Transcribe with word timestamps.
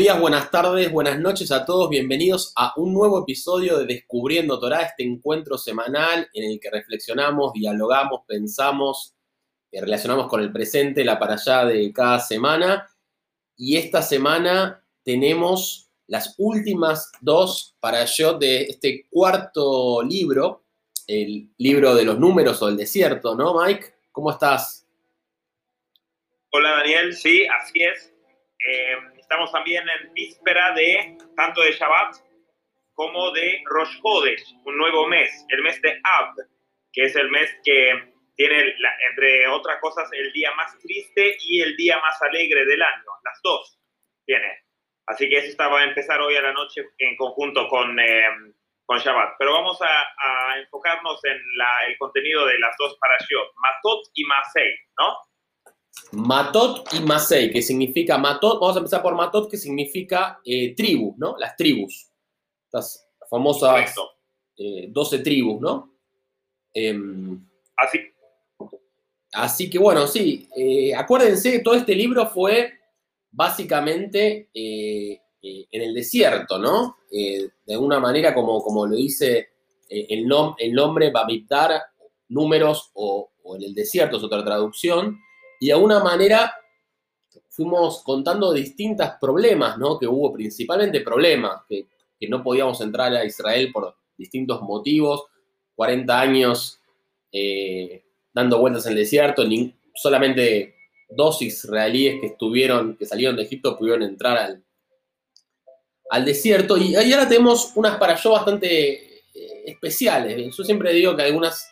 Días, 0.00 0.18
buenas 0.18 0.50
tardes, 0.50 0.90
buenas 0.90 1.18
noches 1.18 1.52
a 1.52 1.66
todos. 1.66 1.90
Bienvenidos 1.90 2.54
a 2.56 2.72
un 2.76 2.94
nuevo 2.94 3.20
episodio 3.20 3.76
de 3.76 3.84
Descubriendo 3.84 4.58
Torah, 4.58 4.80
este 4.80 5.02
encuentro 5.02 5.58
semanal 5.58 6.26
en 6.32 6.50
el 6.50 6.58
que 6.58 6.70
reflexionamos, 6.70 7.52
dialogamos, 7.52 8.22
pensamos, 8.26 9.14
eh, 9.70 9.78
relacionamos 9.78 10.26
con 10.28 10.40
el 10.40 10.50
presente, 10.50 11.04
la 11.04 11.18
para 11.18 11.34
allá 11.34 11.66
de 11.66 11.92
cada 11.92 12.18
semana. 12.18 12.88
Y 13.58 13.76
esta 13.76 14.00
semana 14.00 14.82
tenemos 15.04 15.90
las 16.06 16.34
últimas 16.38 17.12
dos 17.20 17.76
para 17.78 18.02
yo 18.06 18.38
de 18.38 18.62
este 18.62 19.06
cuarto 19.10 20.02
libro, 20.02 20.64
el 21.08 21.50
libro 21.58 21.94
de 21.94 22.04
los 22.06 22.18
números 22.18 22.62
o 22.62 22.70
el 22.70 22.78
desierto, 22.78 23.34
¿no, 23.34 23.62
Mike? 23.62 23.96
¿Cómo 24.12 24.30
estás? 24.30 24.86
Hola, 26.52 26.70
Daniel. 26.78 27.14
Sí, 27.14 27.46
así 27.46 27.82
es. 27.82 28.14
Eh, 28.66 29.19
estamos 29.30 29.52
también 29.52 29.88
en 29.88 30.12
víspera 30.12 30.72
de 30.72 31.16
tanto 31.36 31.62
de 31.62 31.70
Shabbat 31.70 32.16
como 32.94 33.30
de 33.30 33.62
Rosh 33.64 34.00
Hodesh, 34.02 34.56
un 34.64 34.76
nuevo 34.76 35.06
mes, 35.06 35.46
el 35.50 35.62
mes 35.62 35.80
de 35.82 36.00
Ab, 36.02 36.34
que 36.92 37.04
es 37.04 37.14
el 37.14 37.30
mes 37.30 37.48
que 37.64 38.12
tiene, 38.34 38.74
entre 39.08 39.46
otras 39.46 39.78
cosas, 39.80 40.10
el 40.12 40.32
día 40.32 40.52
más 40.56 40.76
triste 40.80 41.36
y 41.42 41.60
el 41.60 41.76
día 41.76 42.00
más 42.00 42.20
alegre 42.22 42.64
del 42.66 42.82
año. 42.82 43.04
Las 43.22 43.40
dos 43.44 43.78
tiene. 44.26 44.64
Así 45.06 45.28
que 45.28 45.38
eso 45.38 45.46
está, 45.46 45.68
va 45.68 45.78
a 45.78 45.84
empezar 45.84 46.20
hoy 46.20 46.34
a 46.34 46.42
la 46.42 46.52
noche 46.52 46.82
en 46.98 47.16
conjunto 47.16 47.68
con, 47.68 48.00
eh, 48.00 48.24
con 48.84 48.98
Shabbat. 48.98 49.36
Pero 49.38 49.52
vamos 49.52 49.80
a, 49.80 50.58
enfocarnos 50.58 51.24
en 51.24 51.38
la, 51.56 51.86
el 51.86 51.96
contenido 51.98 52.46
de 52.46 52.58
las 52.58 52.76
dos 52.76 52.98
parashiot, 52.98 53.52
Matot 53.54 54.08
y 54.12 54.24
Masei, 54.24 54.76
¿no? 54.98 55.16
Matot 56.12 56.92
y 56.94 57.00
Masei, 57.00 57.50
que 57.50 57.62
significa 57.62 58.18
Matot, 58.18 58.60
vamos 58.60 58.76
a 58.76 58.80
empezar 58.80 59.02
por 59.02 59.14
Matot, 59.14 59.48
que 59.48 59.56
significa 59.56 60.40
eh, 60.44 60.74
tribu, 60.74 61.14
¿no? 61.18 61.36
Las 61.38 61.56
tribus. 61.56 62.08
Estas 62.66 63.06
famosas 63.28 63.94
eh, 64.56 64.88
12 64.88 65.18
tribus, 65.20 65.60
¿no? 65.60 65.94
Em, 66.74 67.40
así. 67.76 67.98
Así 69.32 69.70
que 69.70 69.78
bueno, 69.78 70.08
sí, 70.08 70.48
eh, 70.56 70.92
acuérdense, 70.92 71.60
todo 71.60 71.74
este 71.74 71.94
libro 71.94 72.26
fue 72.26 72.72
básicamente 73.30 74.50
eh, 74.52 75.20
en 75.40 75.82
el 75.82 75.94
desierto, 75.94 76.58
¿no? 76.58 76.96
de 77.10 77.74
alguna 77.74 77.98
manera, 77.98 78.32
como, 78.34 78.62
como 78.62 78.86
lo 78.86 78.94
dice 78.94 79.48
el, 79.88 80.28
nom 80.28 80.54
el 80.58 80.72
nombre, 80.72 81.10
Babiptar, 81.10 81.80
números 82.28 82.90
o, 82.94 83.30
o 83.42 83.56
en 83.56 83.62
el 83.62 83.74
desierto, 83.74 84.16
es 84.16 84.22
otra 84.22 84.44
traducción 84.44 85.18
y 85.60 85.66
de 85.66 85.72
alguna 85.74 86.02
manera 86.02 86.52
fuimos 87.48 88.02
contando 88.02 88.52
distintos 88.52 89.10
problemas, 89.20 89.78
¿no? 89.78 89.98
Que 89.98 90.06
hubo 90.06 90.32
principalmente 90.32 91.02
problemas, 91.02 91.62
que, 91.68 91.86
no 92.28 92.42
podíamos 92.42 92.78
entrar 92.82 93.14
a 93.14 93.24
Israel 93.24 93.70
por 93.72 93.94
distintos 94.16 94.60
motivos, 94.60 95.24
40 95.74 96.20
años 96.20 96.78
eh, 97.32 98.02
dando 98.32 98.58
vueltas 98.58 98.84
en 98.84 98.92
el 98.92 98.98
desierto, 98.98 99.44
ni, 99.44 99.74
solamente 99.94 100.74
dos 101.08 101.40
israelíes 101.40 102.20
que 102.20 102.26
estuvieron, 102.26 102.96
que 102.96 103.06
salieron 103.06 103.36
de 103.36 103.44
Egipto 103.44 103.76
pudieron 103.76 104.02
entrar 104.02 104.36
al, 104.36 104.62
al 106.10 106.24
desierto. 106.24 106.76
Y, 106.76 106.94
ahora 106.94 107.26
tenemos 107.26 107.72
unas 107.74 107.96
para 107.96 108.16
yo 108.16 108.32
bastante 108.32 109.22
eh, 109.34 109.62
especiales. 109.66 110.54
Yo 110.54 110.62
siempre 110.62 110.92
digo 110.92 111.16
que 111.16 111.22
algunas 111.22 111.70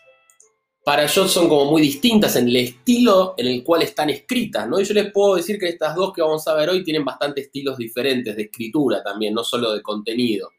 para 0.88 1.02
ellos 1.02 1.30
son 1.30 1.50
como 1.50 1.66
muy 1.66 1.82
distintas 1.82 2.34
en 2.36 2.48
el 2.48 2.56
estilo 2.56 3.34
en 3.36 3.46
el 3.46 3.62
cual 3.62 3.82
están 3.82 4.08
escritas, 4.08 4.66
¿no? 4.66 4.80
Y 4.80 4.84
yo 4.84 4.94
les 4.94 5.12
puedo 5.12 5.36
decir 5.36 5.58
que 5.58 5.68
estas 5.68 5.94
dos 5.94 6.14
que 6.14 6.22
vamos 6.22 6.48
a 6.48 6.54
ver 6.54 6.70
hoy 6.70 6.82
tienen 6.82 7.04
bastante 7.04 7.42
estilos 7.42 7.76
diferentes 7.76 8.34
de 8.34 8.44
escritura 8.44 9.02
también, 9.02 9.34
no 9.34 9.44
solo 9.44 9.74
de 9.74 9.82
contenido. 9.82 10.50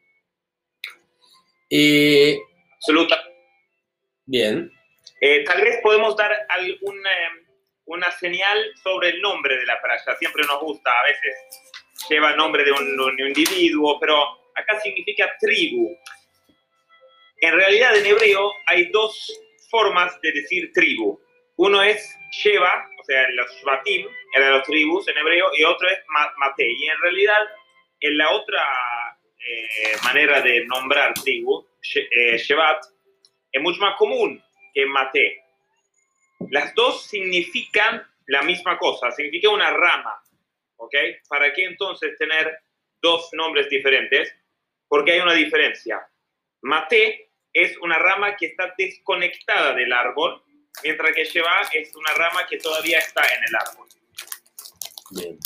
Eh, 1.68 2.38
Absoluta. 2.76 3.20
Bien. 4.24 4.70
Eh, 5.20 5.42
tal 5.42 5.62
vez 5.62 5.80
podemos 5.82 6.16
dar 6.16 6.30
alguna 6.48 7.10
una 7.86 8.12
señal 8.12 8.56
sobre 8.84 9.08
el 9.08 9.20
nombre 9.20 9.56
de 9.56 9.66
la 9.66 9.82
playa. 9.82 10.16
Siempre 10.16 10.44
nos 10.46 10.60
gusta, 10.60 10.92
a 10.92 11.06
veces 11.06 12.08
lleva 12.08 12.30
el 12.30 12.36
nombre 12.36 12.62
de 12.62 12.70
un, 12.70 13.00
un 13.00 13.20
individuo, 13.20 13.98
pero 13.98 14.22
acá 14.54 14.78
significa 14.78 15.28
tribu. 15.40 15.92
En 17.38 17.52
realidad 17.52 17.96
en 17.96 18.06
hebreo 18.06 18.52
hay 18.68 18.92
dos 18.92 19.28
formas 19.70 20.20
de 20.20 20.32
decir 20.32 20.72
tribu. 20.72 21.20
Uno 21.56 21.82
es 21.82 22.16
Sheva, 22.32 22.88
o 22.98 23.04
sea, 23.04 23.28
los 23.30 23.50
Shvatim, 23.56 24.06
eran 24.34 24.52
los 24.52 24.62
tribus 24.64 25.06
en 25.08 25.18
hebreo, 25.18 25.46
y 25.56 25.64
otro 25.64 25.88
es 25.88 25.98
Mate. 26.08 26.66
Y 26.70 26.86
en 26.86 27.00
realidad, 27.00 27.42
en 28.00 28.18
la 28.18 28.30
otra 28.30 28.62
eh, 29.38 29.96
manera 30.04 30.40
de 30.40 30.64
nombrar 30.66 31.14
tribu, 31.14 31.66
eh, 31.94 32.36
Shevat, 32.38 32.82
es 33.52 33.62
mucho 33.62 33.80
más 33.80 33.96
común 33.96 34.42
que 34.74 34.86
Mate. 34.86 35.44
Las 36.50 36.74
dos 36.74 37.06
significan 37.06 38.06
la 38.26 38.42
misma 38.42 38.78
cosa, 38.78 39.10
significa 39.10 39.50
una 39.50 39.70
rama. 39.70 40.22
¿Ok? 40.76 40.94
¿Para 41.28 41.52
qué 41.52 41.64
entonces 41.64 42.16
tener 42.16 42.58
dos 43.02 43.28
nombres 43.32 43.68
diferentes? 43.68 44.34
Porque 44.88 45.12
hay 45.12 45.20
una 45.20 45.34
diferencia. 45.34 46.00
Mate 46.62 47.29
es 47.52 47.76
una 47.78 47.98
rama 47.98 48.36
que 48.36 48.46
está 48.46 48.74
desconectada 48.76 49.74
del 49.74 49.92
árbol, 49.92 50.42
mientras 50.82 51.14
que 51.14 51.24
Sheva 51.24 51.62
es 51.72 51.94
una 51.94 52.12
rama 52.14 52.46
que 52.48 52.58
todavía 52.58 52.98
está 52.98 53.22
en 53.22 53.44
el 53.44 53.56
árbol. 53.56 53.88
Bien. 55.10 55.38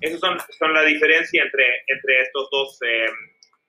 Esas 0.00 0.20
son, 0.20 0.38
son 0.58 0.74
la 0.74 0.82
diferencia 0.82 1.42
entre, 1.42 1.84
entre 1.86 2.20
estos 2.20 2.50
dos 2.50 2.78
eh, 2.82 3.06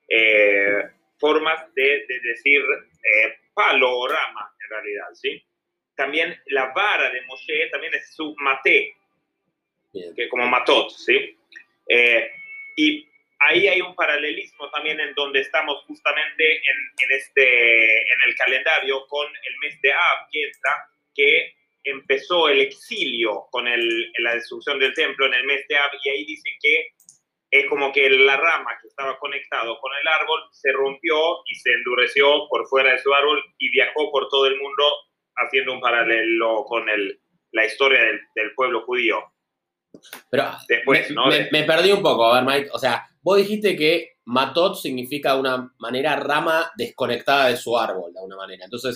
eh, 0.08 0.82
formas 1.18 1.72
de, 1.74 2.06
decir 2.22 2.60
eh, 2.62 3.38
palo 3.54 3.98
o 3.98 4.08
rama, 4.08 4.54
en 4.62 4.70
realidad, 4.70 5.06
¿sí? 5.14 5.42
También 5.94 6.38
la 6.46 6.72
vara 6.74 7.10
de 7.10 7.22
Moshe 7.22 7.70
también 7.70 7.94
es 7.94 8.14
su 8.14 8.34
mate, 8.38 8.96
que 10.14 10.28
como 10.28 10.46
matot, 10.46 10.90
¿sí? 10.90 11.38
y 12.76 13.08
ahí 13.38 13.68
hay 13.68 13.80
un 13.80 13.94
paralelismo 13.94 14.70
también 14.70 15.00
en 15.00 15.14
donde 15.14 15.40
estamos 15.40 15.84
justamente 15.86 16.56
en, 16.56 17.10
este, 17.10 17.96
en 17.96 18.22
el 18.26 18.34
calendario 18.36 19.06
con 19.08 19.26
el 19.26 19.58
mes 19.62 19.80
de 19.82 19.92
Ab, 19.92 20.28
que, 20.30 20.50
que 21.14 21.54
empezó 21.84 22.48
el 22.48 22.60
exilio 22.60 23.46
con 23.50 23.68
el, 23.68 24.12
la 24.18 24.34
destrucción 24.34 24.78
del 24.78 24.94
templo 24.94 25.26
en 25.26 25.34
el 25.34 25.44
mes 25.44 25.66
de 25.68 25.76
Ab, 25.76 25.90
y 26.02 26.10
ahí 26.10 26.24
dicen 26.24 26.52
que 26.60 26.88
es 27.50 27.66
como 27.68 27.92
que 27.92 28.10
la 28.10 28.36
rama 28.36 28.76
que 28.80 28.88
estaba 28.88 29.18
conectado 29.18 29.78
con 29.78 29.92
el 30.00 30.08
árbol 30.08 30.40
se 30.50 30.72
rompió 30.72 31.16
y 31.46 31.54
se 31.54 31.72
endureció 31.72 32.48
por 32.48 32.66
fuera 32.66 32.92
de 32.92 32.98
su 32.98 33.14
árbol 33.14 33.42
y 33.58 33.70
viajó 33.70 34.10
por 34.10 34.28
todo 34.28 34.46
el 34.46 34.58
mundo 34.60 34.84
haciendo 35.36 35.72
un 35.72 35.80
paralelo 35.80 36.64
con 36.64 36.88
el, 36.88 37.20
la 37.52 37.64
historia 37.64 38.02
del, 38.02 38.20
del 38.34 38.52
pueblo 38.54 38.82
judío. 38.82 39.22
Pero 40.30 40.44
Después, 40.68 41.10
me, 41.10 41.14
¿no? 41.14 41.26
me, 41.50 41.62
perdí 41.64 41.92
un 41.92 42.02
poco, 42.02 42.26
a 42.26 42.40
ver, 42.40 42.44
Mike. 42.44 42.70
O 42.72 42.78
sea, 42.78 43.06
vos 43.22 43.38
dijiste 43.38 43.76
que 43.76 44.16
matot 44.26 44.76
significa 44.76 45.34
de 45.34 45.40
una 45.40 45.72
manera 45.78 46.16
rama 46.16 46.70
desconectada 46.76 47.48
de 47.48 47.56
su 47.56 47.78
árbol, 47.78 48.12
de 48.12 48.18
alguna 48.18 48.36
manera. 48.36 48.64
Entonces, 48.64 48.94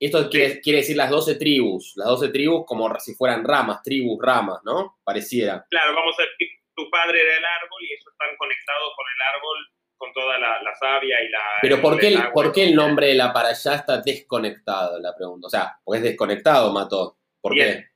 esto 0.00 0.28
quiere, 0.30 0.60
decir 0.62 0.96
las 0.96 1.10
12 1.10 1.34
tribus. 1.36 1.94
Las 1.96 2.08
12 2.08 2.28
tribus 2.28 2.64
como 2.66 2.98
si 3.00 3.14
fueran 3.14 3.44
ramas, 3.44 3.82
tribus, 3.82 4.18
ramas, 4.22 4.60
¿no? 4.64 4.98
Pareciera. 5.02 5.64
Claro, 5.70 5.94
vamos 5.94 6.14
a 6.18 6.22
decir, 6.22 6.48
tu 6.74 6.88
padre 6.90 7.20
era 7.20 7.36
el 7.36 7.44
árbol 7.44 7.82
y 7.82 7.92
ellos 7.92 8.06
están 8.10 8.36
conectados 8.36 8.92
con 8.96 9.06
el 9.06 9.36
árbol 9.36 9.58
con 9.96 10.12
toda 10.12 10.38
la, 10.38 10.74
savia 10.78 11.20
y 11.20 11.28
la... 11.28 11.40
Pero 11.60 11.82
¿por 11.82 11.98
qué, 11.98 12.08
el, 12.08 12.30
¿por 12.32 12.52
qué 12.52 12.68
el 12.68 12.74
nombre 12.76 13.08
de 13.08 13.14
la 13.14 13.32
para 13.32 13.48
allá 13.48 13.74
está 13.74 14.00
desconectado? 14.00 15.00
La 15.00 15.12
pregunta. 15.14 15.48
O 15.48 15.50
sea, 15.50 15.76
porque 15.84 15.98
es 15.98 16.04
desconectado, 16.04 16.72
Matot. 16.72 17.16
¿Por 17.40 17.52
qué? 17.52 17.88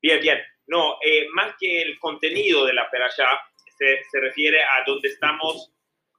Bien, 0.00 0.20
bien. 0.20 0.38
No, 0.70 0.98
eh, 1.04 1.26
más 1.32 1.56
que 1.58 1.82
el 1.82 1.98
contenido 1.98 2.64
de 2.64 2.72
la 2.72 2.88
perashá, 2.88 3.26
se, 3.76 4.04
se, 4.08 4.20
refiere 4.20 4.62
a 4.62 4.84
donde 4.86 5.08
estamos 5.08 5.72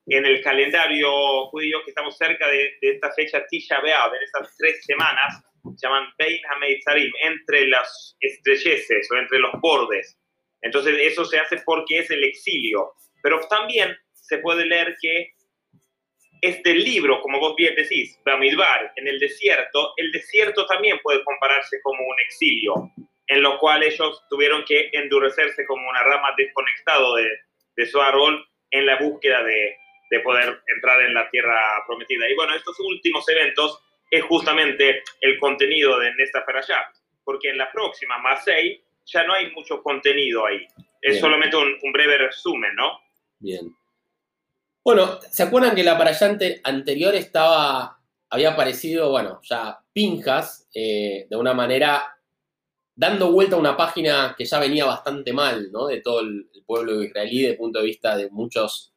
en 0.08 0.26
el 0.26 0.42
calendario 0.42 1.10
judío, 1.46 1.82
que 1.86 1.92
estamos 1.92 2.18
cerca 2.18 2.50
de, 2.50 2.78
esta 2.82 3.14
fecha 3.14 3.46
Tisha 3.48 3.80
B'Av, 3.80 4.14
en 4.14 4.24
estas 4.24 4.54
tres 4.58 4.84
semanas, 4.84 5.42
se 5.78 5.88
llaman 5.88 6.10
Bein 6.18 6.42
HaMeitzarim, 6.50 7.14
entre 7.24 7.68
las 7.68 8.18
estrecheces 8.20 9.10
o 9.10 9.16
entre 9.16 9.40
los 9.40 9.54
bordes. 9.62 10.20
Entonces 10.62 10.98
eso 11.00 11.24
se 11.24 11.40
hace 11.40 11.62
porque 11.64 12.00
es 12.00 12.12
el 12.12 12.26
exilio. 12.26 12.92
Pero 13.24 13.40
también 13.48 13.96
se 14.12 14.40
puede 14.40 14.66
leer 14.66 14.98
que 15.02 15.32
este 16.42 16.74
libro, 16.74 17.22
como 17.22 17.40
vos 17.40 17.56
bien 17.56 17.76
decís, 17.76 18.20
Bamidbar, 18.26 18.92
en 18.98 19.08
el 19.08 19.18
desierto, 19.18 19.94
el 19.96 20.12
desierto 20.12 20.66
también 20.66 21.00
puede 21.02 21.24
compararse 21.24 21.80
como 21.84 22.04
un 22.04 22.20
exilio 22.26 22.92
en 23.32 23.42
lo 23.42 23.58
cual 23.60 23.82
ellos 23.82 24.26
tuvieron 24.30 24.66
que 24.66 24.90
endurecerse 24.92 25.66
como 25.66 25.88
una 25.90 26.04
rama 26.04 26.34
desconectado 26.36 27.16
de, 27.16 27.30
de 27.78 27.86
su 27.86 28.02
árbol 28.02 28.46
en 28.70 28.86
la 28.86 29.00
búsqueda 29.00 29.42
de, 29.42 29.78
de, 30.10 30.20
poder 30.20 30.62
entrar 30.68 31.02
en 31.02 31.14
la 31.14 31.30
tierra 31.30 31.58
prometida. 31.88 32.30
Y 32.30 32.36
bueno, 32.36 32.54
estos 32.54 32.78
últimos 32.82 33.28
eventos 33.30 33.82
es 34.10 34.22
justamente 34.26 35.02
el 35.22 35.40
contenido 35.40 35.98
de 35.98 36.12
esta 36.20 36.44
allá, 36.46 36.92
porque 37.24 37.52
en 37.52 37.58
la 37.58 37.72
próxima, 37.72 38.18
Masei, 38.18 38.84
ya 39.06 39.24
no 39.24 39.34
hay 39.34 39.50
mucho 39.52 39.82
contenido 39.82 40.46
ahí. 40.46 40.68
Es 41.02 41.22
solamente 41.22 41.56
un, 41.56 41.74
un, 41.82 41.92
breve 41.94 42.18
resumen, 42.18 42.76
¿no? 42.76 43.00
Bien. 43.40 43.74
Bueno, 44.84 45.22
¿se 45.22 45.44
acuerdan 45.44 45.74
que 45.74 45.84
la 45.84 45.98
parallante 45.98 46.60
anterior 46.66 47.16
estaba, 47.16 47.98
había 48.30 48.52
aparecido, 48.52 49.10
bueno, 49.10 49.40
ya 49.44 49.80
Pinjas, 49.94 50.68
eh, 50.76 51.28
de 51.30 51.38
una 51.38 51.54
manera 51.54 52.18
dando 53.02 53.32
vuelta 53.32 53.56
a 53.56 53.60
una 53.60 53.76
página 53.76 54.36
que 54.38 54.46
ya 54.46 54.60
venía 54.60 54.86
bastante 54.86 55.34
mal, 55.34 55.72
¿no? 55.72 55.88
De 55.88 56.02
todo 56.02 56.20
el, 56.20 56.48
pueblo 56.68 57.04
israelí, 57.04 57.40
desde 57.40 57.54
el 57.54 57.58
punto 57.58 57.80
de 57.80 57.86
vista 57.86 58.16
de 58.16 58.30
muchas 58.30 58.94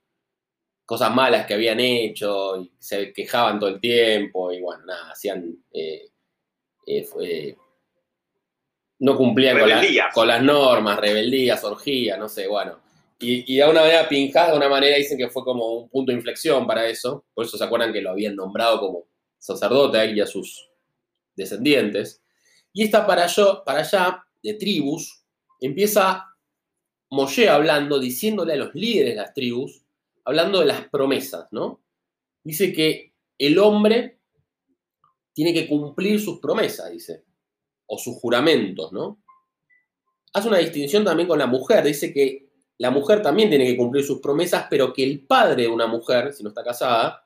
cosas 0.84 1.12
malas 1.12 1.46
que 1.46 1.54
habían 1.54 1.80
hecho, 1.80 2.58
y 2.60 2.70
se 2.78 3.14
quejaban 3.14 3.58
todo 3.58 3.70
el 3.70 3.80
tiempo, 3.80 4.52
y 4.52 4.60
bueno, 4.60 4.84
nada, 4.84 5.10
hacían. 5.10 5.56
Eh, 5.72 6.10
eh, 6.86 7.56
no 8.98 9.16
cumplían 9.16 9.58
con, 10.12 10.28
las 10.28 10.42
normas, 10.42 11.00
rebeldías, 11.00 11.64
orgías, 11.64 12.18
no 12.18 12.28
sé, 12.28 12.46
bueno. 12.46 12.78
Y, 13.18 13.56
de 13.56 13.62
alguna 13.62 13.80
manera 13.80 14.06
Pinjas, 14.06 14.50
de 14.50 14.56
una 14.56 14.68
manera 14.68 14.98
dicen 14.98 15.16
que 15.16 15.30
fue 15.30 15.42
como 15.42 15.66
un 15.72 15.88
punto 15.88 16.12
de 16.12 16.18
inflexión 16.18 16.66
para 16.66 16.86
eso, 16.86 17.24
por 17.32 17.46
eso 17.46 17.56
se 17.56 17.64
acuerdan 17.64 17.92
que 17.92 18.02
lo 18.02 18.10
habían 18.10 18.36
nombrado 18.36 18.80
como 18.80 19.06
sacerdote 19.38 19.96
a 19.96 20.04
él 20.04 20.18
y 20.18 20.20
a 20.20 20.26
sus 20.26 20.68
descendientes. 21.34 22.23
Y 22.74 22.82
esta 22.82 23.06
para, 23.06 23.26
para 23.64 23.80
allá, 23.80 24.26
de 24.42 24.54
tribus, 24.54 25.24
empieza 25.60 26.26
Moshe 27.10 27.48
hablando, 27.48 27.98
diciéndole 27.98 28.52
a 28.52 28.56
los 28.56 28.74
líderes 28.74 29.14
de 29.14 29.20
las 29.22 29.32
tribus, 29.32 29.82
hablando 30.24 30.60
de 30.60 30.66
las 30.66 30.88
promesas, 30.88 31.46
¿no? 31.52 31.80
Dice 32.42 32.72
que 32.72 33.14
el 33.38 33.58
hombre 33.58 34.18
tiene 35.32 35.54
que 35.54 35.68
cumplir 35.68 36.20
sus 36.20 36.40
promesas, 36.40 36.90
dice, 36.90 37.24
o 37.86 37.96
sus 37.96 38.16
juramentos, 38.16 38.92
¿no? 38.92 39.22
Hace 40.32 40.48
una 40.48 40.58
distinción 40.58 41.04
también 41.04 41.28
con 41.28 41.38
la 41.38 41.46
mujer, 41.46 41.84
dice 41.84 42.12
que 42.12 42.50
la 42.78 42.90
mujer 42.90 43.22
también 43.22 43.48
tiene 43.48 43.66
que 43.66 43.76
cumplir 43.76 44.04
sus 44.04 44.20
promesas, 44.20 44.66
pero 44.68 44.92
que 44.92 45.04
el 45.04 45.24
padre 45.24 45.62
de 45.62 45.68
una 45.68 45.86
mujer, 45.86 46.32
si 46.32 46.42
no 46.42 46.48
está 46.48 46.64
casada, 46.64 47.23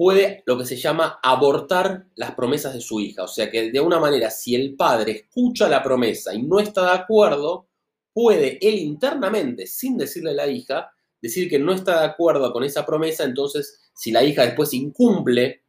puede 0.00 0.42
lo 0.46 0.56
que 0.56 0.64
se 0.64 0.76
llama 0.76 1.20
abortar 1.22 2.06
las 2.14 2.34
promesas 2.34 2.72
de 2.72 2.80
su 2.80 3.00
hija. 3.00 3.24
O 3.24 3.28
sea 3.28 3.50
que 3.50 3.70
de 3.70 3.80
una 3.80 4.00
manera, 4.00 4.30
si 4.30 4.54
el 4.54 4.74
padre 4.74 5.12
escucha 5.12 5.68
la 5.68 5.82
promesa 5.82 6.32
y 6.32 6.40
no 6.40 6.58
está 6.58 6.86
de 6.86 7.02
acuerdo, 7.02 7.68
puede 8.10 8.58
él 8.66 8.78
internamente, 8.78 9.66
sin 9.66 9.98
decirle 9.98 10.30
a 10.30 10.36
la 10.36 10.46
hija, 10.46 10.90
decir 11.20 11.50
que 11.50 11.58
no 11.58 11.74
está 11.74 12.00
de 12.00 12.06
acuerdo 12.06 12.50
con 12.50 12.64
esa 12.64 12.86
promesa, 12.86 13.24
entonces 13.24 13.90
si 13.94 14.10
la 14.10 14.24
hija 14.24 14.46
después 14.46 14.72
incumple 14.72 15.64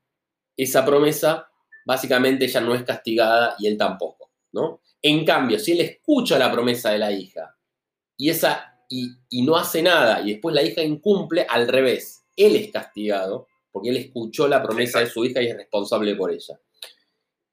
esa 0.55 0.85
promesa, 0.85 1.49
básicamente 1.85 2.45
ella 2.45 2.61
no 2.61 2.73
es 2.73 2.83
castigada 2.83 3.57
y 3.59 3.67
él 3.67 3.75
tampoco, 3.75 4.31
¿no? 4.53 4.79
En 5.01 5.25
cambio, 5.25 5.59
si 5.59 5.73
él 5.73 5.81
escucha 5.81 6.39
la 6.39 6.49
promesa 6.49 6.91
de 6.91 6.99
la 6.99 7.11
hija 7.11 7.57
y, 8.15 8.29
esa, 8.29 8.79
y, 8.87 9.09
y 9.29 9.41
no 9.41 9.57
hace 9.57 9.83
nada 9.83 10.21
y 10.21 10.31
después 10.31 10.55
la 10.55 10.63
hija 10.63 10.81
incumple, 10.81 11.45
al 11.49 11.67
revés, 11.67 12.23
él 12.37 12.55
es 12.55 12.71
castigado 12.71 13.49
porque 13.71 13.89
él 13.89 13.97
escuchó 13.97 14.47
la 14.47 14.61
promesa 14.61 14.99
de 14.99 15.07
su 15.07 15.23
hija 15.23 15.41
y 15.41 15.47
es 15.47 15.57
responsable 15.57 16.15
por 16.15 16.31
ella. 16.31 16.59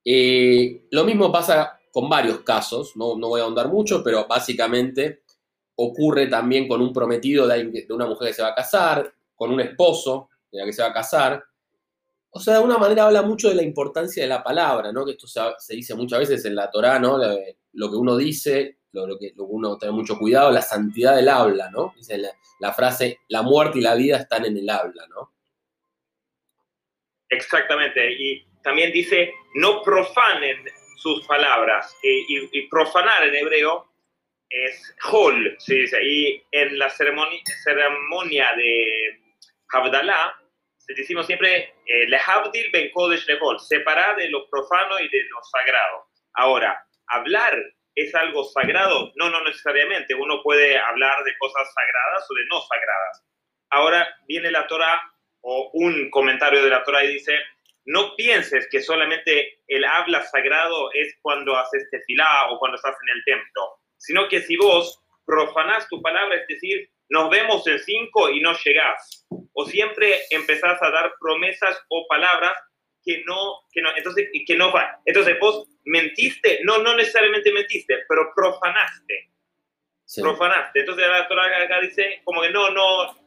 Eh, 0.03 0.87
lo 0.91 1.03
mismo 1.03 1.31
pasa 1.31 1.79
con 1.91 2.09
varios 2.09 2.41
casos, 2.41 2.95
no, 2.95 3.17
no, 3.17 3.29
voy 3.29 3.41
a 3.41 3.43
ahondar 3.43 3.69
mucho, 3.69 4.03
pero 4.03 4.27
básicamente 4.27 5.23
ocurre 5.75 6.27
también 6.27 6.67
con 6.67 6.81
un 6.81 6.93
prometido 6.93 7.47
de, 7.47 7.87
una 7.89 8.05
mujer 8.05 8.29
que 8.29 8.33
se 8.33 8.41
va 8.41 8.49
a 8.49 8.55
casar, 8.55 9.13
con 9.35 9.51
un 9.51 9.61
esposo 9.61 10.29
de 10.51 10.59
la 10.59 10.65
que 10.65 10.73
se 10.73 10.81
va 10.81 10.89
a 10.89 10.93
casar. 10.93 11.43
O 12.31 12.39
sea, 12.39 12.53
de 12.53 12.57
alguna 12.57 12.77
manera 12.77 13.05
habla 13.05 13.21
mucho 13.21 13.49
de 13.49 13.55
la 13.55 13.63
importancia 13.63 14.21
de 14.21 14.29
la 14.29 14.43
palabra, 14.43 14.91
¿no? 14.91 15.05
Que 15.05 15.11
esto 15.11 15.25
se, 15.27 15.75
dice 15.75 15.95
muchas 15.95 16.19
veces 16.19 16.45
en 16.45 16.55
la 16.55 16.69
Torá, 16.69 16.99
¿no? 16.99 17.17
Lo, 17.17 17.89
que 17.89 17.95
uno 17.95 18.17
dice, 18.17 18.79
lo, 18.91 19.17
que, 19.17 19.33
uno 19.37 19.77
tiene 19.77 19.95
mucho 19.95 20.19
cuidado, 20.19 20.51
la 20.51 20.61
santidad 20.61 21.15
del 21.15 21.29
habla, 21.29 21.71
¿no? 21.71 21.93
Dice 21.95 22.21
la 22.59 22.73
frase, 22.73 23.19
la 23.29 23.41
muerte 23.41 23.79
y 23.79 23.81
la 23.81 23.95
vida 23.95 24.17
están 24.17 24.45
en 24.45 24.57
el 24.57 24.69
habla, 24.69 25.07
¿no? 25.07 25.31
Exactamente. 27.29 28.11
Y 28.11 28.45
también 28.63 28.91
dice, 28.91 29.33
no 29.55 29.81
profanen 29.81 30.65
sus 30.97 31.25
palabras. 31.25 31.95
Y, 32.03 32.67
profanar 32.69 33.23
en 33.27 33.35
hebreo 33.35 33.87
es 34.49 34.95
hol, 35.11 35.55
se 35.59 35.75
dice. 35.75 36.03
Y 36.03 36.43
en 36.51 36.77
la 36.77 36.89
ceremonia, 36.89 37.41
ceremonia 37.63 38.53
de 38.55 39.19
Havdalah, 39.71 40.35
decimos 40.87 41.27
siempre, 41.27 41.75
eh, 41.85 42.07
lehavdil 42.07 42.71
ben 42.71 42.89
kodesh 42.91 43.27
lehol, 43.27 43.59
separar 43.59 44.15
de 44.15 44.29
lo 44.29 44.49
profano 44.49 44.99
y 44.99 45.07
de 45.07 45.23
lo 45.29 45.37
sagrado. 45.43 46.07
Ahora, 46.33 46.83
hablar 47.07 47.57
es 47.95 48.13
algo 48.15 48.43
sagrado, 48.45 49.11
no, 49.15 49.29
no 49.29 49.43
necesariamente. 49.43 50.15
Uno 50.15 50.41
puede 50.41 50.77
hablar 50.77 51.23
de 51.23 51.37
cosas 51.37 51.71
sagradas 51.73 52.27
o 52.29 52.33
de 52.33 52.45
no 52.45 52.61
sagradas. 52.61 53.25
Ahora 53.71 54.07
viene 54.27 54.51
la 54.51 54.67
Torah 54.67 55.01
o 55.41 55.69
un 55.73 56.09
comentario 56.09 56.63
de 56.63 56.69
la 56.69 56.83
Torah 56.83 57.03
y 57.03 57.13
dice, 57.13 57.33
no 57.85 58.15
pienses 58.15 58.67
que 58.69 58.81
solamente 58.81 59.61
el 59.67 59.83
habla 59.83 60.23
sagrado 60.23 60.91
es 60.93 61.17
cuando 61.21 61.57
haces 61.57 61.89
tefilá 61.89 62.51
o 62.51 62.59
cuando 62.59 62.75
estás 62.75 62.95
en 63.03 63.17
el 63.17 63.23
templo, 63.25 63.79
sino 63.97 64.27
que 64.27 64.41
si 64.41 64.57
vos 64.57 65.01
profanás 65.25 65.87
tu 65.87 66.01
palabra, 66.01 66.35
es 66.35 66.47
decir, 66.47 66.89
nos 67.09 67.29
vemos 67.29 67.65
en 67.67 67.79
cinco 67.79 68.29
y 68.29 68.41
no 68.41 68.53
llegás, 68.63 69.25
o 69.53 69.65
siempre 69.65 70.19
empezás 70.29 70.81
a 70.81 70.91
dar 70.91 71.13
promesas 71.19 71.81
o 71.89 72.05
palabras 72.07 72.53
que 73.03 73.23
no, 73.25 73.61
que 73.71 73.81
no, 73.81 73.89
entonces, 73.95 74.29
que 74.45 74.55
no 74.55 74.71
van. 74.71 74.87
Entonces 75.05 75.39
vos 75.39 75.67
mentiste, 75.85 76.59
no, 76.63 76.79
no 76.79 76.95
necesariamente 76.95 77.51
mentiste, 77.51 78.03
pero 78.07 78.31
profanaste. 78.35 79.31
Profanaste. 80.21 80.79
Entonces 80.79 81.07
la 81.07 81.27
Torah 81.27 81.63
acá 81.63 81.79
dice 81.81 82.21
como 82.23 82.41
que 82.41 82.49
no, 82.49 82.69
no, 82.71 83.18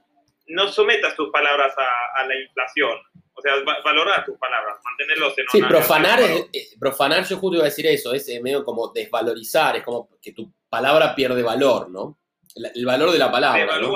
no 0.47 0.69
sometas 0.69 1.15
tus 1.17 1.31
palabras 1.31 1.75
a, 1.77 2.27
la 2.27 2.35
inflación. 2.35 2.99
O 3.35 3.41
sea, 3.41 3.55
valorar 3.85 4.25
tus 4.25 4.39
palabras, 4.39 4.77
mantenerlos 4.85 5.39
en 5.39 5.47
Sí, 5.51 5.63
profanar, 5.63 6.21
es, 6.21 6.47
eh, 6.53 6.69
profanar, 6.79 7.25
yo 7.25 7.39
justo 7.39 7.57
iba 7.57 7.65
a 7.65 7.69
decir 7.71 7.87
eso, 7.87 8.13
es 8.13 8.29
eh, 8.29 8.41
medio 8.43 8.65
como 8.65 8.89
desvalorizar, 8.89 9.77
es 9.77 9.83
como 9.83 10.09
que 10.21 10.33
tu 10.33 10.53
palabra 10.69 11.15
pierde 11.15 11.43
valor, 11.43 11.91
¿no? 11.91 12.19
El, 12.55 12.85
valor 12.85 13.11
de 13.11 13.19
la 13.19 13.33
palabra. 13.33 13.79
¿no? 13.79 13.95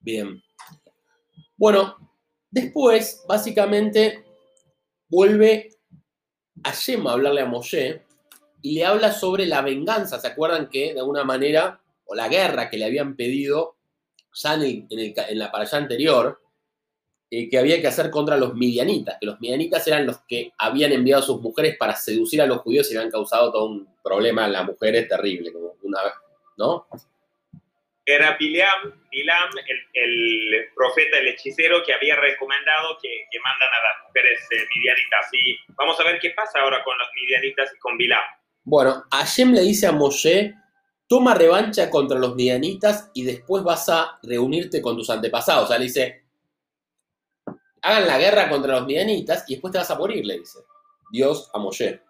Bien. 0.00 0.42
Bueno, 1.56 1.96
después, 2.50 3.24
básicamente, 3.28 4.24
vuelve 5.08 5.70
a 6.64 6.72
Yema 6.72 7.10
a 7.10 7.12
hablarle 7.14 7.42
a 7.42 7.46
Moshe 7.46 8.02
y 8.60 8.74
le 8.74 8.84
habla 8.84 9.12
sobre 9.12 9.46
la 9.46 9.62
venganza. 9.62 10.18
¿Se 10.18 10.26
acuerdan 10.26 10.68
que 10.68 10.92
de 10.92 11.00
alguna 11.00 11.22
manera, 11.22 11.80
o 12.04 12.16
la 12.16 12.28
guerra 12.28 12.68
que 12.68 12.78
le 12.78 12.86
habían 12.86 13.14
pedido 13.14 13.71
ya 14.34 14.54
en, 14.54 15.38
la 15.38 15.50
para 15.50 15.68
anterior, 15.76 16.40
eh, 17.30 17.48
que 17.48 17.58
había 17.58 17.80
que 17.80 17.86
hacer 17.86 18.10
contra 18.10 18.36
los 18.36 18.54
midianitas, 18.54 19.16
que 19.18 19.26
los 19.26 19.40
midianitas 19.40 19.86
eran 19.86 20.06
los 20.06 20.18
que 20.28 20.52
habían 20.58 20.92
enviado 20.92 21.22
a 21.22 21.26
sus 21.26 21.40
mujeres 21.40 21.76
para 21.78 21.96
seducir 21.96 22.42
a 22.42 22.46
los 22.46 22.58
judíos 22.58 22.90
y 22.90 22.96
habían 22.96 23.10
causado 23.10 23.50
todo 23.50 23.66
un 23.66 23.88
problema 24.02 24.44
a 24.44 24.48
las 24.48 24.66
mujeres 24.66 25.08
terrible, 25.08 25.52
como 25.52 25.74
una 25.82 26.00
¿no? 26.56 26.86
Era 28.04 28.36
Bilam, 28.36 28.92
el, 29.94 30.68
profeta, 30.74 31.18
el 31.18 31.28
hechicero 31.28 31.84
que 31.84 31.94
había 31.94 32.16
recomendado 32.16 32.98
que, 33.00 33.26
mandan 33.42 33.68
a 33.68 33.88
las 33.88 34.06
mujeres 34.08 34.40
eh, 34.50 34.66
midianitas. 34.74 35.28
Y 35.32 35.56
vamos 35.76 36.00
a 36.00 36.04
ver 36.04 36.18
qué 36.20 36.30
pasa 36.30 36.60
ahora 36.60 36.82
con 36.82 36.98
los 36.98 37.08
midianitas 37.14 37.72
y 37.74 37.78
con 37.78 37.96
Bilam. 37.96 38.22
Bueno, 38.64 39.04
Hashem 39.12 39.52
le 39.52 39.62
dice 39.62 39.86
a 39.86 39.92
Moshe 39.92 40.54
toma 41.12 41.34
revancha 41.34 41.90
contra 41.90 42.18
los 42.18 42.34
midianitas 42.34 43.10
y 43.12 43.22
después 43.22 43.62
vas 43.62 43.86
a 43.90 44.18
reunirte 44.22 44.80
con 44.80 44.96
tus 44.96 45.10
antepasados. 45.10 45.64
O 45.64 45.68
sea, 45.68 45.76
le 45.76 45.84
dice, 45.84 46.24
hagan 47.82 48.06
la 48.06 48.16
guerra 48.16 48.48
contra 48.48 48.76
los 48.76 48.86
midianitas 48.86 49.44
y 49.46 49.52
después 49.52 49.72
te 49.72 49.76
vas 49.76 49.90
a 49.90 49.98
morir, 49.98 50.24
le 50.24 50.38
dice. 50.38 50.60
Dios 51.10 51.50
a 51.52 51.58
Moshe. 51.58 52.00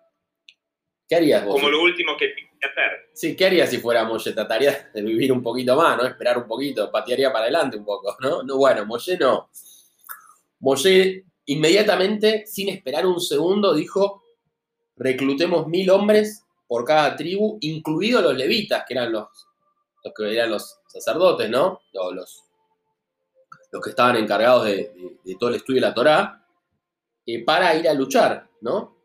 ¿Qué 1.08 1.16
harías 1.16 1.44
vos? 1.44 1.56
Como 1.56 1.68
lo 1.68 1.82
último 1.82 2.16
que 2.16 2.26
hacer. 2.26 3.10
Sí, 3.12 3.34
¿qué 3.34 3.46
harías 3.46 3.70
si 3.70 3.78
fuera 3.78 4.04
Moshe? 4.04 4.34
Trataría 4.34 4.92
de 4.94 5.02
vivir 5.02 5.32
un 5.32 5.42
poquito 5.42 5.74
más, 5.74 5.96
¿no? 5.96 6.06
Esperar 6.06 6.38
un 6.38 6.46
poquito, 6.46 6.88
patearía 6.88 7.32
para 7.32 7.46
adelante 7.46 7.76
un 7.78 7.84
poco, 7.84 8.16
¿no? 8.20 8.44
No, 8.44 8.56
bueno, 8.56 8.86
Moshe 8.86 9.18
no. 9.18 9.50
Moshe 10.60 11.24
inmediatamente, 11.46 12.46
sin 12.46 12.68
esperar 12.68 13.04
un 13.04 13.20
segundo, 13.20 13.74
dijo, 13.74 14.22
reclutemos 14.94 15.66
mil 15.66 15.90
hombres 15.90 16.41
por 16.72 16.86
cada 16.86 17.14
tribu, 17.14 17.58
incluidos 17.60 18.22
los 18.22 18.34
levitas, 18.34 18.82
que 18.88 18.94
eran 18.94 19.12
los, 19.12 19.28
los 20.02 20.14
que 20.14 20.32
eran 20.32 20.52
los 20.52 20.78
sacerdotes, 20.86 21.50
¿no? 21.50 21.82
Los, 21.92 22.14
los, 23.70 23.82
que 23.84 23.90
estaban 23.90 24.16
encargados 24.16 24.64
de, 24.64 24.90
todo 25.38 25.50
el 25.50 25.56
estudio 25.56 25.82
de 25.82 25.86
la 25.86 25.92
Torá, 25.92 26.46
eh, 27.26 27.44
para 27.44 27.74
ir 27.74 27.86
a 27.86 27.92
luchar, 27.92 28.48
¿no? 28.62 29.04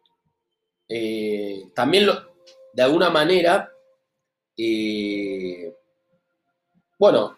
Eh, 0.87 1.63
también, 1.75 2.07
de 2.71 2.83
alguna 2.83 3.09
manera, 3.09 3.69
eh, 4.55 5.75
bueno, 6.97 7.37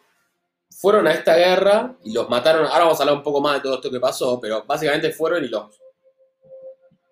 fueron 0.69 1.07
a 1.07 1.13
esta 1.13 1.35
guerra 1.37 1.97
y 2.03 2.13
los 2.13 2.29
mataron. 2.29 2.67
Ahora 2.67 2.83
vamos 2.83 2.99
a 2.99 3.01
hablar 3.01 3.17
un 3.17 3.23
poco 3.23 3.41
más 3.41 3.55
de 3.55 3.61
todo 3.61 3.77
esto 3.77 3.89
que 3.89 3.99
pasó, 3.99 4.39
pero 4.39 4.63
básicamente 4.63 5.11
fueron 5.11 5.43
y 5.43 5.47
los 5.47 5.75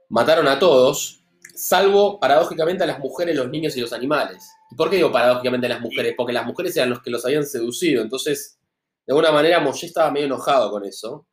mataron 0.10 0.48
a 0.48 0.60
todos 0.60 1.24
salvo 1.58 2.20
paradójicamente 2.20 2.84
a 2.84 2.88
las 2.88 3.00
mujeres, 3.00 3.36
los 3.36 3.50
niños 3.50 3.76
y 3.76 3.82
los 3.82 3.92
animales. 3.92 4.48
¿Y 4.70 4.76
por 4.76 4.90
qué 4.90 4.98
digo 4.98 5.12
paradójicamente 5.12 5.66
a 5.66 5.70
las 5.70 5.82
mujeres? 5.82 6.14
Porque 6.16 6.34
las 6.34 6.46
mujeres 6.46 6.78
eran 6.78 6.92
los 6.92 7.02
que 7.02 7.10
los 7.10 7.26
habían 7.26 7.44
seducido. 7.44 8.02
Entonces, 8.04 8.60
de 9.06 9.14
alguna 9.14 9.32
manera, 9.32 9.60
Moshe 9.60 9.88
estaba 9.88 10.12
medio 10.12 10.28
enojado 10.28 10.70
con 10.70 10.86
eso. 10.86 11.28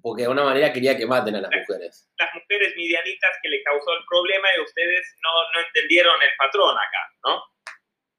Porque 0.00 0.22
de 0.22 0.26
alguna 0.26 0.44
manera 0.44 0.72
quería 0.72 0.96
que 0.96 1.06
maten 1.06 1.36
a 1.36 1.40
las 1.40 1.50
mujeres. 1.50 2.08
Las 2.18 2.28
mujeres 2.34 2.74
midianitas 2.76 3.30
que 3.42 3.48
le 3.48 3.62
causó 3.62 3.92
el 3.92 4.04
problema 4.08 4.48
y 4.56 4.62
ustedes 4.62 5.16
no, 5.22 5.30
no 5.54 5.66
entendieron 5.66 6.14
el 6.22 6.30
patrón 6.38 6.76
acá, 6.76 7.12
¿no? 7.24 7.42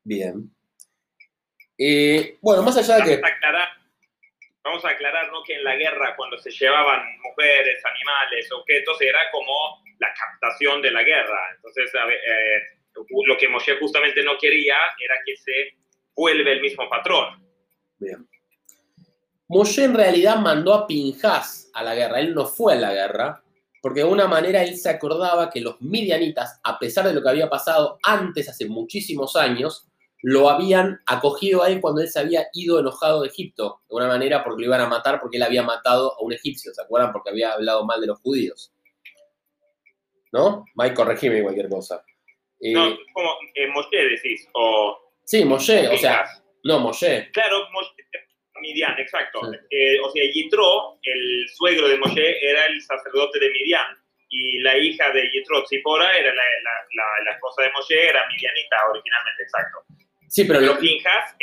Bien. 0.04 0.56
Eh, 1.78 2.38
bueno, 2.42 2.64
más 2.64 2.78
allá 2.78 2.98
de 2.98 3.04
que... 3.04 3.26
Aclarar, 3.26 3.70
vamos 4.64 4.84
a 4.86 4.90
aclarar 4.90 5.30
que 5.46 5.56
en 5.56 5.64
la 5.64 5.76
guerra, 5.76 6.16
cuando 6.16 6.38
se 6.38 6.52
llevaban 6.52 7.02
mujeres, 7.22 7.84
animales, 7.86 8.52
objetos, 8.52 9.02
era 9.02 9.20
como 9.32 9.82
la 10.00 10.14
captación 10.14 10.82
de 10.82 10.92
la 10.92 11.04
guerra. 11.04 11.40
Entonces, 11.56 11.92
eh, 11.94 12.62
lo 13.26 13.38
que 13.38 13.48
Moshe 13.50 13.78
justamente 13.78 14.24
no 14.24 14.38
quería 14.40 14.76
era 15.00 15.16
que 15.26 15.36
se 15.38 15.76
vuelve 16.16 16.54
el 16.54 16.62
mismo 16.62 16.90
patrón. 16.90 17.44
Bien. 18.00 18.28
Moshe 19.48 19.84
en 19.84 19.94
realidad 19.94 20.38
mandó 20.38 20.74
a 20.74 20.88
Pinjas 20.88 21.70
a 21.74 21.84
la 21.84 21.96
guerra, 21.96 22.20
él 22.20 22.34
no 22.34 22.46
fue 22.46 22.74
a 22.74 22.78
la 22.78 22.94
guerra, 22.94 23.44
porque 23.82 24.00
de 24.00 24.04
alguna 24.04 24.28
manera 24.28 24.64
él 24.64 24.78
se 24.78 24.90
acordaba 24.90 25.50
que 25.50 25.60
los 25.60 25.82
midianitas, 25.82 26.60
a 26.64 26.80
pesar 26.80 27.06
de 27.06 27.14
lo 27.14 27.22
que 27.22 27.30
había 27.30 27.50
pasado 27.50 28.00
antes, 28.02 28.48
hace 28.48 28.66
muchísimos 28.68 29.36
años, 29.36 29.90
lo 30.24 30.50
habían 30.50 31.02
acogido 31.06 31.64
a 31.64 31.70
él 31.70 31.82
cuando 31.82 32.02
él 32.02 32.08
se 32.08 32.20
había 32.20 32.48
ido 32.54 32.80
enojado 32.80 33.22
de 33.22 33.28
Egipto, 33.28 33.82
de 33.82 33.86
alguna 33.90 34.08
manera 34.08 34.42
porque 34.42 34.62
lo 34.62 34.68
iban 34.68 34.80
a 34.80 34.88
matar 34.88 35.20
porque 35.20 35.36
él 35.36 35.44
había 35.44 35.64
matado 35.64 36.14
a 36.14 36.24
un 36.24 36.32
egipcio, 36.32 36.74
¿se 36.74 36.82
acuerdan? 36.82 37.12
Porque 37.12 37.30
había 37.30 37.52
hablado 37.52 37.86
mal 37.86 38.00
de 38.00 38.08
los 38.08 38.20
judíos. 38.22 38.74
¿No? 40.32 40.66
Mike, 40.76 40.96
corregime 40.96 41.44
cualquier 41.44 41.68
cosa. 41.68 42.04
no, 42.62 42.98
como 43.14 43.32
eh, 43.54 43.68
Moshe 43.68 43.98
decís, 43.98 44.48
o... 44.54 44.98
Sí, 45.26 45.44
Moshe, 45.44 45.90
o 45.90 45.98
sea, 45.98 46.26
no, 46.64 46.80
Moshe. 46.80 47.30
Claro, 47.34 47.68
Moshe, 47.74 47.92
Midian, 48.62 48.98
exacto. 48.98 49.42
Eh, 49.70 50.00
o 50.00 50.10
sea, 50.10 50.24
Yitro, 50.32 51.00
el 51.04 51.46
suegro 51.54 51.90
de 51.90 51.98
Moshe, 51.98 52.50
era 52.50 52.66
el 52.68 52.82
sacerdote 52.82 53.40
de 53.40 53.50
Midian. 53.50 53.98
Y 54.30 54.60
la 54.60 54.78
hija 54.78 55.12
de 55.12 55.30
Yitro, 55.32 55.64
Zipora, 55.68 56.10
era 56.18 56.34
la, 56.34 56.44
la, 57.26 57.32
esposa 57.32 57.64
de 57.64 57.72
Moshe, 57.72 58.10
era 58.10 58.26
midianita 58.30 58.78
originalmente, 58.90 59.44
exacto. 59.44 59.86
Sí, 60.34 60.46
pero, 60.46 60.62
los 60.62 60.80
Pinjas 60.80 61.36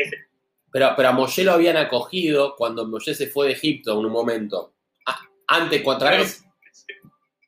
pero, 0.73 0.95
pero 0.97 1.09
a 1.09 1.13
Moshe 1.13 1.45
lo 1.45 1.53
habían 1.53 1.77
acogido 1.77 2.57
cuando 2.57 2.89
Moshe 2.89 3.15
se 3.15 3.29
fue 3.29 3.47
de 3.47 3.53
Egipto 3.53 3.93
en 3.93 4.07
un 4.07 4.11
momento. 4.11 4.75
Ah, 5.07 5.21
antes, 5.47 5.81
cuatro 5.83 6.09
años. 6.09 6.43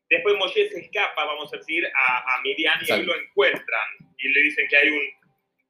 Después 0.09 0.37
Moshe 0.37 0.69
se 0.71 0.79
escapa, 0.79 1.25
vamos 1.25 1.53
a 1.53 1.57
decir, 1.57 1.85
a, 1.85 2.37
a 2.37 2.43
Midian 2.43 2.79
y 2.87 2.93
ahí 2.93 3.03
lo 3.03 3.17
encuentran. 3.17 3.89
Y 4.19 4.29
le 4.29 4.43
dicen 4.43 4.69
que 4.71 4.77
hay 4.77 4.89
un 4.91 5.03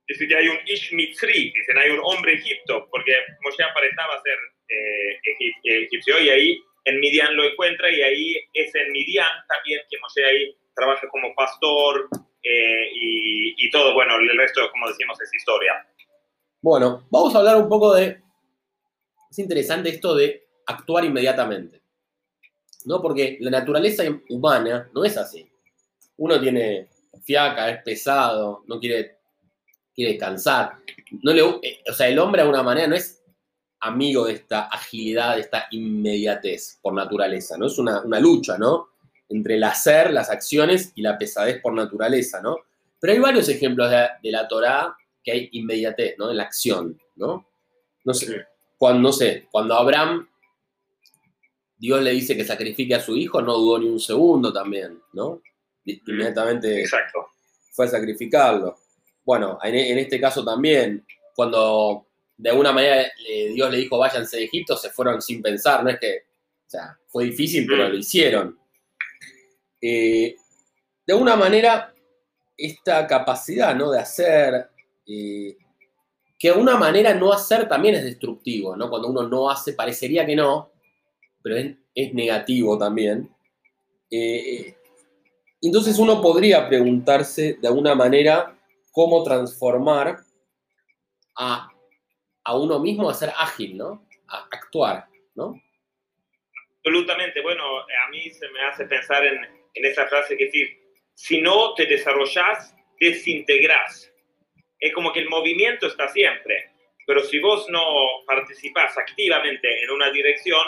dice 0.07 0.29
que 0.29 0.37
hay 0.37 0.49
un 0.49 0.59
Ish 0.67 0.93
Mitzri, 0.93 1.53
dicen 1.55 1.79
hay 1.79 1.91
un 1.91 2.01
hombre 2.03 2.35
egipto, 2.35 2.87
porque 2.91 3.17
Moshe 3.41 3.63
aparentaba 3.63 4.21
ser 4.21 4.39
eh, 4.69 5.21
egipcio 5.65 6.21
y 6.21 6.29
ahí 6.29 6.63
en 6.85 7.01
Midian 7.01 7.35
lo 7.35 7.45
encuentra 7.45 7.91
y 7.91 8.03
ahí 8.03 8.37
es 8.53 8.75
en 8.75 8.93
Midian 8.93 9.27
también 9.49 9.81
que 9.91 9.99
Moshe 10.01 10.23
ahí 10.23 10.55
trabaja 10.75 11.09
como 11.09 11.35
pastor 11.35 12.11
eh, 12.43 12.91
y, 12.95 13.71
todo, 13.71 13.95
bueno, 13.95 14.17
el 14.17 14.37
resto, 14.37 14.61
como 14.71 14.89
decimos, 14.89 15.21
es 15.21 15.35
historia. 15.35 15.87
Bueno, 16.61 17.07
vamos 17.11 17.35
a 17.35 17.39
hablar 17.39 17.57
un 17.57 17.69
poco 17.69 17.95
de, 17.95 18.21
es 19.31 19.39
interesante 19.39 19.89
esto 19.89 20.15
de 20.15 20.47
actuar 20.67 21.05
inmediatamente, 21.05 21.83
¿no? 22.85 23.01
Porque 23.01 23.39
la 23.41 23.51
naturaleza 23.51 24.05
humana 24.29 24.91
no 24.95 25.05
es 25.05 25.17
así. 25.17 25.49
Uno 26.17 26.41
tiene 26.41 26.89
fiaca, 27.25 27.71
es 27.71 27.83
pesado, 27.83 28.65
no 28.67 28.79
quiere 28.79 29.23
quiere 29.95 30.13
descansar. 30.13 30.79
No 31.23 31.33
le, 31.33 31.43
eh, 31.63 31.83
o 31.89 31.93
sea, 31.93 32.09
el 32.09 32.19
hombre 32.19 32.39
de 32.39 32.49
alguna 32.49 32.63
manera 32.63 32.87
no 32.87 32.95
es 32.95 33.23
amigo 33.81 34.27
de 34.27 34.35
esta 34.35 34.63
agilidad, 34.67 35.35
de 35.35 35.43
esta 35.43 35.67
inmediatez 35.71 36.79
por 36.81 36.95
naturaleza, 36.95 37.57
¿no? 37.59 37.67
Es 37.67 37.79
una, 37.79 38.03
lucha, 38.21 38.57
¿no? 38.57 38.91
Entre 39.33 39.55
el 39.55 39.65
hacer, 39.65 40.13
las 40.13 40.31
acciones 40.31 40.93
y 40.95 41.03
la 41.03 41.19
pesadez 41.19 41.61
por 41.61 41.75
naturaleza, 41.75 42.41
¿no? 42.41 42.57
Pero 43.01 43.13
hay 43.15 43.19
varios 43.19 43.49
ejemplos 43.49 43.91
de, 43.91 44.31
la 44.31 44.47
Torá 44.47 44.97
que 45.23 45.33
hay 45.33 45.49
inmediatez, 45.53 46.17
¿no? 46.19 46.31
En 46.31 46.37
la 46.37 46.45
acción, 46.45 47.01
¿no? 47.17 47.47
No 48.05 48.15
sé, 48.15 48.47
cuando, 48.79 49.01
no 49.01 49.13
sé, 49.13 49.47
cuando 49.51 49.75
Abraham, 49.75 50.29
Dios 51.77 52.03
le 52.03 52.11
dice 52.13 52.37
que 52.37 52.45
sacrifique 52.45 52.95
a 52.95 53.01
su 53.01 53.17
hijo, 53.17 53.43
no 53.43 53.57
dudó 53.57 53.79
ni 53.79 53.89
un 53.89 54.01
segundo 54.01 54.53
también, 54.53 55.01
¿no? 55.13 55.43
Inmediatamente 55.85 56.81
Exacto. 56.81 57.27
fue 57.73 57.87
a 57.87 57.89
sacrificarlo 57.89 58.77
bueno, 59.25 59.59
en, 59.63 59.99
este 59.99 60.21
caso 60.21 60.45
también, 60.45 61.07
cuando 61.35 62.07
de 62.37 62.51
alguna 62.51 62.73
manera 62.73 63.03
eh, 63.29 63.53
Dios 63.55 63.71
le 63.71 63.79
dijo 63.79 63.99
váyanse 63.99 64.39
de 64.39 64.45
Egipto, 64.45 64.77
se 64.77 64.91
fueron 64.91 65.23
sin 65.23 65.41
pensar, 65.41 65.85
no 65.85 65.91
es 65.91 66.01
que, 66.01 66.25
o 66.67 66.71
sea, 66.71 66.99
fue 67.07 67.25
difícil, 67.25 67.67
pero 67.67 67.89
lo 67.89 67.97
hicieron. 67.97 68.59
Eh, 69.83 70.37
de 71.05 71.13
alguna 71.13 71.35
manera, 71.35 71.93
esta 72.57 73.07
capacidad, 73.09 73.75
¿no? 73.75 73.91
De 73.91 73.99
hacer, 73.99 74.71
eh, 75.07 75.57
que 76.39 76.49
de 76.49 76.55
alguna 76.55 76.77
manera 76.77 77.13
no 77.15 77.33
hacer 77.33 77.69
también 77.69 77.97
es 77.97 78.05
destructivo, 78.05 78.77
¿no? 78.77 78.89
Cuando 78.89 79.09
uno 79.09 79.29
no 79.29 79.51
hace, 79.51 79.73
parecería 79.73 80.25
que 80.25 80.37
no, 80.37 80.71
pero 81.43 81.57
es, 81.57 82.15
negativo 82.15 82.79
también. 82.79 83.29
entonces 85.61 85.99
uno 85.99 86.23
podría 86.23 86.69
preguntarse 86.69 87.59
de 87.61 87.69
alguna 87.69 87.95
manera, 87.95 88.57
cómo 88.93 89.25
transformar 89.25 90.19
a, 91.37 91.69
uno 92.55 92.79
mismo 92.79 93.09
a 93.09 93.15
ser 93.15 93.31
ágil, 93.37 93.77
¿no? 93.77 94.07
A 94.29 94.47
actuar, 94.51 95.09
¿no? 95.35 95.61
Absolutamente. 96.77 97.43
Bueno, 97.43 97.63
a 97.79 98.11
mí 98.11 98.31
se 98.31 98.49
me 98.51 98.61
hace 98.63 98.85
pensar 98.85 99.25
en, 99.25 99.62
esa 99.75 100.07
frase 100.07 100.37
que 100.37 100.47
decir, 100.47 100.69
si 101.15 101.41
no 101.41 101.75
te 101.75 101.87
desarrollas, 101.87 102.75
desintegras. 103.01 104.13
Es 104.79 104.93
como 104.93 105.13
que 105.13 105.21
el 105.21 105.29
movimiento 105.29 105.87
está 105.87 106.09
siempre, 106.09 106.71
pero 107.07 107.23
si 107.25 107.39
vos 107.39 107.69
no 107.69 107.83
participas 108.27 108.97
activamente 108.99 109.83
en 109.83 109.91
una 109.91 110.11
dirección, 110.11 110.63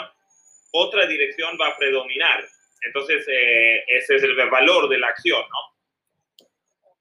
otra 0.71 1.05
dirección 1.07 1.57
va 1.59 1.69
a 1.69 1.77
predominar. 1.77 2.45
Entonces, 2.85 3.25
eh, 3.27 3.83
ese 3.87 4.15
es 4.15 4.23
el 4.23 4.35
valor 4.49 4.89
de 4.89 4.99
la 4.99 5.07
acción, 5.07 5.41
¿no? 5.41 6.45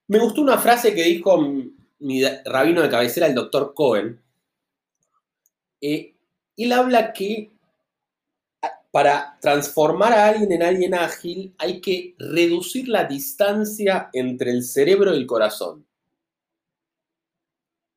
Me 0.06 0.18
gustó 0.18 0.42
una 0.42 0.58
frase 0.58 0.94
que 0.94 1.02
dijo 1.02 1.38
mi 1.98 2.22
rabino 2.44 2.82
de 2.82 2.90
cabecera, 2.90 3.26
el 3.26 3.34
doctor 3.34 3.72
Cohen. 3.74 4.22
Eh, 5.80 6.14
él 6.56 6.72
habla 6.72 7.12
que 7.12 7.53
para 8.94 9.36
transformar 9.40 10.12
a 10.12 10.28
alguien 10.28 10.52
en 10.52 10.62
alguien 10.62 10.94
ágil 10.94 11.52
hay 11.58 11.80
que 11.80 12.14
reducir 12.16 12.86
la 12.86 13.02
distancia 13.02 14.08
entre 14.12 14.52
el 14.52 14.62
cerebro 14.62 15.12
y 15.12 15.16
el 15.16 15.26
corazón. 15.26 15.84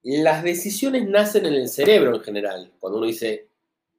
Las 0.02 0.42
decisiones 0.42 1.08
nacen 1.08 1.46
en 1.46 1.54
el 1.54 1.70
cerebro 1.70 2.16
en 2.16 2.24
general, 2.24 2.72
cuando 2.80 2.98
uno 2.98 3.06
dice, 3.06 3.48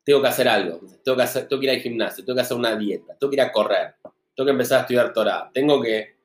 tengo 0.02 0.20
que 0.20 0.26
hacer 0.26 0.48
algo, 0.48 0.80
tengo 1.04 1.16
que, 1.60 1.66
ir 1.66 1.70
al 1.70 1.78
gimnasio, 1.78 2.24
tengo 2.24 2.34
que 2.34 2.42
hacer 2.42 2.56
una 2.56 2.74
dieta, 2.74 3.16
tengo 3.16 3.30
que 3.30 3.36
ir 3.36 3.42
a 3.42 3.52
correr, 3.52 3.94
tengo 4.34 4.46
que 4.46 4.50
empezar 4.50 4.78
a 4.78 4.80
estudiar 4.80 5.12
Torah, 5.12 5.52
tengo 5.54 5.80
que 5.80 6.16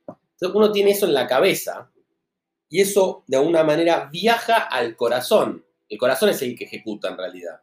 uno 0.56 0.72
tiene 0.72 0.90
eso 0.90 1.06
en 1.06 1.14
la 1.14 1.28
cabeza 1.28 1.92
y 2.68 2.82
eso 2.82 3.24
de 3.28 3.38
alguna 3.38 3.64
manera 3.64 4.10
viaja 4.12 4.64
al 4.64 4.96
corazón. 4.96 5.64
El 5.88 6.00
corazón 6.00 6.30
es 6.30 6.42
el 6.42 6.58
que 6.58 6.64
ejecuta 6.64 7.10
en 7.10 7.18
realidad. 7.18 7.62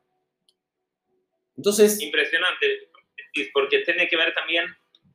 Entonces... 1.57 2.01
Impresionante, 2.01 2.90
porque 3.53 3.81
tiene 3.81 4.09
que 4.09 4.17
ver 4.17 4.35
también, 4.35 4.65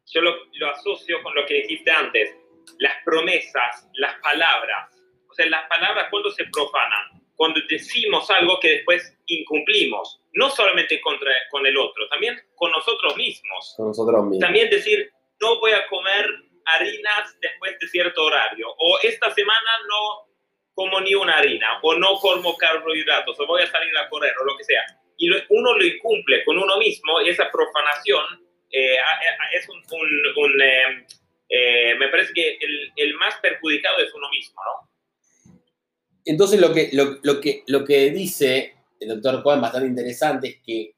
yo 0.07 0.21
lo, 0.21 0.35
asocio 0.69 1.21
con 1.23 1.33
lo 1.35 1.45
que 1.45 1.55
dijiste 1.55 1.91
antes, 1.91 2.35
las 2.79 2.93
promesas, 3.03 3.87
las 3.95 4.19
palabras. 4.19 4.91
O 5.29 5.33
sea, 5.33 5.45
las 5.47 5.67
palabras 5.67 6.07
cuando 6.09 6.31
se 6.31 6.45
profanan, 6.45 7.21
cuando 7.35 7.59
decimos 7.69 8.29
algo 8.31 8.59
que 8.59 8.69
después 8.69 9.17
incumplimos, 9.25 10.21
no 10.33 10.49
solamente 10.49 11.01
contra, 11.01 11.31
con 11.49 11.65
el 11.65 11.77
otro, 11.77 12.07
también 12.09 12.39
con 12.55 12.71
nosotros 12.71 13.15
mismos. 13.17 13.73
Con 13.75 13.87
nosotros 13.87 14.23
mismos. 14.23 14.39
También 14.39 14.69
decir, 14.69 15.11
no 15.41 15.59
voy 15.59 15.71
a 15.71 15.87
comer 15.87 16.29
harinas 16.65 17.37
después 17.41 17.77
de 17.79 17.87
cierto 17.87 18.23
horario, 18.23 18.67
o 18.77 18.99
esta 19.03 19.31
semana 19.33 19.69
no 19.87 20.25
como 20.73 20.99
ni 20.99 21.15
una 21.15 21.37
harina, 21.37 21.79
o 21.81 21.95
no 21.95 22.15
como 22.19 22.57
carbohidratos, 22.57 23.39
o 23.39 23.47
voy 23.47 23.61
a 23.61 23.67
salir 23.67 23.97
a 23.97 24.09
correr, 24.09 24.33
o 24.41 24.45
lo 24.45 24.57
que 24.57 24.65
sea. 24.65 24.85
Y 25.17 25.29
uno 25.29 25.77
lo 25.77 25.85
incumple 25.85 26.43
con 26.43 26.57
uno 26.57 26.77
mismo, 26.77 27.21
y 27.21 27.29
esa 27.29 27.49
profanación 27.51 28.23
eh, 28.71 28.97
es 29.53 29.69
un, 29.69 30.61
eh, 30.61 31.05
eh, 31.49 31.95
me 31.97 32.09
parece 32.09 32.33
que 32.33 32.57
el, 32.95 33.13
más 33.15 33.35
perjudicado 33.41 33.99
es 33.99 34.13
uno 34.13 34.29
mismo, 34.29 34.61
¿no? 34.63 34.89
Entonces 36.25 36.59
lo 36.59 36.73
que, 36.73 36.89
lo, 36.91 37.39
que, 37.39 37.63
lo 37.67 37.85
que 37.85 38.09
dice 38.09 38.75
el 38.99 39.09
doctor 39.09 39.43
Cohen 39.43 39.61
bastante 39.61 39.87
interesante 39.87 40.47
es 40.47 40.57
que 40.65 40.95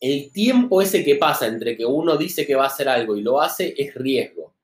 el 0.00 0.30
tiempo 0.32 0.82
ese 0.82 1.04
que 1.04 1.16
pasa 1.16 1.46
entre 1.46 1.76
que 1.76 1.86
uno 1.86 2.16
dice 2.16 2.46
que 2.46 2.54
va 2.54 2.64
a 2.64 2.68
hacer 2.68 2.88
algo 2.88 3.16
y 3.16 3.22
lo 3.22 3.40
hace 3.40 3.74
es 3.76 3.94
riesgo. 3.94 4.54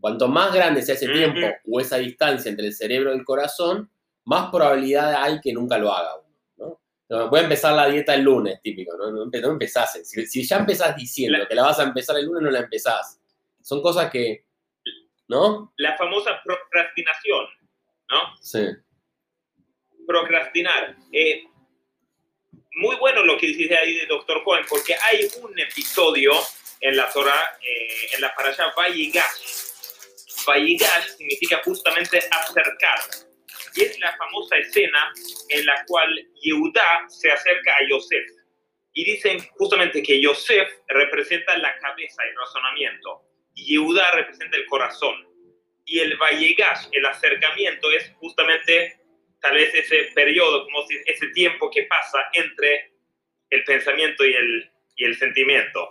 Cuanto 0.00 0.28
más 0.28 0.52
grande 0.54 0.82
sea 0.82 0.94
ese 0.94 1.08
tiempo 1.08 1.46
o 1.66 1.80
esa 1.80 1.96
distancia 1.96 2.50
entre 2.50 2.66
el 2.66 2.74
cerebro 2.74 3.12
y 3.12 3.18
el 3.18 3.24
corazón, 3.24 3.90
más 4.24 4.50
probabilidad 4.50 5.22
hay 5.22 5.40
que 5.40 5.52
nunca 5.52 5.78
lo 5.78 5.92
haga. 5.92 6.25
Voy 7.08 7.38
a 7.40 7.42
empezar 7.44 7.72
la 7.74 7.88
dieta 7.88 8.14
el 8.14 8.22
lunes, 8.22 8.60
típico, 8.62 8.96
¿no? 8.96 9.10
No, 9.10 9.26
no 9.26 9.50
empezás. 9.50 9.92
Si, 10.04 10.26
si 10.26 10.44
ya 10.44 10.56
empezás 10.56 10.96
diciendo 10.96 11.38
La- 11.38 11.46
que 11.48 11.54
la 11.54 11.62
vas 11.62 11.78
a 11.78 11.84
empezar 11.84 12.16
el 12.18 12.26
lunes, 12.26 12.42
no 12.42 12.50
la 12.50 12.60
empezás. 12.60 13.20
Son 13.62 13.80
cosas 13.80 14.10
que, 14.10 14.44
¿no? 15.28 15.72
La 15.76 15.96
famosa 15.96 16.40
procrastinación, 16.44 17.46
¿no? 18.10 18.36
Sí. 18.40 18.66
procrastinar. 20.06 20.96
Eh, 21.12 21.44
muy 22.76 22.94
bueno 22.96 23.24
lo 23.24 23.36
que 23.38 23.46
dice 23.48 23.76
ahí 23.76 23.94
de 23.98 24.06
Dr. 24.06 24.42
Cohen, 24.44 24.64
porque 24.68 24.94
hay 24.94 25.28
un 25.42 25.58
episodio 25.58 26.32
en 26.80 26.96
la 26.96 27.10
Torah, 27.10 27.58
eh, 27.60 28.08
en 28.14 28.20
la 28.20 28.32
parasha 28.34 28.72
Vayigash. 28.76 29.64
Vayigash 30.46 31.16
significa 31.16 31.60
justamente 31.64 32.18
acercar. 32.18 33.25
Y 33.76 33.82
es 33.82 33.98
la 34.00 34.16
famosa 34.16 34.56
escena 34.56 35.12
en 35.50 35.66
la 35.66 35.84
cual 35.86 36.08
Yehudá 36.42 37.04
se 37.08 37.30
acerca 37.30 37.72
a 37.74 37.88
Yosef. 37.88 38.24
Y 38.92 39.04
dicen 39.04 39.38
justamente 39.58 40.02
que 40.02 40.20
Yosef 40.20 40.68
representa 40.88 41.56
la 41.58 41.76
cabeza, 41.78 42.22
el 42.24 42.36
razonamiento. 42.36 43.22
Y 43.54 43.74
Yehudá 43.74 44.10
representa 44.12 44.56
el 44.56 44.66
corazón. 44.66 45.14
Y 45.84 45.98
el 46.00 46.16
Vayigash, 46.16 46.86
el 46.92 47.04
acercamiento, 47.06 47.90
es 47.92 48.10
justamente 48.16 48.98
tal 49.40 49.54
vez 49.54 49.72
ese 49.74 50.10
periodo, 50.14 50.64
como 50.64 50.86
si 50.86 50.96
ese 51.06 51.28
tiempo 51.28 51.70
que 51.70 51.82
pasa 51.84 52.18
entre 52.32 52.92
el 53.50 53.62
pensamiento 53.64 54.24
y 54.24 54.34
el, 54.34 54.70
y 54.96 55.04
el 55.04 55.16
sentimiento. 55.16 55.88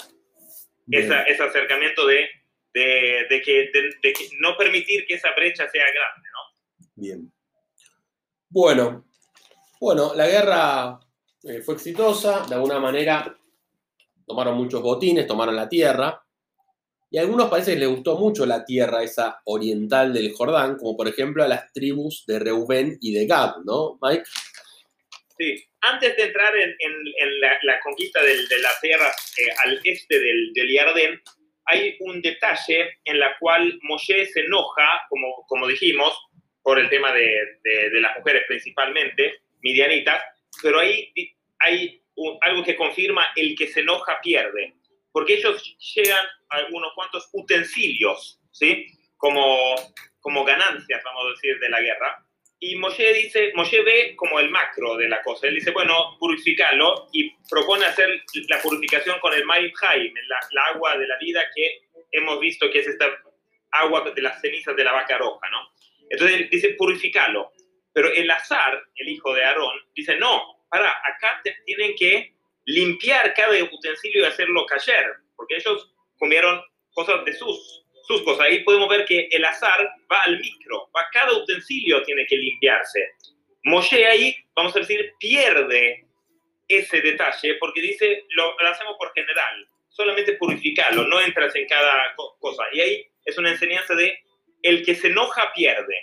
Esa- 0.92 1.24
ese 1.24 1.44
acercamiento 1.44 2.06
de, 2.08 2.30
de, 2.74 3.26
de 3.30 3.42
que, 3.42 3.70
de, 3.72 3.90
de 4.02 4.14
que 4.14 4.28
no 4.40 4.58
permitir 4.58 5.06
que 5.08 5.14
esa 5.14 5.32
brecha 5.32 5.68
sea 5.70 5.86
grande, 5.86 6.30
¿no? 6.34 6.92
Bien. 6.96 7.32
Bueno, 8.56 9.06
bueno, 9.82 10.14
la 10.16 10.28
guerra 10.30 10.98
eh, 11.44 11.60
fue 11.60 11.76
exitosa, 11.76 12.46
de 12.48 12.56
alguna 12.56 12.80
manera 12.80 13.38
tomaron 14.26 14.56
muchos 14.56 14.82
botines, 14.82 15.28
tomaron 15.28 15.58
la 15.58 15.68
tierra, 15.68 16.24
y 17.12 17.18
a 17.18 17.22
algunos 17.22 17.52
que 17.52 17.76
les 17.76 17.90
gustó 17.90 18.18
mucho 18.18 18.46
la 18.46 18.64
tierra 18.64 19.04
esa 19.04 19.42
oriental 19.44 20.14
del 20.14 20.32
Jordán, 20.32 20.78
como 20.78 20.96
por 20.96 21.10
ejemplo 21.10 21.44
a 21.44 21.50
las 21.50 21.74
tribus 21.74 22.24
de 22.28 22.40
Reubén 22.40 22.98
y 23.02 23.14
de 23.14 23.28
Gad, 23.28 23.58
¿no, 23.66 24.00
Mike? 24.02 24.24
Sí. 25.38 25.62
Antes 25.82 26.16
de 26.16 26.24
entrar 26.24 26.56
en, 26.56 27.42
la, 27.42 27.60
la 27.64 27.80
conquista 27.82 28.24
de 28.24 28.38
las 28.62 28.80
tierras 28.80 29.34
eh, 29.38 29.52
al 29.66 29.82
este 29.84 30.18
del, 30.18 30.54
del 30.54 30.74
Yardén, 30.74 31.22
hay 31.66 31.98
un 32.00 32.22
detalle 32.22 33.00
en 33.04 33.20
la 33.20 33.38
cual 33.38 33.78
Moshe 33.82 34.26
se 34.28 34.46
enoja, 34.46 35.02
como 35.10 35.68
dijimos, 35.68 36.14
por 36.66 36.80
el 36.80 36.90
tema 36.90 37.14
de, 37.14 37.60
de- 37.64 37.90
de 37.92 38.02
las 38.02 38.18
mujeres 38.18 38.44
principalmente, 38.48 39.40
midianitas, 39.62 40.20
pero 40.64 40.80
ahí 40.80 41.14
hay 41.60 42.02
un- 42.16 42.38
algo 42.42 42.64
que 42.64 42.76
confirma 42.76 43.28
el 43.36 43.56
que 43.56 43.68
se 43.68 43.82
enoja 43.82 44.20
pierde, 44.22 44.74
porque 45.12 45.36
ellos 45.36 45.62
llegan 45.96 46.26
a 46.50 46.66
unos 46.72 46.92
cuantos 46.96 47.30
utensilios, 47.34 48.40
¿sí? 48.52 48.88
Como, 49.18 49.76
como 50.20 50.44
ganancias, 50.44 51.02
vamos 51.04 51.26
a 51.26 51.30
decir, 51.30 51.60
de 51.60 51.70
la 51.70 51.80
guerra. 51.82 52.26
Y 52.60 52.76
Moshe 52.78 53.14
dice, 53.14 53.52
Moshe 53.54 53.82
ve 53.84 54.16
como 54.16 54.40
el 54.40 54.50
macro 54.50 54.96
de 54.98 55.08
la 55.08 55.22
cosa. 55.22 55.46
Él 55.48 55.56
dice, 55.56 55.70
bueno, 55.72 56.18
purificarlo 56.20 57.10
y 57.14 57.30
propone 57.50 57.86
hacer 57.86 58.10
la 58.50 58.60
purificación 58.60 59.20
con 59.20 59.34
el 59.36 59.46
Maim 59.46 59.72
Haim, 59.82 60.14
la, 60.28 60.40
la 60.52 60.64
agua 60.74 60.98
de 60.98 61.06
la 61.08 61.18
vida 61.20 61.44
que 61.56 61.82
hemos 62.12 62.40
visto 62.40 62.72
que 62.72 62.80
es 62.80 62.88
esta 62.88 63.06
agua 63.72 64.10
de 64.10 64.22
las 64.22 64.42
cenizas 64.42 64.76
de 64.76 64.84
la 64.84 64.94
vaca 64.94 65.18
roja, 65.18 65.48
¿no? 65.52 65.75
Entonces 66.10 66.38
él 66.38 66.50
dice, 66.52 66.76
purificarlo. 66.78 67.52
Pero 67.94 68.12
el 68.12 68.30
azar, 68.30 68.82
el 68.96 69.10
hijo 69.10 69.34
de 69.34 69.44
Aarón, 69.44 69.78
dice, 69.96 70.18
no, 70.18 70.64
para, 70.70 70.90
acá 70.90 71.40
te- 71.44 71.56
tienen 71.66 71.96
que 71.96 72.34
limpiar 72.66 73.34
cada 73.34 73.56
utensilio 73.64 74.22
y 74.24 74.26
hacerlo 74.26 74.66
cayer, 74.66 75.06
porque 75.36 75.56
ellos 75.58 75.94
comieron 76.18 76.62
cosas 76.94 77.24
de 77.26 77.34
sus, 77.34 77.86
sus 78.08 78.22
cosas. 78.24 78.48
Ahí 78.48 78.64
podemos 78.64 78.90
ver 78.90 79.06
que 79.06 79.28
el 79.32 79.46
azar 79.46 79.88
va 80.12 80.24
al 80.24 80.40
micro, 80.40 80.90
va 80.96 81.08
cada 81.12 81.32
utensilio 81.34 82.04
tiene 82.04 82.26
que 82.28 82.36
limpiarse. 82.38 83.00
Moshe 83.64 84.06
ahí, 84.06 84.36
vamos 84.56 84.76
a 84.76 84.80
decir, 84.80 85.14
pierde 85.20 86.06
ese 86.68 87.02
detalle 87.02 87.56
porque 87.60 87.82
dice, 87.82 88.26
lo, 88.30 88.56
lo 88.60 88.68
hacemos 88.68 88.96
por 88.98 89.14
general, 89.14 89.68
solamente 89.90 90.34
purificarlo, 90.34 91.04
no 91.08 91.22
entras 91.22 91.56
en 91.56 91.68
cada 91.68 92.14
co- 92.16 92.36
cosa. 92.40 92.64
Y 92.74 92.82
ahí 92.82 93.08
es 93.24 93.38
una 93.38 93.52
enseñanza 93.52 93.94
de 93.96 94.20
el 94.68 94.86
que 94.86 94.96
se 94.96 95.08
enoja 95.08 95.52
pierde. 95.54 95.96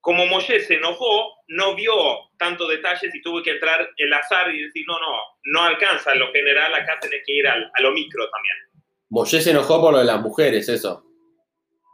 Como 0.00 0.26
Moshe 0.26 0.60
se 0.60 0.74
enojó, 0.74 1.34
no 1.48 1.74
vio 1.74 1.92
tantos 2.38 2.68
detalles 2.68 3.14
y 3.14 3.20
tuvo 3.20 3.42
que 3.42 3.50
entrar 3.50 3.88
el 3.96 4.12
azar 4.12 4.54
y 4.54 4.62
decir, 4.62 4.84
no, 4.86 4.98
no, 5.00 5.16
no 5.44 5.62
alcanza 5.64 6.14
lo 6.14 6.30
general, 6.32 6.72
acá 6.74 6.98
tenés 7.00 7.22
que 7.26 7.32
ir 7.32 7.46
al- 7.48 7.70
a 7.74 7.82
lo 7.82 7.90
micro 7.92 8.28
también. 8.30 8.84
Moshe 9.10 9.40
se 9.40 9.50
enojó 9.50 9.80
por 9.80 9.92
lo 9.92 9.98
de 9.98 10.04
las 10.04 10.20
mujeres, 10.20 10.68
eso. 10.68 11.04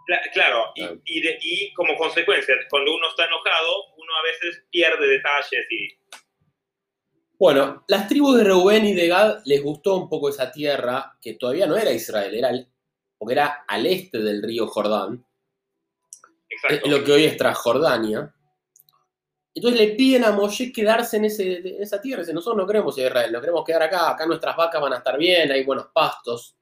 Cla- 0.06 0.20
Claro, 0.34 0.72
y, 0.74 0.80
Claro. 0.80 1.00
y 1.04 1.20
de- 1.22 1.38
y 1.40 1.72
como 1.72 1.96
consecuencia, 1.96 2.54
cuando 2.68 2.94
uno 2.94 3.08
está 3.08 3.24
enojado, 3.24 3.94
uno 3.96 4.12
a 4.16 4.22
veces 4.22 4.64
pierde 4.70 5.06
detalles 5.08 5.66
y 5.70 5.88
Bueno, 7.38 7.84
las 7.88 8.06
tribus 8.08 8.36
de 8.38 8.44
Reubén 8.44 8.84
y 8.86 8.94
de 8.94 9.08
Gad 9.08 9.38
les 9.44 9.62
gustó 9.62 9.96
un 9.96 10.08
poco 10.08 10.28
esa 10.28 10.52
tierra, 10.52 11.16
que 11.20 11.34
todavía 11.34 11.66
no 11.66 11.76
era 11.76 11.90
Israel, 11.90 12.34
era 12.34 12.50
porque 13.18 13.32
era 13.34 13.64
al 13.66 13.86
este 13.86 14.18
del 14.18 14.42
río 14.42 14.66
Jordán, 14.68 15.24
exacto. 16.48 16.88
lo 16.88 17.04
que 17.04 17.12
hoy 17.12 17.24
es 17.24 17.37
Transjordania. 17.37 18.35
Entonces 19.54 19.80
le 19.80 19.94
piden 19.94 20.24
a 20.24 20.33
Moshe 20.33 20.72
quedarse 20.72 21.16
en, 21.16 21.26
ese, 21.26 21.59
en 21.59 21.83
esa 21.83 22.00
tierra. 22.00 22.22
Dicen, 22.22 22.35
nosotros 22.35 22.57
no 22.61 22.66
queremos 22.66 22.98
ir 22.98 23.04
a 23.04 23.09
Israel, 23.09 23.33
nos 23.33 23.40
queremos 23.40 23.64
quedar 23.64 23.83
acá, 23.85 24.11
acá 24.11 24.26
nuestras 24.26 24.57
vacas 24.57 24.83
van 24.83 24.92
a 24.94 24.96
estar 24.96 25.16
bien, 25.16 25.52
hay 25.52 25.64
buenos 25.64 25.87
pastos. 25.92 26.57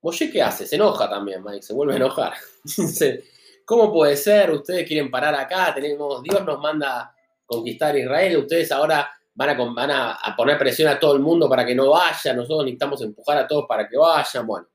Moshe, 0.00 0.30
¿qué 0.30 0.42
hace? 0.42 0.66
Se 0.66 0.76
enoja 0.76 1.08
también, 1.08 1.44
Mike, 1.44 1.62
se 1.62 1.74
vuelve 1.74 1.94
a 1.94 1.96
enojar. 1.96 2.32
Dice, 2.64 3.24
¿cómo 3.64 3.92
puede 3.92 4.16
ser? 4.16 4.50
Ustedes 4.50 4.86
quieren 4.88 5.10
parar 5.10 5.34
acá, 5.34 5.74
tenemos, 5.74 6.22
Dios 6.22 6.42
nos 6.44 6.58
manda 6.58 7.14
conquistar 7.44 7.96
Israel, 7.96 8.38
ustedes 8.38 8.72
ahora 8.72 9.12
van, 9.34 9.50
a, 9.50 9.54
van 9.54 9.90
a, 9.90 10.12
a 10.14 10.34
poner 10.34 10.58
presión 10.58 10.88
a 10.88 10.98
todo 10.98 11.14
el 11.14 11.20
mundo 11.20 11.48
para 11.48 11.66
que 11.66 11.74
no 11.74 11.90
vaya, 11.90 12.32
nosotros 12.32 12.64
necesitamos 12.64 13.02
empujar 13.02 13.36
a 13.36 13.46
todos 13.46 13.66
para 13.68 13.86
que 13.86 13.98
vayan, 13.98 14.46
bueno. 14.46 14.66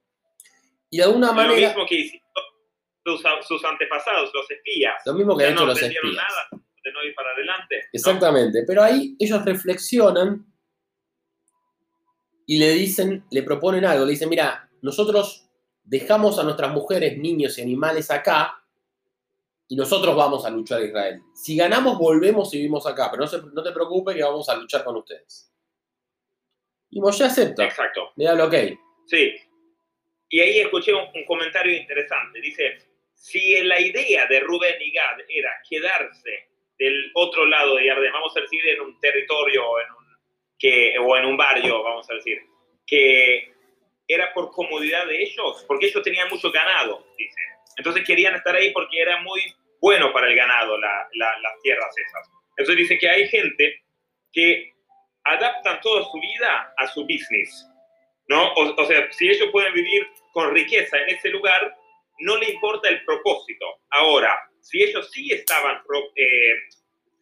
Y 0.90 0.98
de 0.98 1.04
alguna 1.04 1.28
Lo 1.28 1.34
manera, 1.34 1.70
mismo 1.70 1.86
que 1.88 1.96
hicieron 1.96 2.28
sus, 3.08 3.22
sus 3.48 3.64
antepasados, 3.66 4.30
los 4.34 4.50
espías. 4.52 4.96
lo 5.06 5.14
mismo 5.14 5.38
que 5.38 5.46
han 5.46 5.54
hecho 5.54 5.62
no 5.62 5.68
los 5.68 5.82
espías. 5.82 6.04
nada 6.04 6.64
de 6.84 6.92
no 6.92 7.04
ir 7.04 7.16
para 7.16 7.32
adelante. 7.32 7.76
¿no? 7.78 7.90
Exactamente, 7.94 8.64
pero 8.68 8.84
ahí 8.84 9.16
ellos 9.20 9.44
reflexionan 9.46 10.46
y 12.46 12.60
le 12.60 12.72
dicen, 12.72 13.26
le 13.32 13.44
proponen 13.44 13.86
algo, 13.86 14.06
le 14.06 14.12
dicen, 14.12 14.30
mira, 14.30 14.70
nosotros 14.82 15.50
dejamos 15.84 16.40
a 16.40 16.44
nuestras 16.44 16.72
mujeres, 16.74 17.18
niños 17.18 17.58
y 17.58 17.62
animales 17.62 18.10
acá 18.10 18.64
y 19.68 19.76
nosotros 19.76 20.16
vamos 20.16 20.46
a 20.46 20.50
luchar 20.50 20.82
a 20.82 20.86
Israel. 20.86 21.22
Si 21.34 21.58
ganamos, 21.58 21.98
volvemos 21.98 22.54
y 22.54 22.58
vivimos 22.58 22.88
acá, 22.88 23.10
pero 23.12 23.22
no, 23.24 23.28
se- 23.28 23.42
no 23.42 23.62
te 23.64 23.72
preocupes 23.74 24.16
que 24.16 24.24
vamos 24.24 24.48
a 24.48 24.56
luchar 24.56 24.84
con 24.86 24.96
ustedes. 24.96 25.52
Y 26.90 27.02
Moshe 27.02 27.26
acepta, 27.26 27.66
Exacto. 27.66 28.12
le 28.16 28.26
da 28.26 28.32
el 28.34 28.42
ok. 28.42 28.54
Sí. 29.08 29.34
Y 30.30 30.40
ahí 30.40 30.60
escuché 30.60 30.94
un, 30.94 31.02
un 31.14 31.26
comentario 31.26 31.76
interesante. 31.76 32.40
Dice, 32.40 32.78
si 33.20 33.62
la 33.64 33.80
idea 33.80 34.26
de 34.28 34.40
Rubén 34.42 34.76
y 34.80 34.92
Gad 34.92 35.18
era 35.28 35.52
quedarse 35.70 36.48
del 36.78 37.12
otro 37.16 37.46
lado 37.46 37.76
de 37.76 37.86
Yardén, 37.86 38.12
vamos 38.14 38.36
a 38.38 38.42
decir 38.42 38.66
en 38.68 38.82
un 38.82 39.00
territorio 39.00 39.68
o 39.68 39.80
en 39.82 39.90
un, 39.92 40.06
que, 40.60 40.96
o 41.00 41.18
en 41.18 41.26
un 41.26 41.36
barrio, 41.36 41.82
vamos 41.84 42.10
a 42.10 42.14
decir, 42.14 42.40
que 42.86 43.52
era 44.08 44.32
por 44.34 44.52
comodidad 44.52 45.06
de 45.08 45.22
ellos, 45.24 45.66
porque 45.68 45.88
ellos 45.88 46.04
tenían 46.04 46.30
mucho 46.30 46.52
ganado, 46.52 47.06
dice. 47.18 47.42
Entonces 47.78 48.04
querían 48.06 48.36
estar 48.36 48.56
ahí 48.56 48.72
porque 48.72 49.02
era 49.02 49.20
muy 49.22 49.42
bueno 49.82 50.14
para 50.14 50.28
el 50.28 50.36
ganado 50.36 50.78
la- 50.78 51.08
la- 51.14 51.40
las 51.40 51.62
tierras 51.64 51.94
esas. 51.98 52.30
Entonces 52.58 52.78
dice 52.78 52.98
que 52.98 53.10
hay 53.10 53.28
gente 53.28 53.82
que 54.32 54.72
adaptan 55.24 55.82
toda 55.82 56.04
su 56.04 56.20
vida 56.20 56.74
a 56.78 56.88
su 56.88 57.02
business. 57.04 57.68
¿no? 58.30 58.54
O, 58.54 58.82
o 58.82 58.86
sea, 58.86 59.12
si 59.12 59.30
ellos 59.30 59.50
pueden 59.52 59.74
vivir 59.74 60.06
con 60.34 60.54
riqueza 60.54 60.98
en 60.98 61.10
ese 61.16 61.30
lugar, 61.30 61.76
no 62.20 62.38
le 62.38 62.50
importa 62.52 62.90
el 62.90 63.04
propósito. 63.06 63.66
Ahora, 63.90 64.50
si 64.62 64.84
ellos 64.84 65.10
sí 65.12 65.32
estaban 65.32 65.82
eh, 66.16 66.54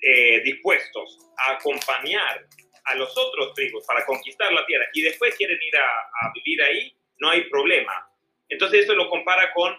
eh, 0.02 0.42
dispuestos 0.42 1.20
a 1.38 1.54
acompañar 1.54 2.46
a 2.86 2.96
los 2.96 3.16
otros 3.18 3.54
tribus 3.54 3.86
para 3.86 4.06
conquistar 4.06 4.52
la 4.54 4.66
tierra 4.66 4.86
y 4.94 5.02
después 5.02 5.36
quieren 5.36 5.58
ir 5.62 5.78
a, 5.78 6.32
vivir 6.34 6.62
ahí, 6.64 6.96
no 7.18 7.30
hay 7.30 7.44
problema. 7.50 8.08
Entonces 8.50 8.84
eso 8.84 8.94
lo 8.94 9.10
compara 9.10 9.52
con 9.54 9.76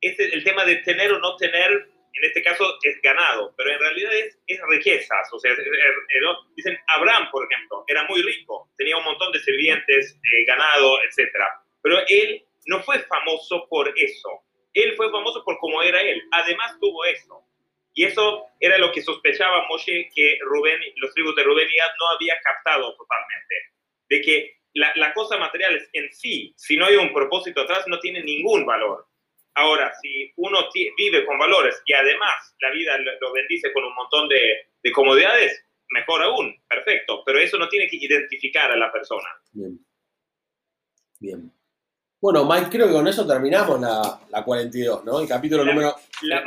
el 0.00 0.44
tema 0.44 0.64
de 0.64 0.76
tener 0.76 1.12
o 1.12 1.18
no 1.18 1.36
tener, 1.36 1.70
en 1.70 2.24
este 2.24 2.42
caso 2.42 2.78
es 2.82 3.00
ganado, 3.02 3.54
pero 3.56 3.70
en 3.72 3.78
realidad 3.78 4.12
es, 4.14 4.38
es 4.46 4.60
riquezas. 4.68 5.32
O 5.32 5.38
sea, 5.38 5.52
¿no? 5.52 6.52
dicen 6.54 6.78
Abraham, 6.88 7.28
por 7.30 7.46
ejemplo, 7.50 7.84
era 7.88 8.04
muy 8.04 8.22
rico, 8.22 8.70
tenía 8.76 8.96
un 8.96 9.04
montón 9.04 9.32
de 9.32 9.40
sirvientes, 9.40 10.18
eh, 10.22 10.44
ganado, 10.46 10.98
etc. 11.02 11.30
Pero 11.82 11.98
él 12.08 12.45
no 12.66 12.82
fue 12.82 12.98
famoso 13.00 13.66
por 13.68 13.92
eso. 13.96 14.28
Él 14.74 14.94
fue 14.96 15.10
famoso 15.10 15.42
por 15.44 15.58
cómo 15.58 15.82
era 15.82 16.00
él. 16.02 16.22
Además 16.32 16.76
tuvo 16.80 17.04
eso. 17.04 17.42
Y 17.94 18.04
eso 18.04 18.46
era 18.60 18.76
lo 18.76 18.92
que 18.92 19.00
sospechaba 19.00 19.66
Moshe 19.68 20.10
que 20.14 20.38
Rubén, 20.42 20.78
los 20.96 21.14
tribus 21.14 21.34
de 21.34 21.44
Rubén 21.44 21.66
y 21.66 21.76
Gad 21.78 21.90
no 21.98 22.08
había 22.08 22.34
captado 22.42 22.94
totalmente. 22.94 23.54
De 24.08 24.20
que 24.20 24.56
la, 24.74 24.92
la 24.96 25.14
cosa 25.14 25.38
material 25.38 25.80
en 25.94 26.12
sí, 26.12 26.52
si 26.56 26.76
no 26.76 26.84
hay 26.84 26.96
un 26.96 27.12
propósito 27.14 27.62
atrás, 27.62 27.84
no 27.86 27.98
tiene 27.98 28.22
ningún 28.22 28.66
valor. 28.66 29.06
Ahora, 29.54 29.94
si 30.02 30.30
uno 30.36 30.68
vive 30.98 31.24
con 31.24 31.38
valores 31.38 31.82
y 31.86 31.94
además 31.94 32.54
la 32.60 32.70
vida 32.70 32.98
lo 32.98 33.32
bendice 33.32 33.72
con 33.72 33.84
un 33.84 33.94
montón 33.94 34.28
de, 34.28 34.68
de 34.82 34.92
comodidades, 34.92 35.64
mejor 35.88 36.22
aún, 36.22 36.54
perfecto. 36.68 37.22
Pero 37.24 37.38
eso 37.38 37.56
no 37.56 37.66
tiene 37.70 37.88
que 37.88 37.96
identificar 37.96 38.70
a 38.70 38.76
la 38.76 38.92
persona. 38.92 39.28
Bien. 39.52 39.78
Bien. 41.18 41.55
Bueno, 42.20 42.44
Mike, 42.44 42.68
creo 42.70 42.86
que 42.86 42.92
con 42.94 43.06
eso 43.08 43.26
terminamos 43.26 43.80
la, 43.80 44.20
la 44.30 44.44
42, 44.44 45.04
¿no? 45.04 45.20
El 45.20 45.28
capítulo 45.28 45.64
La- 45.64 45.72
número... 45.72 45.96
La, 46.22 46.42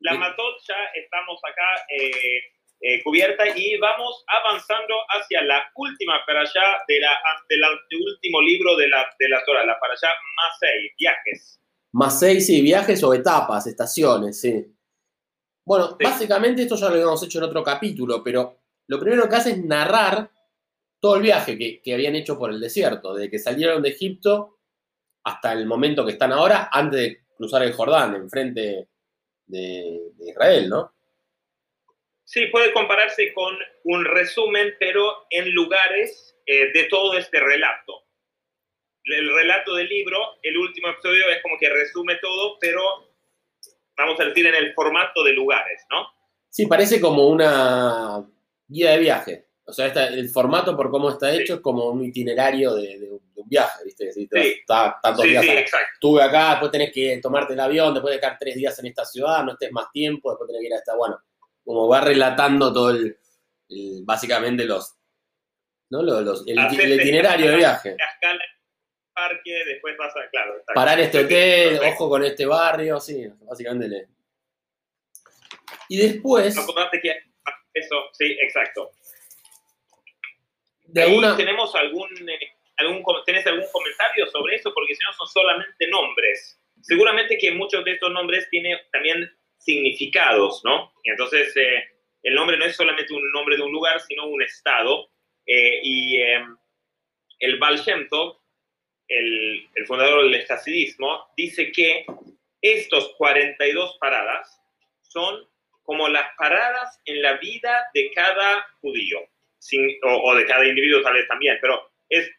la. 0.00 0.14
Matot 0.14 0.54
ya 0.68 0.74
estamos 0.94 1.40
acá 1.44 1.84
eh, 1.88 2.38
eh, 2.80 3.02
cubierta 3.02 3.44
y 3.48 3.76
vamos 3.78 4.22
avanzando 4.28 4.94
hacia 5.08 5.42
la 5.42 5.62
última 5.74 6.20
para 6.26 6.40
allá 6.42 6.84
de 6.86 7.00
la, 7.00 7.10
del 7.48 7.60
último 8.06 8.40
libro 8.42 8.76
de 8.76 8.88
la, 8.88 9.08
de 9.18 9.28
la 9.28 9.44
Torah, 9.44 9.64
la 9.64 9.78
para 9.80 9.94
allá 9.94 10.08
Masei, 10.36 10.90
viajes. 10.98 11.60
Más 11.92 12.20
seis, 12.20 12.46
sí, 12.46 12.60
viajes 12.60 13.02
o 13.02 13.14
etapas, 13.14 13.66
estaciones, 13.66 14.40
sí. 14.40 14.64
Bueno, 15.66 15.96
Sí. 15.98 16.04
básicamente 16.04 16.62
esto 16.62 16.76
ya 16.76 16.86
lo 16.88 16.92
habíamos 16.94 17.22
hecho 17.24 17.38
en 17.38 17.44
otro 17.44 17.64
capítulo, 17.64 18.22
pero 18.22 18.58
lo 18.88 19.00
primero 19.00 19.28
que 19.28 19.36
hace 19.36 19.50
es 19.52 19.64
narrar 19.64 20.30
todo 21.00 21.16
el 21.16 21.22
viaje 21.22 21.56
que, 21.58 21.80
que 21.82 21.94
habían 21.94 22.14
hecho 22.14 22.38
por 22.38 22.50
el 22.50 22.60
desierto, 22.60 23.14
desde 23.14 23.30
que 23.30 23.38
salieron 23.38 23.82
de 23.82 23.88
Egipto 23.90 24.57
hasta 25.24 25.52
el 25.52 25.66
momento 25.66 26.04
que 26.04 26.12
están 26.12 26.32
ahora, 26.32 26.68
antes 26.72 27.00
de 27.00 27.20
cruzar 27.36 27.62
el 27.62 27.72
Jordán, 27.72 28.14
enfrente 28.14 28.88
de, 29.46 30.10
de 30.14 30.30
Israel, 30.30 30.68
¿no? 30.68 30.92
Sí, 32.24 32.46
puede 32.46 32.72
compararse 32.72 33.32
con 33.32 33.56
un 33.84 34.04
resumen, 34.04 34.74
pero 34.78 35.26
en 35.30 35.50
lugares 35.52 36.36
eh, 36.46 36.70
de 36.72 36.84
todo 36.84 37.16
este 37.16 37.40
relato. 37.40 38.04
El 39.04 39.32
relato 39.34 39.74
del 39.74 39.88
libro, 39.88 40.18
el 40.42 40.58
último 40.58 40.88
episodio 40.88 41.30
es 41.30 41.42
como 41.42 41.56
que 41.58 41.70
resume 41.70 42.16
todo, 42.20 42.58
pero 42.60 42.82
vamos 43.96 44.20
a 44.20 44.26
decir 44.26 44.46
en 44.46 44.54
el 44.54 44.74
formato 44.74 45.24
de 45.24 45.32
lugares, 45.32 45.82
¿no? 45.90 46.06
Sí, 46.50 46.66
parece 46.66 47.00
como 47.00 47.28
una 47.28 48.26
guía 48.66 48.90
de 48.92 48.98
viaje. 48.98 49.46
O 49.64 49.72
sea, 49.72 49.86
esta- 49.86 50.08
el 50.08 50.28
formato 50.28 50.76
por 50.76 50.90
cómo 50.90 51.08
está 51.10 51.32
hecho 51.32 51.46
Sí. 51.46 51.52
es 51.54 51.60
como 51.60 51.86
un 51.90 52.04
itinerario 52.04 52.74
de, 52.74 52.98
de 52.98 53.10
un 53.10 53.18
de 53.18 53.24
un 53.24 53.27
viaje, 53.48 53.84
¿viste? 53.84 54.12
Si 54.12 54.26
te 54.26 54.42
Sí. 54.42 54.48
vas- 54.48 54.86
está 54.86 54.98
tantos 55.02 55.24
Sí, 55.24 55.30
días 55.30 55.44
sí, 55.44 55.50
estuve 55.94 56.22
acá, 56.22 56.50
después 56.50 56.70
tenés 56.72 56.92
que 56.92 57.18
tomarte 57.22 57.52
el 57.54 57.60
avión, 57.60 57.94
después 57.94 58.14
de 58.14 58.20
quedar 58.20 58.36
tres 58.38 58.54
días 58.56 58.78
en 58.78 58.86
esta 58.86 59.04
ciudad, 59.04 59.42
no 59.44 59.52
estés 59.52 59.72
más 59.72 59.90
tiempo, 59.92 60.30
después 60.30 60.46
tenés 60.48 60.60
que 60.62 60.66
ir 60.66 60.74
a 60.74 60.78
esta, 60.78 60.94
bueno, 60.96 61.20
como 61.64 61.88
va 61.88 62.00
relatando 62.00 62.72
todo 62.72 62.90
el, 62.90 63.16
el- 63.68 64.00
básicamente 64.04 64.64
los, 64.64 64.94
¿no? 65.90 66.02
Los, 66.02 66.22
los- 66.22 66.44
el, 66.46 66.58
itinerario 66.58 67.50
de 67.50 67.56
viaje. 67.56 67.96
La 67.98 68.06
escala 68.06 68.44
parque, 69.14 69.64
después 69.66 69.96
vas 69.98 70.14
a, 70.16 70.30
claro. 70.30 70.54
Parar 70.74 71.00
este 71.00 71.24
hotel, 71.24 71.80
ojo 71.92 72.08
con 72.08 72.22
este 72.24 72.46
barrio, 72.46 73.00
sí, 73.00 73.26
básicamente 73.42 73.88
le... 73.88 74.08
Y 75.88 75.96
después, 75.96 76.56
Acordate 76.56 77.00
que 77.00 77.16
eso, 77.74 77.96
sí, 78.12 78.36
exacto. 78.40 78.92
de 80.84 81.02
Ahí 81.02 81.08
alguna... 81.08 81.36
tenemos 81.36 81.74
algún, 81.74 82.08
eh, 82.28 82.38
algún, 82.78 83.02
¿tenés 83.26 83.46
algún 83.46 83.66
comentario 83.72 84.26
sobre 84.28 84.56
eso? 84.56 84.72
Porque 84.74 84.94
si 84.94 85.04
no 85.04 85.12
son 85.14 85.26
solamente 85.28 85.86
nombres. 85.88 86.60
Seguramente 86.82 87.36
que 87.38 87.50
muchos 87.52 87.84
de 87.84 87.92
estos 87.92 88.10
nombres 88.12 88.48
tienen 88.50 88.78
también 88.92 89.30
significados, 89.58 90.62
¿no? 90.64 90.92
Y 91.04 91.10
entonces 91.10 91.54
eh, 91.56 91.84
el 92.22 92.34
nombre 92.34 92.56
no 92.56 92.64
es 92.64 92.76
solamente 92.76 93.12
un 93.12 93.30
nombre 93.32 93.56
de 93.56 93.62
un 93.62 93.72
lugar, 93.72 94.00
sino 94.00 94.26
un 94.26 94.42
estado. 94.42 95.10
Eh, 95.46 95.80
y 95.82 96.16
eh, 96.20 96.44
el 97.40 97.58
Baal 97.58 97.78
Shem 97.78 98.08
Tov, 98.08 98.38
el, 99.08 99.66
el 99.74 99.86
fundador 99.86 100.22
del 100.30 100.44
hasidismo, 100.48 101.26
dice 101.36 101.72
que 101.72 102.04
estos 102.60 103.14
42 103.16 103.96
paradas 104.00 104.60
son 105.02 105.48
como 105.82 106.08
las 106.08 106.28
paradas 106.36 107.00
en 107.06 107.22
la 107.22 107.38
vida 107.38 107.86
de 107.94 108.10
cada 108.12 108.66
judío 108.80 109.20
sin- 109.58 109.98
o, 110.02 110.30
o 110.30 110.34
de 110.34 110.44
cada 110.44 110.66
individuo 110.66 111.00
tal 111.02 111.14
vez 111.14 111.26
también, 111.28 111.56
pero 111.60 111.90
es 112.10 112.30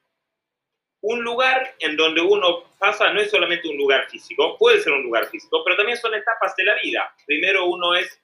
un 1.01 1.23
lugar 1.23 1.75
en 1.79 1.95
donde 1.95 2.21
uno 2.21 2.63
pasa, 2.77 3.13
no 3.13 3.21
es 3.21 3.31
solamente 3.31 3.67
un 3.69 3.77
lugar 3.77 4.09
físico, 4.09 4.57
puede 4.57 4.81
ser 4.81 4.93
un 4.93 5.03
lugar 5.03 5.27
físico, 5.27 5.63
pero 5.63 5.77
también 5.77 5.97
son 5.97 6.13
etapas 6.13 6.55
de 6.55 6.65
la 6.65 6.75
vida. 6.75 7.13
Primero 7.25 7.65
uno 7.65 7.95
es 7.95 8.21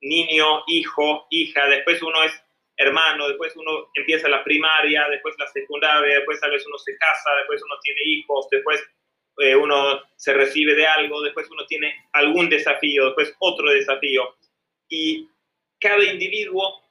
niño, 0.00 0.62
hijo, 0.66 1.26
hija, 1.30 1.66
después 1.66 2.02
uno 2.02 2.22
es 2.24 2.32
hermano, 2.76 3.28
después 3.28 3.56
uno 3.56 3.90
empieza 3.94 4.28
la 4.28 4.44
primaria, 4.44 5.06
después 5.08 5.34
la 5.38 5.46
secundaria, 5.46 6.16
después 6.16 6.40
tal 6.40 6.50
vez 6.50 6.66
uno 6.66 6.76
se 6.78 6.96
casa, 6.98 7.34
después 7.38 7.62
uno 7.62 7.74
tiene 7.82 8.00
hijos, 8.04 8.48
después 8.50 8.82
eh, 9.38 9.56
uno 9.56 10.02
se 10.16 10.34
recibe 10.34 10.74
de 10.74 10.86
algo, 10.86 11.22
después 11.22 11.50
uno 11.50 11.64
tiene 11.66 11.94
algún 12.12 12.48
desafío, 12.48 13.06
después 13.06 13.34
otro 13.38 13.70
desafío. 13.70 14.36
Y 14.88 15.28
cada 15.80 16.04
individuo 16.04 16.82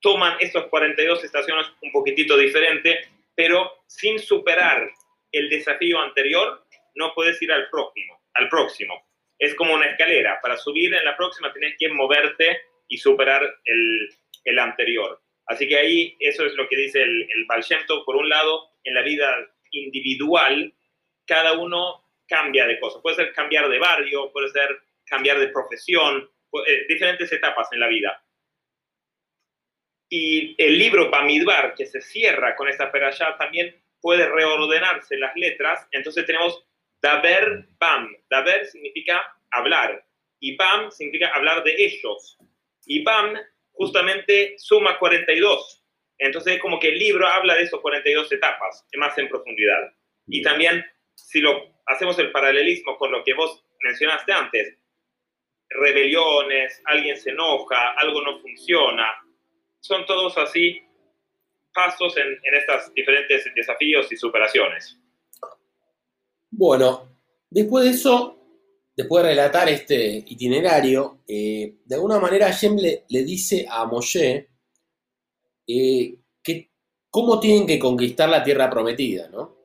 toman 0.00 0.36
estos 0.40 0.66
42 0.66 1.24
estaciones 1.24 1.66
un 1.82 1.90
poquitito 1.90 2.36
diferente, 2.36 3.08
pero 3.38 3.84
sin 3.86 4.18
superar 4.18 4.90
el 5.30 5.48
desafío 5.48 6.00
anterior, 6.00 6.66
no 6.96 7.12
puedes 7.14 7.40
ir 7.40 7.52
al 7.52 7.70
próximo, 7.70 8.20
al 8.34 8.48
próximo. 8.48 9.00
Es 9.38 9.54
como 9.54 9.74
una 9.74 9.86
escalera. 9.86 10.40
Para 10.42 10.56
subir 10.56 10.92
en 10.92 11.04
la 11.04 11.16
próxima 11.16 11.52
tienes 11.52 11.76
que 11.78 11.88
moverte 11.88 12.62
y 12.88 12.98
superar 12.98 13.42
el, 13.64 14.08
el 14.42 14.58
anterior. 14.58 15.22
Así 15.46 15.68
que 15.68 15.78
ahí 15.78 16.16
eso 16.18 16.44
es 16.46 16.54
lo 16.54 16.68
que 16.68 16.78
dice 16.78 17.00
el, 17.00 17.28
el. 17.30 17.46
Por 18.04 18.16
un 18.16 18.28
lado, 18.28 18.70
en 18.82 18.94
la 18.94 19.02
vida 19.02 19.32
individual, 19.70 20.74
cada 21.24 21.52
uno 21.52 22.08
cambia 22.26 22.66
de 22.66 22.80
cosas. 22.80 23.00
Puede 23.02 23.14
ser 23.14 23.32
cambiar 23.34 23.68
de 23.68 23.78
barrio, 23.78 24.32
puede 24.32 24.48
ser 24.48 24.80
cambiar 25.06 25.38
de 25.38 25.46
profesión, 25.48 26.28
eh, 26.66 26.86
diferentes 26.88 27.32
etapas 27.32 27.68
en 27.70 27.78
la 27.78 27.86
vida. 27.86 28.20
Y 30.08 30.54
el 30.62 30.78
libro 30.78 31.10
Bamidbar, 31.10 31.74
que 31.74 31.86
se 31.86 32.00
cierra 32.00 32.56
con 32.56 32.68
esta 32.68 32.90
perashá, 32.90 33.36
también 33.36 33.74
puede 34.00 34.28
reordenarse 34.28 35.16
las 35.16 35.34
letras. 35.36 35.86
Entonces 35.92 36.24
tenemos 36.24 36.64
Daber 37.02 37.66
Bam. 37.78 38.16
Daber 38.30 38.66
significa 38.66 39.22
hablar. 39.50 40.04
Y 40.40 40.56
Bam 40.56 40.90
significa 40.90 41.30
hablar 41.34 41.62
de 41.64 41.74
ellos. 41.76 42.38
Y 42.86 43.02
Bam 43.02 43.36
justamente 43.72 44.54
suma 44.58 44.98
42. 44.98 45.84
Entonces 46.18 46.54
es 46.54 46.60
como 46.60 46.80
que 46.80 46.88
el 46.88 46.98
libro 46.98 47.26
habla 47.26 47.54
de 47.54 47.62
esos 47.62 47.80
42 47.80 48.32
etapas, 48.32 48.84
más 48.96 49.16
en 49.18 49.28
profundidad. 49.28 49.92
Y 50.26 50.42
también, 50.42 50.84
si 51.14 51.40
lo 51.40 51.80
hacemos 51.86 52.18
el 52.18 52.32
paralelismo 52.32 52.96
con 52.96 53.12
lo 53.12 53.22
que 53.22 53.34
vos 53.34 53.64
mencionaste 53.82 54.32
antes, 54.32 54.76
rebeliones, 55.70 56.82
alguien 56.86 57.16
se 57.16 57.30
enoja, 57.30 57.92
algo 57.92 58.22
no 58.22 58.40
funciona, 58.40 59.16
son 59.80 60.06
todos 60.06 60.36
así 60.38 60.80
pasos 61.72 62.16
en, 62.16 62.26
en 62.26 62.54
estos 62.54 62.92
diferentes 62.94 63.44
desafíos 63.54 64.10
y 64.10 64.16
superaciones. 64.16 64.98
Bueno, 66.50 67.08
después 67.50 67.84
de 67.84 67.90
eso, 67.90 68.38
después 68.96 69.22
de 69.22 69.30
relatar 69.30 69.68
este 69.68 70.24
itinerario, 70.26 71.20
eh, 71.28 71.76
de 71.84 71.94
alguna 71.94 72.18
manera 72.18 72.46
Hashem 72.46 72.76
le, 72.76 73.04
dice 73.08 73.66
a 73.70 73.84
Moshe 73.84 74.48
eh, 75.66 76.18
que 76.42 76.72
cómo 77.10 77.38
tienen 77.38 77.66
que 77.66 77.78
conquistar 77.78 78.28
la 78.28 78.42
tierra 78.42 78.68
prometida, 78.68 79.28
¿no? 79.28 79.56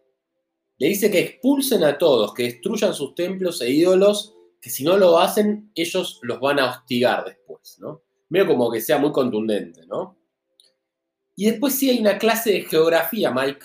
Le 0.78 0.88
dice 0.88 1.10
que 1.10 1.19
expulsen 1.19 1.84
a 1.84 1.97
todos, 1.97 2.34
que 2.34 2.43
destruyan 2.43 2.93
sus 2.93 3.15
templos 3.15 3.62
e 3.62 3.71
ídolos, 3.71 4.36
que 4.62 4.69
si 4.69 4.84
no 4.84 4.97
lo 4.97 5.17
hacen, 5.17 5.71
ellos 5.73 6.19
los 6.23 6.39
van 6.39 6.60
a 6.60 6.69
hostigar 6.69 7.26
después, 7.26 7.78
¿no? 7.80 8.04
Medio 8.34 8.48
como 8.48 8.72
que 8.72 8.82
sea 8.82 8.98
muy 8.98 9.12
contundente, 9.12 9.86
¿no? 9.86 10.17
Y 11.36 11.52
después 11.52 11.76
sí 11.76 11.91
hay 11.91 12.00
una 12.00 12.17
clase 12.17 12.52
de 12.52 12.62
geografía, 12.62 13.30
Mike, 13.30 13.63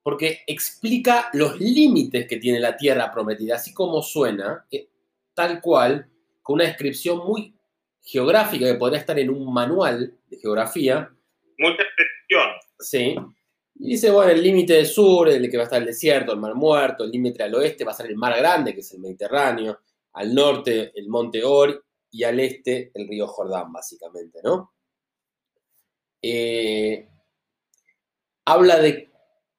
porque 0.00 0.42
explica 0.46 1.28
los 1.32 1.58
límites 1.58 2.28
que 2.28 2.36
tiene 2.36 2.60
la 2.60 2.76
tierra 2.76 3.10
prometida, 3.10 3.56
así 3.56 3.74
como 3.74 4.00
suena, 4.00 4.64
eh, 4.70 4.88
tal 5.34 5.60
cual, 5.60 6.08
con 6.40 6.54
una 6.54 6.66
descripción 6.66 7.18
muy 7.26 7.52
geográfica 8.00 8.64
que 8.64 8.74
podría 8.74 9.00
estar 9.00 9.18
en 9.18 9.30
un 9.30 9.52
manual 9.52 10.20
de 10.30 10.36
geografía, 10.36 11.10
Mucha 11.58 11.82
presión. 11.96 12.50
¿sí? 12.78 13.16
Y 13.74 13.88
dice, 13.90 14.08
bueno, 14.12 14.30
el 14.30 14.40
límite 14.40 14.74
del 14.74 14.86
sur, 14.86 15.28
el 15.28 15.50
que 15.50 15.56
va 15.56 15.64
a 15.64 15.66
estar 15.66 15.80
el 15.80 15.88
desierto, 15.88 16.32
el 16.32 16.38
mar 16.38 16.54
muerto, 16.54 17.02
el 17.02 17.10
límite 17.10 17.42
al 17.42 17.56
oeste 17.56 17.82
va 17.82 17.90
a 17.90 17.96
ser 17.96 18.06
el 18.06 18.16
mar 18.16 18.38
grande, 18.38 18.72
que 18.72 18.82
es 18.82 18.92
el 18.92 19.00
Mediterráneo, 19.00 19.80
al 20.12 20.32
norte 20.32 20.92
el 20.94 21.08
monte 21.08 21.42
Or 21.42 21.83
y 22.14 22.22
al 22.22 22.38
este 22.38 22.92
el 22.94 23.08
río 23.08 23.26
Jordán, 23.26 23.72
básicamente, 23.72 24.38
¿no? 24.44 24.72
Eh, 26.22 27.08
habla 28.44 28.78
de 28.78 29.10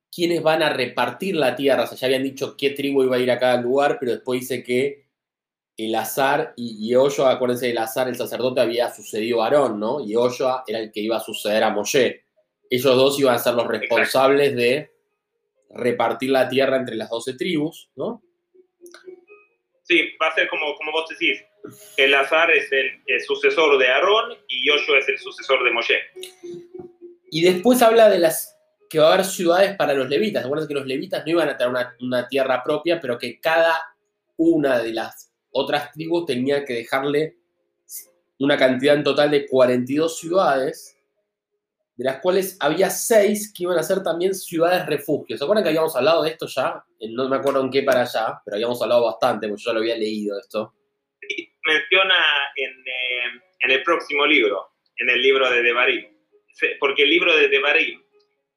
quiénes 0.10 0.42
van 0.42 0.64
a 0.64 0.70
repartir 0.70 1.36
la 1.36 1.54
tierra. 1.58 1.84
O 1.84 1.88
sea, 1.88 1.98
ya 1.98 2.08
habían 2.08 2.24
dicho 2.24 2.56
qué 2.56 2.70
tribu 2.70 3.04
iba 3.04 3.18
a 3.18 3.20
ir 3.20 3.30
a 3.30 3.40
cada 3.40 3.60
lugar, 3.60 3.98
pero 4.00 4.14
después 4.14 4.40
dice 4.40 4.64
que 4.64 5.06
el 5.76 5.94
azar 5.96 6.54
y 6.56 6.88
Yehoshua, 6.88 7.32
acuérdense 7.32 7.68
del 7.68 7.78
azar, 7.78 8.08
el 8.08 8.16
sacerdote 8.16 8.62
había 8.62 8.90
sucedido 8.90 9.44
a 9.44 9.48
Aarón, 9.48 9.78
¿no? 9.78 10.00
Y 10.00 10.12
Yehoshua 10.12 10.64
era 10.66 10.80
el 10.80 10.94
que 10.94 11.02
iba 11.02 11.18
a 11.18 11.20
suceder 11.20 11.62
a 11.62 11.72
Moshe. 11.72 12.24
Ellos 12.70 12.96
dos 12.96 13.20
iban 13.20 13.36
a 13.36 13.40
ser 13.40 13.54
los 13.56 13.68
responsables 13.68 14.56
de 14.56 14.92
repartir 15.72 16.30
la 16.30 16.48
tierra 16.48 16.78
entre 16.78 16.96
las 16.96 17.10
doce 17.10 17.34
tribus, 17.34 17.90
¿no? 17.98 18.24
Sí, 19.84 20.00
va 20.22 20.30
a 20.30 20.36
ser 20.36 20.48
como, 20.48 20.74
como 20.78 20.94
vos 20.94 21.06
decís. 21.10 21.44
El 21.98 22.14
azar 22.14 22.52
es 22.52 22.72
el, 22.72 23.22
sucesor 23.22 23.78
de 23.78 23.88
Aarón 23.88 24.38
y 24.48 24.68
Yoshua 24.68 25.00
es 25.00 25.10
el 25.10 25.18
sucesor 25.18 25.64
de 25.64 25.72
Moshe. 25.72 26.00
Y 27.32 27.42
después 27.44 27.82
habla 27.82 28.10
de 28.10 28.20
las 28.20 28.58
que 28.90 29.00
va 29.00 29.10
a 29.10 29.14
haber 29.14 29.26
ciudades 29.26 29.76
para 29.76 29.94
los 29.94 30.08
levitas. 30.10 30.46
Acuérdense 30.46 30.68
que 30.68 30.80
los 30.80 30.86
levitas 30.86 31.24
no 31.26 31.32
iban 31.32 31.50
a 31.50 31.58
tener 31.58 31.74
una, 32.02 32.28
tierra 32.28 32.64
propia, 32.64 33.00
pero 33.00 33.18
que 33.18 33.40
cada 33.40 33.78
una 34.38 34.80
de 34.80 34.94
las 34.94 35.32
otras 35.52 35.92
tribus 35.92 36.26
tenía 36.26 36.64
que 36.64 36.74
dejarle 36.74 37.38
una 38.40 38.58
cantidad 38.58 38.96
en 38.96 39.04
total 39.04 39.32
de 39.32 39.48
42 39.48 40.20
ciudades 40.20 40.96
de 41.96 42.04
las 42.04 42.20
cuales 42.20 42.58
había 42.60 42.90
seis 42.90 43.54
que 43.54 43.64
iban 43.64 43.80
a 43.80 43.84
ser 43.84 44.04
también 44.04 44.36
ciudades 44.36 44.86
refugios. 44.86 45.40
¿Se 45.40 45.46
acuerdan 45.46 45.64
que 45.64 45.70
habíamos 45.70 45.96
hablado 45.96 46.24
de 46.24 46.32
esto 46.32 46.46
ya? 46.48 46.84
No 47.12 47.30
me 47.30 47.38
acuerdo 47.38 47.62
en 47.62 47.72
qué 47.72 47.84
para 47.84 48.02
allá, 48.02 48.42
pero 48.44 48.56
habíamos 48.56 48.82
hablado 48.82 49.06
bastante, 49.06 49.48
porque 49.48 49.64
yo 49.64 49.70
ya 49.70 49.74
lo 49.74 49.80
había 49.80 49.96
leído 49.96 50.38
esto. 50.38 50.74
Menciona 51.66 52.16
en, 52.56 52.72
eh, 52.72 53.42
en 53.62 53.72
el 53.72 53.84
próximo 53.84 54.26
libro, 54.26 54.70
en 54.98 55.10
el 55.10 55.22
libro 55.22 55.50
de 55.50 55.62
Devarim, 55.62 56.06
porque 56.80 57.04
el 57.04 57.10
libro 57.10 57.36
de 57.36 57.48
Devarim, 57.50 58.02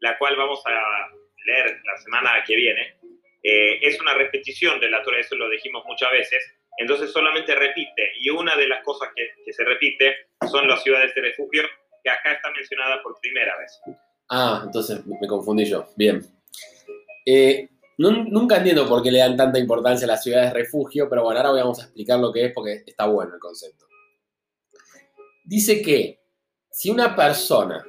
la 0.00 0.16
cual 0.18 0.36
vamos 0.36 0.62
a 0.66 1.08
leer 1.46 1.80
la 1.84 1.96
semana 1.98 2.44
que 2.46 2.56
viene, 2.56 2.96
eh, 3.42 3.78
es 3.82 4.00
una 4.00 4.14
repetición 4.14 4.78
de 4.80 4.90
la 4.90 5.02
Torah, 5.02 5.20
eso 5.20 5.36
lo 5.36 5.48
dijimos 5.48 5.84
muchas 5.86 6.10
veces, 6.12 6.42
entonces 6.78 7.10
solamente 7.10 7.54
repite, 7.54 8.12
y 8.20 8.30
una 8.30 8.54
de 8.56 8.68
las 8.68 8.84
cosas 8.84 9.10
que, 9.16 9.30
que 9.44 9.52
se 9.52 9.64
repite 9.64 10.28
son 10.50 10.68
las 10.68 10.82
ciudades 10.82 11.14
de 11.14 11.22
refugio 11.22 11.62
que 12.04 12.10
acá 12.10 12.32
está 12.32 12.50
mencionada 12.50 13.02
por 13.02 13.18
primera 13.20 13.56
vez. 13.58 13.80
Ah, 14.30 14.62
entonces 14.64 15.04
me 15.06 15.26
confundí 15.26 15.64
yo. 15.64 15.86
Bien. 15.96 16.22
Eh, 17.24 17.68
nunca 17.98 18.56
entiendo 18.58 18.88
por 18.88 19.02
qué 19.02 19.10
le 19.10 19.18
dan 19.18 19.36
tanta 19.36 19.58
importancia 19.58 20.06
a 20.06 20.08
las 20.08 20.22
ciudades 20.22 20.52
de 20.52 20.60
refugio, 20.60 21.08
pero 21.08 21.24
bueno, 21.24 21.40
ahora 21.40 21.62
vamos 21.62 21.80
a 21.80 21.84
explicar 21.84 22.18
lo 22.18 22.32
que 22.32 22.46
es 22.46 22.52
porque 22.52 22.84
está 22.86 23.06
bueno 23.06 23.34
el 23.34 23.40
concepto. 23.40 23.86
Dice 25.44 25.82
que 25.82 26.20
si 26.70 26.90
una 26.90 27.16
persona 27.16 27.84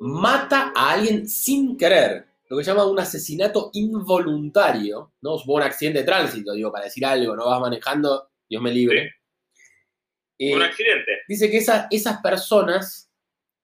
mata 0.00 0.72
a 0.74 0.92
alguien 0.92 1.28
sin 1.28 1.76
querer, 1.76 2.26
lo 2.48 2.58
que 2.58 2.64
se 2.64 2.70
llama 2.70 2.86
un 2.86 2.98
asesinato 2.98 3.70
involuntario, 3.74 5.12
¿no? 5.22 5.38
Supongo 5.38 5.58
un 5.58 5.62
accidente 5.62 6.00
de 6.00 6.04
tránsito, 6.04 6.52
digo, 6.52 6.72
para 6.72 6.84
decir 6.84 7.06
algo, 7.06 7.36
no 7.36 7.46
vas 7.46 7.60
manejando, 7.60 8.30
Dios 8.48 8.60
me 8.60 8.72
libre. 8.72 9.14
Eh, 10.38 10.54
un 10.56 10.62
accidente. 10.62 11.20
Dice 11.28 11.50
que 11.50 11.58
esas 11.58 12.20
personas 12.20 13.10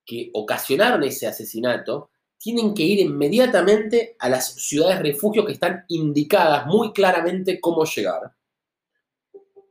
que 0.07 0.31
ocasionaron 0.33 1.03
ese 1.03 1.27
asesinato 1.27 2.11
tienen 2.39 2.73
que 2.73 2.85
ir 2.85 3.01
inmediatamente 3.01 4.17
a 4.19 4.29
las 4.29 4.55
ciudades 4.55 5.01
refugio 5.01 5.45
que 5.45 5.53
están 5.53 5.85
indicadas 5.89 6.67
muy 6.67 6.93
claramente 6.93 7.61
cómo 7.61 7.85
llegar. 7.85 8.33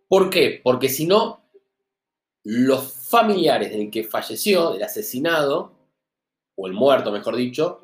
¿Por 0.07 0.29
qué? 0.29 0.59
Porque 0.63 0.89
si 0.89 1.05
no, 1.05 1.41
los 2.43 2.93
familiares 2.93 3.71
del 3.71 3.89
que 3.89 4.03
falleció, 4.03 4.71
del 4.71 4.83
asesinado, 4.83 5.73
o 6.55 6.67
el 6.67 6.73
muerto, 6.73 7.11
mejor 7.11 7.35
dicho, 7.35 7.81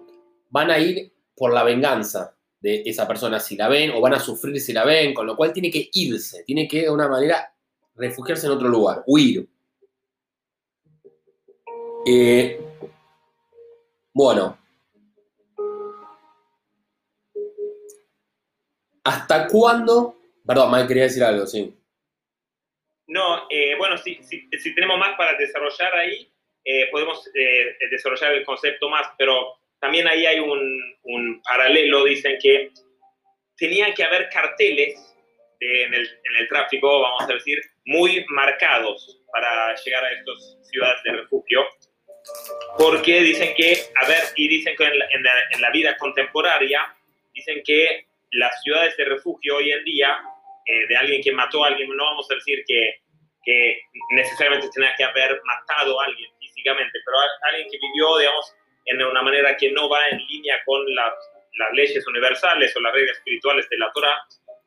van 0.49 0.71
a 0.71 0.79
ir 0.79 1.13
por 1.35 1.53
la 1.53 1.63
venganza 1.63 2.35
de 2.59 2.83
esa 2.85 3.07
persona 3.07 3.39
si 3.39 3.55
la 3.55 3.67
ven, 3.67 3.91
o 3.91 4.01
van 4.01 4.13
a 4.13 4.19
sufrir 4.19 4.59
si 4.59 4.73
la 4.73 4.85
ven, 4.85 5.13
con 5.13 5.27
lo 5.27 5.35
cual 5.35 5.51
tiene 5.53 5.69
que 5.69 5.89
irse, 5.93 6.43
tiene 6.43 6.67
que 6.67 6.83
de 6.83 6.89
una 6.89 7.07
manera 7.07 7.53
refugiarse 7.95 8.47
en 8.47 8.53
otro 8.53 8.67
lugar, 8.67 9.03
huir. 9.05 9.47
Eh, 12.05 12.59
bueno. 14.13 14.62
¿Hasta 19.03 19.47
cuándo? 19.47 20.17
Perdón, 20.45 20.71
Mike 20.71 20.87
quería 20.87 21.03
decir 21.03 21.23
algo, 21.23 21.45
sí. 21.45 21.73
No, 23.07 23.47
eh, 23.49 23.75
bueno, 23.77 23.97
si, 23.97 24.19
tenemos 24.75 24.97
más 24.97 25.15
para 25.17 25.37
desarrollar 25.37 25.93
ahí, 25.95 26.31
eh, 26.63 26.87
podemos 26.89 27.29
desarrollar 27.91 28.33
el 28.33 28.45
concepto 28.45 28.89
más, 28.89 29.07
pero 29.17 29.57
también 29.79 30.07
ahí 30.07 30.25
hay 30.25 30.39
un, 30.39 31.41
paralelo, 31.43 32.05
dicen 32.05 32.37
que 32.41 32.71
tenían 33.57 33.93
que 33.93 34.03
haber 34.03 34.29
carteles 34.29 34.95
en, 35.59 35.93
el, 35.93 36.47
tráfico, 36.49 37.01
vamos 37.01 37.23
a 37.23 37.33
decir, 37.33 37.61
muy 37.85 38.25
marcados 38.29 39.21
para 39.31 39.75
llegar 39.75 40.05
a 40.05 40.11
estas 40.11 40.57
ciudades 40.69 41.03
de 41.03 41.11
refugio, 41.11 41.65
porque 42.77 43.21
dicen 43.21 43.53
que, 43.55 43.77
a 44.01 44.07
ver, 44.07 44.23
y 44.37 44.47
dicen 44.47 44.75
que 44.77 44.85
en 44.85 45.61
la 45.61 45.69
vida 45.71 45.97
contemporánea, 45.97 46.95
dicen 47.33 47.61
que 47.65 48.07
las 48.33 48.61
ciudades 48.61 48.95
de 48.97 49.05
refugio 49.05 49.57
hoy 49.57 49.71
en 49.71 49.83
día, 49.83 50.17
eh, 50.65 50.87
de 50.87 50.97
alguien 50.97 51.21
que 51.21 51.31
mató 51.31 51.63
a 51.63 51.67
alguien, 51.67 51.89
no 51.95 52.03
vamos 52.03 52.29
a 52.31 52.35
decir 52.35 52.63
que, 52.67 52.95
que 53.43 53.81
necesariamente 54.11 54.69
tenía 54.73 54.93
que 54.95 55.03
haber 55.03 55.39
matado 55.43 55.99
a 55.99 56.05
alguien 56.05 56.29
físicamente, 56.39 56.99
pero 57.05 57.17
a, 57.19 57.49
alguien 57.49 57.67
que 57.69 57.77
vivió, 57.81 58.17
digamos, 58.17 58.55
en 58.85 59.01
una 59.01 59.21
manera 59.21 59.55
que 59.55 59.71
no 59.71 59.87
va 59.89 60.07
en 60.09 60.17
línea 60.17 60.59
con 60.65 60.83
las, 60.95 61.13
las 61.57 61.73
leyes 61.73 62.05
universales 62.07 62.75
o 62.75 62.81
las 62.81 62.93
reglas 62.93 63.17
espirituales 63.17 63.69
de 63.69 63.77
la 63.77 63.91
Torah, 63.93 64.17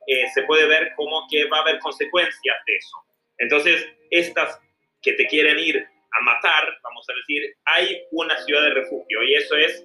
eh, 0.07 0.29
se 0.33 0.43
puede 0.45 0.67
ver 0.67 0.93
como 0.95 1.27
que 1.29 1.47
va 1.47 1.59
a 1.59 1.63
haber 1.63 1.79
consecuencias 1.81 2.57
de 2.67 2.77
eso. 2.77 2.97
Entonces, 3.39 3.89
estas 4.11 4.61
que 5.03 5.13
te 5.15 5.27
quieren 5.27 5.59
ir 5.59 5.77
a 5.79 6.21
matar, 6.23 6.79
vamos 6.83 7.05
a 7.11 7.15
decir, 7.15 7.55
hay 7.65 8.03
una 8.13 8.37
ciudad 8.45 8.63
de 8.63 8.71
refugio 8.71 9.23
y 9.25 9.35
eso 9.35 9.57
es 9.57 9.85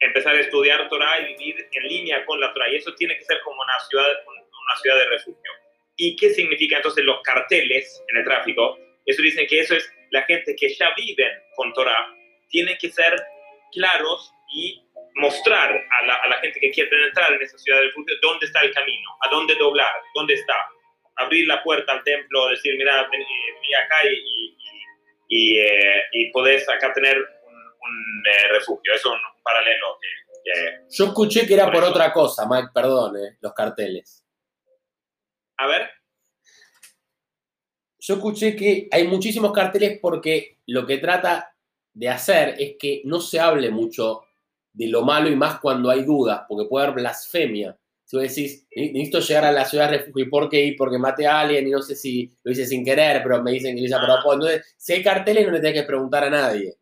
empezar 0.00 0.36
a 0.36 0.40
estudiar 0.40 0.88
Torah 0.88 1.20
y 1.20 1.34
vivir 1.34 1.68
en 1.72 1.82
línea 1.88 2.24
con 2.24 2.40
la 2.40 2.52
Torah. 2.52 2.70
Y 2.70 2.76
eso 2.76 2.94
tiene 2.94 3.16
que 3.16 3.24
ser 3.24 3.40
como 3.40 3.60
una 3.60 3.78
ciudad, 3.88 4.06
una 4.26 4.76
ciudad 4.80 4.98
de 4.98 5.06
refugio. 5.06 5.50
¿Y 5.96 6.16
qué 6.16 6.30
significa 6.30 6.76
entonces 6.76 7.04
los 7.04 7.20
carteles 7.22 8.02
en 8.08 8.18
el 8.18 8.24
tráfico? 8.24 8.78
Eso 9.06 9.22
dicen 9.22 9.46
que 9.46 9.60
eso 9.60 9.74
es 9.74 9.90
la 10.10 10.22
gente 10.22 10.54
que 10.56 10.68
ya 10.68 10.92
viven 10.96 11.32
con 11.54 11.72
Torah, 11.72 12.14
tienen 12.48 12.76
que 12.78 12.90
ser 12.90 13.16
claros 13.72 14.32
y 14.52 14.82
mostrar 15.14 15.70
a 15.72 16.06
la, 16.06 16.14
a 16.16 16.28
la, 16.28 16.38
gente 16.40 16.60
que 16.60 16.70
quiere 16.70 17.04
entrar 17.04 17.32
en 17.32 17.40
esa 17.40 17.56
ciudad 17.58 17.80
del 17.80 17.92
futuro 17.92 18.16
dónde 18.20 18.46
está 18.46 18.60
el 18.60 18.72
camino, 18.72 19.10
a 19.22 19.30
dónde 19.30 19.54
doblar, 19.54 19.92
dónde 20.14 20.34
está. 20.34 20.54
Abrir 21.16 21.46
la 21.46 21.62
puerta 21.62 21.92
al 21.92 22.04
templo, 22.04 22.48
decir, 22.48 22.76
mira, 22.76 23.08
ven, 23.10 23.22
eh, 23.22 23.76
acá 23.82 23.96
y, 24.04 24.14
y, 24.14 24.56
y, 25.28 25.58
eh, 25.58 26.02
y, 26.12 26.30
podés 26.30 26.68
acá 26.68 26.92
tener 26.92 27.16
un, 27.16 27.54
un 27.54 28.22
eh, 28.26 28.48
refugio. 28.52 28.92
Eso 28.92 29.14
es 29.14 29.14
un 29.14 29.35
paralelo 29.46 29.98
que, 30.00 30.52
que, 30.52 30.86
Yo 30.90 31.04
escuché 31.06 31.46
que 31.46 31.54
era 31.54 31.66
por, 31.66 31.74
por 31.74 31.84
otra 31.84 32.12
cosa, 32.12 32.46
Mike, 32.48 32.70
perdón, 32.74 33.16
eh, 33.16 33.36
los 33.40 33.52
carteles. 33.52 34.24
A 35.58 35.66
ver. 35.66 35.88
Yo 37.98 38.14
escuché 38.14 38.54
que 38.54 38.88
hay 38.90 39.06
muchísimos 39.06 39.52
carteles 39.52 39.98
porque 40.00 40.58
lo 40.66 40.86
que 40.86 40.98
trata 40.98 41.54
de 41.92 42.08
hacer 42.08 42.54
es 42.58 42.76
que 42.78 43.02
no 43.04 43.20
se 43.20 43.40
hable 43.40 43.70
mucho 43.70 44.22
de 44.72 44.88
lo 44.88 45.02
malo 45.02 45.30
y 45.30 45.36
más 45.36 45.60
cuando 45.60 45.90
hay 45.90 46.02
dudas, 46.02 46.42
porque 46.48 46.68
puede 46.68 46.86
haber 46.86 47.00
blasfemia. 47.00 47.76
Si 48.04 48.16
vos 48.16 48.28
decís, 48.28 48.68
necesito 48.70 49.18
llegar 49.20 49.46
a 49.46 49.52
la 49.52 49.64
ciudad 49.64 49.90
de 49.90 49.98
refugio, 49.98 50.24
¿y 50.24 50.28
por 50.28 50.48
qué? 50.48 50.74
Porque 50.78 50.98
maté 50.98 51.26
a 51.26 51.40
alguien 51.40 51.66
y 51.66 51.70
no 51.70 51.82
sé 51.82 51.96
si 51.96 52.30
lo 52.44 52.52
hice 52.52 52.66
sin 52.66 52.84
querer, 52.84 53.22
pero 53.22 53.42
me 53.42 53.50
dicen 53.52 53.74
que 53.74 53.80
lo 53.80 53.86
hice 53.86 53.96
a 53.96 54.04
propósito. 54.04 54.32
Entonces, 54.34 54.74
si 54.76 54.92
hay 54.92 55.02
carteles, 55.02 55.46
no 55.46 55.52
le 55.52 55.60
tenés 55.60 55.80
que 55.80 55.86
preguntar 55.86 56.22
a 56.24 56.30
nadie 56.30 56.76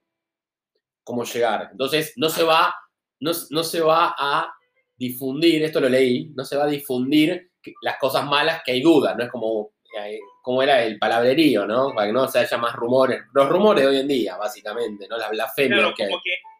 cómo 1.04 1.24
llegar. 1.24 1.68
Entonces, 1.70 2.14
no 2.16 2.28
se 2.28 2.42
va, 2.42 2.74
no, 3.20 3.32
no 3.50 3.62
se 3.62 3.80
va 3.80 4.14
a 4.18 4.52
difundir, 4.96 5.62
esto 5.62 5.80
lo 5.80 5.88
leí, 5.88 6.32
no 6.34 6.44
se 6.44 6.56
va 6.56 6.64
a 6.64 6.68
difundir 6.68 7.50
las 7.82 7.98
cosas 7.98 8.26
malas 8.26 8.62
que 8.64 8.72
hay 8.72 8.82
dudas, 8.82 9.16
no 9.16 9.24
es 9.24 9.30
como, 9.30 9.72
eh, 10.00 10.18
como 10.42 10.62
era 10.62 10.82
el 10.82 10.98
palabrerío, 10.98 11.66
¿no? 11.66 11.92
Para 11.94 12.08
que 12.08 12.12
no 12.12 12.28
se 12.28 12.40
haya 12.40 12.58
más 12.58 12.74
rumores. 12.74 13.22
Los 13.32 13.48
rumores 13.48 13.84
de 13.84 13.90
hoy 13.90 13.98
en 14.00 14.08
día, 14.08 14.36
básicamente, 14.36 15.06
¿no? 15.08 15.16
Las 15.16 15.30
blasfemias 15.30 15.80
claro, 15.80 15.94
que 15.94 16.04
hay. 16.04 16.10
Que 16.10 16.53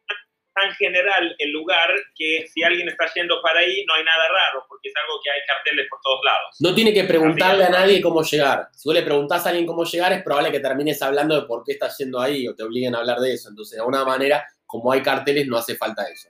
tan 0.55 0.73
general 0.75 1.35
el 1.39 1.51
lugar 1.51 1.91
que 2.15 2.47
si 2.53 2.63
alguien 2.63 2.89
está 2.89 3.07
yendo 3.15 3.43
para 3.43 3.61
ahí 3.61 3.85
no 3.87 3.95
hay 3.95 4.05
nada 4.05 4.29
raro, 4.29 4.65
porque 4.69 4.89
es 4.89 4.95
algo 4.97 5.21
que 5.23 5.31
hay 5.31 5.41
carteles 5.47 5.87
por 5.91 5.99
todos 6.03 6.21
lados. 6.25 6.57
No 6.61 6.75
tiene 6.75 6.93
que 6.95 7.05
preguntarle 7.05 7.65
a 7.65 7.71
nadie 7.71 8.01
cómo 8.01 8.23
llegar. 8.23 8.69
Si 8.73 8.89
vos 8.89 8.95
le 8.95 9.03
preguntás 9.03 9.45
a 9.45 9.49
alguien 9.51 9.67
cómo 9.67 9.85
llegar, 9.85 10.13
es 10.13 10.23
probable 10.23 10.53
que 10.53 10.61
termines 10.61 11.03
hablando 11.03 11.41
de 11.41 11.47
por 11.47 11.65
qué 11.65 11.73
estás 11.73 11.99
yendo 11.99 12.21
ahí 12.21 12.47
o 12.47 12.55
te 12.55 12.63
obliguen 12.63 12.95
a 12.95 12.99
hablar 12.99 13.19
de 13.19 13.35
eso. 13.35 13.49
Entonces, 13.49 13.77
de 13.77 13.81
alguna 13.81 14.05
manera, 14.05 14.47
como 14.65 14.93
hay 14.93 15.03
carteles, 15.03 15.47
no 15.47 15.57
hace 15.57 15.77
falta 15.77 16.05
eso. 16.05 16.29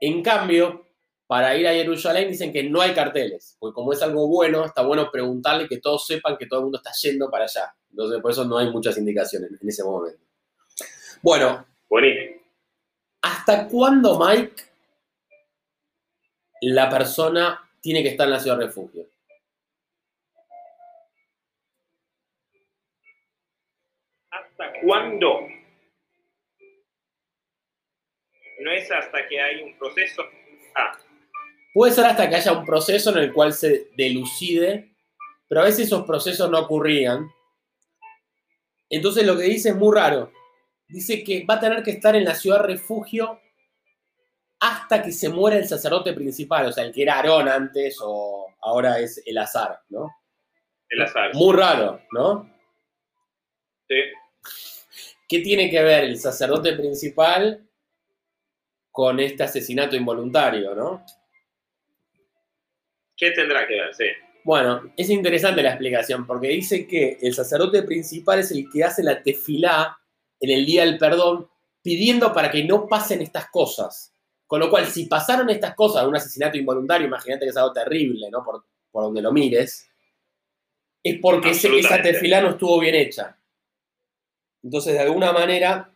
En 0.00 0.22
cambio, 0.22 0.88
para 1.26 1.56
ir 1.56 1.66
a 1.66 1.72
Jerusalén 1.72 2.28
dicen 2.28 2.52
que 2.52 2.62
no 2.64 2.80
hay 2.80 2.92
carteles, 2.92 3.56
porque 3.58 3.74
como 3.74 3.92
es 3.92 4.02
algo 4.02 4.28
bueno, 4.28 4.64
está 4.64 4.82
bueno 4.82 5.10
preguntarle 5.10 5.68
que 5.68 5.78
todos 5.78 6.06
sepan 6.06 6.36
que 6.36 6.46
todo 6.46 6.60
el 6.60 6.64
mundo 6.64 6.78
está 6.78 6.92
yendo 7.02 7.30
para 7.30 7.44
allá. 7.44 7.74
Entonces, 7.90 8.20
por 8.20 8.30
eso 8.30 8.44
no 8.44 8.58
hay 8.58 8.70
muchas 8.70 8.98
indicaciones 8.98 9.50
en 9.60 9.68
ese 9.68 9.84
momento. 9.84 10.20
Bueno, 11.22 11.64
Buenísimo. 11.92 12.40
¿Hasta 13.20 13.68
cuándo, 13.68 14.18
Mike, 14.18 14.62
la 16.62 16.88
persona 16.88 17.70
tiene 17.82 18.02
que 18.02 18.08
estar 18.08 18.26
en 18.26 18.32
la 18.32 18.40
ciudad 18.40 18.56
de 18.56 18.64
refugio? 18.64 19.10
¿Hasta 24.30 24.72
cuándo? 24.82 25.40
No 28.60 28.70
es 28.70 28.90
hasta 28.90 29.28
que 29.28 29.38
hay 29.38 29.62
un 29.62 29.76
proceso. 29.76 30.22
Ah, 30.74 30.98
Puede 31.74 31.92
ser 31.92 32.06
hasta 32.06 32.26
que 32.26 32.36
haya 32.36 32.52
un 32.52 32.64
proceso 32.64 33.10
en 33.10 33.18
el 33.18 33.34
cual 33.34 33.52
se 33.52 33.90
delucide, 33.98 34.94
pero 35.46 35.60
a 35.60 35.64
veces 35.64 35.88
esos 35.88 36.06
procesos 36.06 36.50
no 36.50 36.58
ocurrían. 36.58 37.30
Entonces 38.88 39.26
lo 39.26 39.36
que 39.36 39.42
dice 39.42 39.68
es 39.68 39.76
muy 39.76 39.94
raro. 39.94 40.32
Dice 40.92 41.24
que 41.24 41.44
va 41.44 41.54
a 41.54 41.60
tener 41.60 41.82
que 41.82 41.92
estar 41.92 42.14
en 42.14 42.24
la 42.24 42.34
ciudad 42.34 42.60
refugio 42.60 43.40
hasta 44.60 45.02
que 45.02 45.10
se 45.10 45.30
muera 45.30 45.56
el 45.56 45.66
sacerdote 45.66 46.12
principal, 46.12 46.66
o 46.66 46.72
sea, 46.72 46.84
el 46.84 46.92
que 46.92 47.02
era 47.02 47.16
Aarón 47.16 47.48
antes 47.48 47.96
o 48.00 48.46
ahora 48.60 49.00
es 49.00 49.22
el 49.26 49.38
azar, 49.38 49.80
¿no? 49.88 50.14
el 50.92 51.02
azar. 51.02 51.34
Muy 51.34 51.56
raro, 51.56 52.00
¿no? 52.12 52.54
Sí. 53.88 53.96
¿Qué 55.28 55.40
tiene 55.40 55.70
que 55.70 55.82
ver 55.82 56.04
el 56.04 56.18
sacerdote 56.18 56.74
principal 56.74 57.66
con 58.90 59.18
este 59.18 59.42
asesinato 59.42 59.96
involuntario, 59.96 60.74
no? 60.74 61.04
¿Qué 63.16 63.30
tendrá 63.30 63.66
que 63.66 63.74
ver? 63.74 63.94
Sí. 63.94 64.04
Bueno, 64.44 64.92
es 64.96 65.08
interesante 65.08 65.62
la 65.62 65.70
explicación 65.70 66.26
porque 66.26 66.48
dice 66.48 66.86
que 66.86 67.16
el 67.22 67.32
sacerdote 67.32 67.82
principal 67.82 68.40
es 68.40 68.50
el 68.50 68.68
que 68.70 68.84
hace 68.84 69.02
la 69.02 69.22
tefilá 69.22 69.98
en 70.42 70.50
el 70.50 70.66
día 70.66 70.84
del 70.84 70.98
perdón 70.98 71.48
pidiendo 71.82 72.32
para 72.32 72.50
que 72.50 72.62
no 72.64 72.86
pasen 72.86 73.22
estas 73.22 73.48
cosas. 73.50 74.12
Con 74.46 74.60
lo 74.60 74.68
cual, 74.68 74.86
si 74.86 75.06
pasaron 75.06 75.48
estas 75.48 75.74
cosas, 75.74 76.06
un 76.06 76.14
asesinato 76.14 76.58
involuntario, 76.58 77.06
imagínate 77.06 77.46
que 77.46 77.50
es 77.50 77.56
algo 77.56 77.72
terrible, 77.72 78.28
¿no? 78.30 78.44
Por, 78.44 78.64
por 78.90 79.04
donde 79.04 79.22
lo 79.22 79.32
mires, 79.32 79.88
es 81.02 81.18
porque 81.20 81.50
ese- 81.50 81.68
esa 81.78 81.96
tefilá 82.02 82.40
no 82.42 82.50
estuvo 82.50 82.78
bien 82.78 82.94
hecha. 82.94 83.38
Entonces, 84.62 84.92
de 84.92 85.00
alguna 85.00 85.32
manera, 85.32 85.90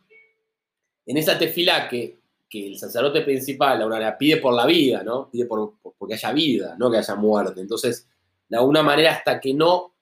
en 1.05 1.17
esa 1.17 1.39
tefilá 1.39 1.89
que, 1.89 2.19
que 2.49 2.67
el 2.69 2.79
sacerdote 2.79 3.21
principal 3.23 3.81
ahora 3.83 3.99
la 4.01 4.17
pide 4.19 4.39
por 4.39 4.55
la 4.55 4.67
vida, 4.67 5.03
¿no? 5.03 5.31
Pide 5.31 5.45
por, 5.47 5.79
por- 5.81 5.95
porque 5.99 6.15
haya 6.15 6.33
vida, 6.33 6.77
no 6.79 6.91
que 6.91 6.97
haya 6.99 7.15
muerte. 7.15 7.61
Entonces, 7.61 8.09
de 8.49 8.57
alguna 8.57 8.83
manera, 8.83 9.13
hasta 9.13 9.41
que 9.41 9.53
no 9.55 9.95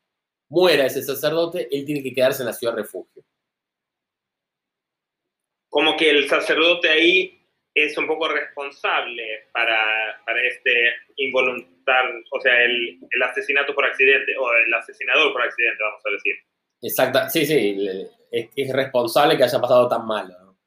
muera 0.49 0.87
ese 0.87 1.03
sacerdote, 1.03 1.69
él 1.77 1.85
tiene 1.85 2.03
que 2.03 2.15
quedarse 2.15 2.43
en 2.43 2.47
la 2.47 2.53
ciudad 2.53 2.75
refugio. 2.75 3.25
Como 5.95 5.99
que 5.99 6.11
el 6.11 6.29
sacerdote 6.29 6.89
ahí 6.89 7.41
es 7.75 7.97
un 7.99 8.07
poco 8.07 8.29
responsable 8.29 9.49
para, 9.53 9.79
para 10.25 10.41
este 10.43 10.93
involuntario, 11.17 12.23
o 12.31 12.41
sea, 12.41 12.63
el, 12.63 12.99
el 13.11 13.23
asesinato 13.23 13.75
por 13.75 13.85
accidente, 13.85 14.37
o 14.37 14.53
el 14.53 14.73
asesinador 14.75 15.33
por 15.33 15.43
accidente, 15.43 15.83
vamos 15.83 16.03
a 16.05 16.11
decir. 16.11 16.35
Exacta, 16.83 17.29
sí, 17.31 17.47
sí, 17.47 18.09
es, 18.31 18.49
es 18.57 18.73
responsable 18.73 19.37
que 19.37 19.45
haya 19.45 19.61
pasado 19.61 19.89
tan 19.89 20.07
malo. 20.07 20.35
¿no? 20.45 20.59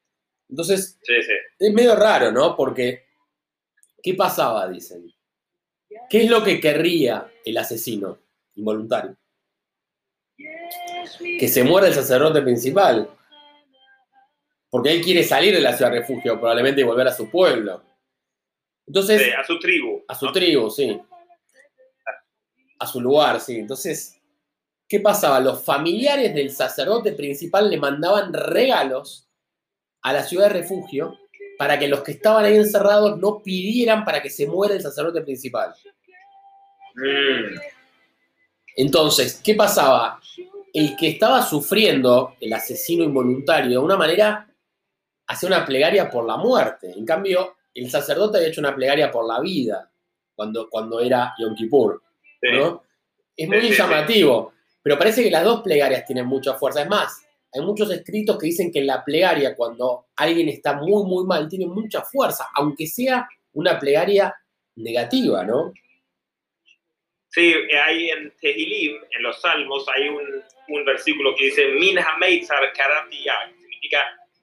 Entonces, 0.48 0.98
Sí, 1.02 1.22
sí. 1.22 1.32
es 1.58 1.72
medio 1.72 1.94
raro, 1.94 2.30
¿no? 2.32 2.56
Porque, 2.56 3.04
¿qué 4.02 4.14
pasaba? 4.14 4.68
Dicen. 4.68 5.06
¿Qué 6.10 6.22
es 6.24 6.30
lo 6.30 6.42
que 6.42 6.60
querría 6.60 7.30
el 7.44 7.56
asesino 7.56 8.18
involuntario? 8.54 9.16
Que 11.38 11.48
se 11.48 11.64
muera 11.64 11.86
el 11.88 11.94
sacerdote 11.94 12.42
principal. 12.42 13.10
Porque 14.70 14.92
él 14.92 15.02
quiere 15.02 15.22
salir 15.24 15.54
de 15.54 15.60
la 15.60 15.74
ciudad 15.76 15.90
refugio, 15.92 16.38
probablemente, 16.38 16.80
y 16.82 16.84
volver 16.84 17.08
a 17.08 17.12
su 17.12 17.30
pueblo. 17.30 17.82
Entonces, 18.86 19.22
Sí, 19.22 19.30
a 19.30 19.44
su 19.44 19.58
tribu. 19.58 20.04
a 20.08 20.14
su 20.14 20.26
¿no? 20.26 20.32
tribu, 20.32 20.70
sí. 20.70 21.00
A 22.78 22.86
su 22.86 23.00
lugar, 23.00 23.40
sí. 23.40 23.56
Entonces, 23.58 24.20
¿qué 24.86 25.00
pasaba? 25.00 25.40
Los 25.40 25.64
familiares 25.64 26.34
del 26.34 26.50
sacerdote 26.50 27.12
principal 27.12 27.68
le 27.70 27.78
mandaban 27.78 28.32
regalos 28.32 29.28
a 30.02 30.12
la 30.12 30.22
ciudad 30.22 30.48
de 30.48 30.60
refugio 30.60 31.18
para 31.58 31.78
que 31.78 31.88
los 31.88 32.02
que 32.02 32.12
estaban 32.12 32.44
ahí 32.44 32.56
encerrados 32.56 33.18
no 33.18 33.42
pidieran 33.42 34.04
para 34.04 34.22
que 34.22 34.30
se 34.30 34.46
muera 34.46 34.74
el 34.74 34.80
sacerdote 34.80 35.22
principal. 35.22 35.74
Mm, 36.94 37.58
Entonces, 38.76 39.40
¿qué 39.42 39.54
pasaba? 39.54 40.20
El 40.72 40.94
que 40.96 41.08
estaba 41.08 41.42
sufriendo, 41.42 42.36
el 42.40 42.52
asesino 42.52 43.02
involuntario, 43.02 43.70
de 43.70 43.78
una 43.78 43.96
manera, 43.96 44.48
hacía 45.28 45.48
una 45.48 45.64
plegaria 45.64 46.10
por 46.10 46.26
la 46.26 46.36
muerte. 46.36 46.92
En 46.96 47.04
cambio, 47.06 47.56
el 47.74 47.88
sacerdote 47.90 48.38
había 48.38 48.48
hecho 48.48 48.60
una 48.60 48.74
plegaria 48.74 49.10
por 49.10 49.26
la 49.26 49.40
vida 49.40 49.90
cuando, 50.34 50.68
cuando 50.68 51.00
era 51.00 51.34
Yom 51.38 51.54
Kippur. 51.54 52.02
sí. 52.40 52.48
¿no? 52.52 52.82
Es 53.36 53.46
muy 53.46 53.60
Sí, 53.60 53.66
sí, 53.68 53.72
sí. 53.74 53.78
llamativo, 53.78 54.52
pero 54.82 54.98
parece 54.98 55.22
que 55.22 55.30
las 55.30 55.44
dos 55.44 55.62
plegarias 55.62 56.04
tienen 56.04 56.26
mucha 56.26 56.54
fuerza. 56.54 56.82
Es 56.82 56.88
más, 56.88 57.24
hay 57.52 57.60
muchos 57.62 57.88
escritos 57.92 58.36
que 58.36 58.46
dicen 58.46 58.72
que 58.72 58.80
la 58.82 59.04
plegaria, 59.04 59.54
cuando 59.54 60.06
alguien 60.16 60.48
está 60.48 60.74
muy, 60.74 61.04
muy 61.04 61.24
mal, 61.24 61.48
tiene 61.48 61.66
mucha 61.66 62.02
fuerza, 62.02 62.48
aunque 62.54 62.86
sea 62.88 63.28
una 63.52 63.78
plegaria 63.78 64.34
negativa, 64.74 65.44
¿no? 65.44 65.72
Sí, 67.30 67.54
hay 67.86 68.10
en 68.10 68.32
Tehilim, 68.40 68.96
en 69.10 69.22
los 69.22 69.40
Salmos, 69.40 69.86
hay 69.94 70.08
un, 70.08 70.42
un 70.68 70.84
versículo 70.84 71.34
que 71.36 71.44
dice, 71.46 71.66
Min 71.78 71.96
karati 71.96 73.22
ya", 73.24 73.34
que 73.46 73.54
significa, 73.60 73.98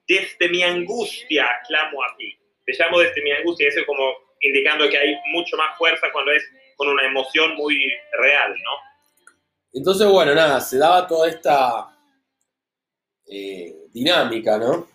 desde 0.06 0.48
mi 0.48 0.62
angustia 0.62 1.46
clamo 1.66 2.02
a 2.02 2.16
ti. 2.16 2.36
Te 2.64 2.72
llamo 2.78 3.00
desde 3.00 3.22
mi 3.22 3.32
angustia, 3.32 3.68
eso 3.68 3.84
como 3.86 4.12
indicando 4.40 4.88
que 4.88 4.98
hay 4.98 5.16
mucho 5.32 5.56
más 5.56 5.76
fuerza 5.78 6.08
cuando 6.12 6.32
es 6.32 6.44
con 6.76 6.88
una 6.88 7.06
emoción 7.06 7.54
muy 7.54 7.92
real, 8.18 8.52
¿no? 8.52 8.70
Entonces, 9.72 10.06
bueno, 10.08 10.34
nada, 10.34 10.60
se 10.60 10.78
daba 10.78 11.06
toda 11.06 11.28
esta 11.28 11.96
eh, 13.26 13.74
dinámica, 13.92 14.58
¿no? 14.58 14.88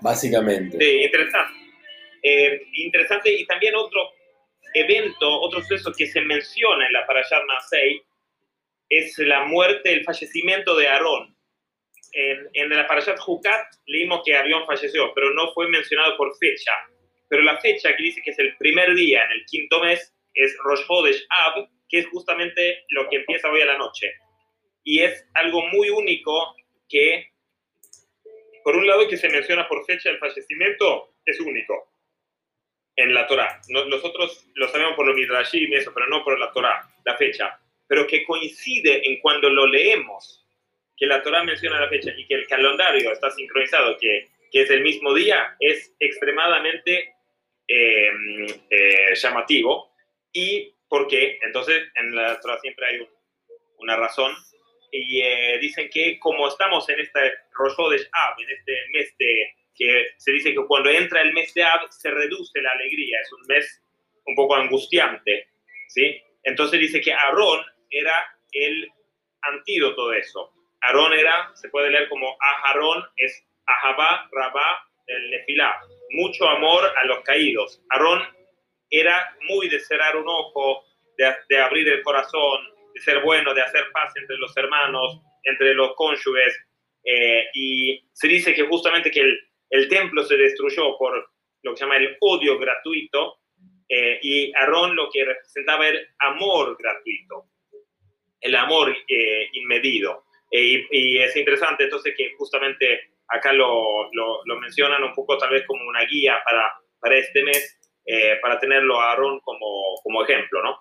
Básicamente. 0.00 0.78
Sí, 0.78 1.02
interesante. 1.04 1.58
Eh, 2.22 2.62
interesante 2.74 3.30
y 3.32 3.46
también 3.46 3.74
otro 3.76 4.10
evento, 4.74 5.40
otro 5.40 5.60
suceso 5.60 5.92
que 5.96 6.06
se 6.06 6.20
menciona 6.22 6.86
en 6.86 6.92
la 6.92 7.06
Parashat 7.06 7.42
Nasei 7.46 8.02
es 8.88 9.16
la 9.18 9.44
muerte, 9.44 9.92
el 9.92 10.04
fallecimiento 10.04 10.76
de 10.76 10.88
Aarón. 10.88 11.35
En, 12.12 12.48
en 12.54 12.70
la 12.70 12.86
Parashat 12.86 13.18
Jukat 13.18 13.66
leímos 13.86 14.22
que 14.24 14.34
Aarón 14.34 14.66
falleció, 14.66 15.12
pero 15.14 15.32
no 15.34 15.52
fue 15.52 15.68
mencionado 15.68 16.16
por 16.16 16.36
fecha. 16.38 16.72
Pero 17.28 17.42
la 17.42 17.58
fecha 17.58 17.94
que 17.96 18.02
dice 18.02 18.22
que 18.22 18.30
es 18.30 18.38
el 18.38 18.56
primer 18.56 18.94
día, 18.94 19.24
en 19.24 19.32
el 19.32 19.44
quinto 19.46 19.80
mes, 19.80 20.14
es 20.34 20.56
Rosh 20.64 20.82
Hodesh 20.88 21.26
Ab, 21.30 21.68
que 21.88 21.98
es 22.00 22.06
justamente 22.08 22.84
lo 22.90 23.08
que 23.08 23.16
empieza 23.16 23.50
hoy 23.50 23.60
a 23.62 23.66
la 23.66 23.78
noche. 23.78 24.12
Y 24.84 25.00
es 25.00 25.28
algo 25.34 25.62
muy 25.68 25.90
único 25.90 26.54
que 26.88 27.28
por 28.62 28.76
un 28.76 28.86
lado 28.86 29.06
que 29.08 29.16
se 29.16 29.28
menciona 29.28 29.68
por 29.68 29.84
fecha 29.84 30.10
el 30.10 30.18
fallecimiento, 30.18 31.14
es 31.24 31.38
único 31.40 31.92
en 32.96 33.12
la 33.14 33.26
Torah. 33.26 33.60
No- 33.68 33.84
Nosotros 33.86 34.48
lo 34.54 34.68
sabemos 34.68 34.94
por 34.94 35.06
los 35.06 35.14
Midrashim 35.16 35.72
y 35.72 35.76
eso, 35.76 35.92
pero 35.94 36.06
no 36.08 36.24
por 36.24 36.38
la 36.38 36.50
Torah, 36.52 36.88
la 37.04 37.16
fecha. 37.16 37.60
Pero 37.88 38.06
que 38.06 38.24
coincide 38.24 39.06
en 39.08 39.20
cuando 39.20 39.48
lo 39.50 39.66
leemos, 39.66 40.45
que 40.96 41.06
la 41.06 41.22
Torah 41.22 41.44
menciona 41.44 41.80
la 41.80 41.88
fecha 41.88 42.12
y 42.16 42.26
que 42.26 42.34
el 42.34 42.46
calendario 42.46 43.12
está 43.12 43.30
sincronizado, 43.30 43.96
que, 43.98 44.28
que 44.50 44.62
es 44.62 44.70
el 44.70 44.80
mismo 44.82 45.12
día, 45.14 45.56
es 45.60 45.94
extremadamente 46.00 47.14
eh, 47.68 48.10
eh, 48.70 49.14
llamativo. 49.14 49.92
¿Y 50.32 50.74
por 50.88 51.08
qué? 51.08 51.38
Entonces, 51.42 51.82
en 51.96 52.14
la 52.14 52.38
Torah 52.40 52.58
siempre 52.60 52.86
hay 52.86 52.98
un- 53.00 53.08
una 53.78 53.96
razón 53.96 54.32
y 54.90 55.20
eh, 55.20 55.58
dicen 55.60 55.90
que 55.92 56.18
como 56.18 56.48
estamos 56.48 56.88
en 56.88 57.00
este 57.00 57.20
Rosh 57.52 57.74
Hodesh 57.76 58.08
Av, 58.12 58.34
en 58.40 58.50
este 58.50 58.72
mes 58.92 59.14
de 59.18 59.54
que 59.74 60.06
se 60.16 60.32
dice 60.32 60.54
que 60.54 60.64
cuando 60.66 60.88
entra 60.88 61.20
el 61.20 61.34
mes 61.34 61.52
de 61.52 61.62
Av 61.62 61.80
se 61.90 62.10
reduce 62.10 62.60
la 62.62 62.70
alegría, 62.70 63.20
es 63.20 63.32
un 63.32 63.46
mes 63.46 63.82
un 64.24 64.34
poco 64.34 64.54
angustiante, 64.56 65.48
¿sí? 65.88 66.22
Entonces 66.44 66.80
dice 66.80 67.00
que 67.02 67.12
Aarón 67.12 67.60
era 67.90 68.14
el 68.52 68.88
antídoto 69.42 70.08
de 70.08 70.20
eso. 70.20 70.52
Aarón 70.82 71.12
era, 71.14 71.50
se 71.54 71.68
puede 71.68 71.90
leer 71.90 72.08
como 72.08 72.36
Aharón, 72.40 73.04
es 73.16 73.44
Ahabá, 73.66 74.28
Rabá, 74.32 74.84
el 75.06 75.30
Nefilá, 75.30 75.74
mucho 76.10 76.48
amor 76.48 76.84
a 76.96 77.04
los 77.06 77.20
caídos. 77.20 77.82
Aarón 77.90 78.22
era 78.90 79.36
muy 79.48 79.68
de 79.68 79.80
cerrar 79.80 80.16
un 80.16 80.28
ojo, 80.28 80.84
de, 81.16 81.58
abrir 81.58 81.88
el 81.88 82.02
corazón, 82.02 82.60
de 82.94 83.00
ser 83.00 83.22
bueno, 83.22 83.54
de 83.54 83.62
hacer 83.62 83.84
paz 83.92 84.12
entre 84.16 84.36
los 84.36 84.56
hermanos, 84.56 85.20
entre 85.44 85.74
los 85.74 85.94
cónyuges. 85.94 86.56
eh, 87.04 87.46
y 87.54 88.02
se 88.12 88.28
dice 88.28 88.52
que 88.52 88.66
justamente 88.66 89.10
que 89.10 89.20
el, 89.20 89.38
el 89.70 89.88
templo 89.88 90.24
se 90.24 90.36
destruyó 90.36 90.96
por 90.98 91.30
lo 91.62 91.70
que 91.72 91.76
se 91.76 91.84
llama 91.84 91.96
el 91.96 92.16
odio 92.20 92.58
gratuito, 92.58 93.38
eh, 93.88 94.18
y 94.22 94.52
Aarón 94.54 94.96
lo 94.96 95.08
que 95.10 95.24
representaba 95.24 95.88
era 95.88 96.00
amor 96.18 96.76
gratuito, 96.78 97.46
el 98.40 98.54
amor 98.54 98.96
eh, 99.08 99.48
inmedido. 99.52 100.25
Eh, 100.50 100.86
y, 100.90 101.16
y 101.16 101.18
es 101.18 101.36
interesante 101.36 101.84
entonces 101.84 102.14
que 102.16 102.32
justamente 102.38 103.00
acá 103.28 103.52
lo, 103.52 104.12
lo, 104.12 104.44
lo 104.44 104.60
mencionan 104.60 105.02
un 105.02 105.14
poco 105.14 105.36
tal 105.36 105.50
vez 105.50 105.64
como 105.66 105.86
una 105.88 106.04
guía 106.04 106.36
para, 106.44 106.70
para 107.00 107.18
este 107.18 107.42
mes, 107.42 107.78
eh, 108.04 108.38
para 108.40 108.58
tenerlo 108.58 109.00
a 109.00 109.10
Aarón 109.10 109.40
como, 109.40 109.96
como 110.02 110.22
ejemplo, 110.22 110.62
¿no? 110.62 110.78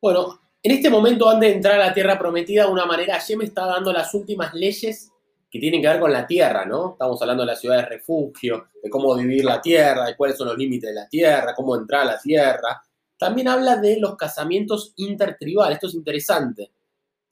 Bueno, 0.00 0.40
en 0.62 0.72
este 0.72 0.90
momento, 0.90 1.28
antes 1.28 1.50
de 1.50 1.56
entrar 1.56 1.74
a 1.74 1.86
la 1.86 1.94
tierra 1.94 2.18
prometida, 2.18 2.64
de 2.64 2.72
una 2.72 2.86
manera, 2.86 3.18
me 3.36 3.44
está 3.44 3.66
dando 3.66 3.92
las 3.92 4.14
últimas 4.14 4.54
leyes 4.54 5.12
que 5.50 5.58
tienen 5.58 5.82
que 5.82 5.88
ver 5.88 6.00
con 6.00 6.12
la 6.12 6.26
tierra, 6.26 6.64
¿no? 6.64 6.92
Estamos 6.92 7.20
hablando 7.20 7.42
de 7.42 7.48
la 7.48 7.56
ciudad 7.56 7.76
de 7.76 7.86
refugio, 7.86 8.68
de 8.82 8.88
cómo 8.88 9.14
vivir 9.16 9.44
la 9.44 9.60
tierra, 9.60 10.06
de 10.06 10.16
cuáles 10.16 10.38
son 10.38 10.48
los 10.48 10.56
límites 10.56 10.88
de 10.88 10.94
la 10.94 11.08
tierra, 11.08 11.54
cómo 11.54 11.76
entrar 11.76 12.02
a 12.02 12.12
la 12.12 12.18
tierra. 12.18 12.82
También 13.18 13.48
habla 13.48 13.76
de 13.76 14.00
los 14.00 14.16
casamientos 14.16 14.94
intertribales. 14.96 15.76
Esto 15.76 15.88
es 15.88 15.94
interesante, 15.94 16.70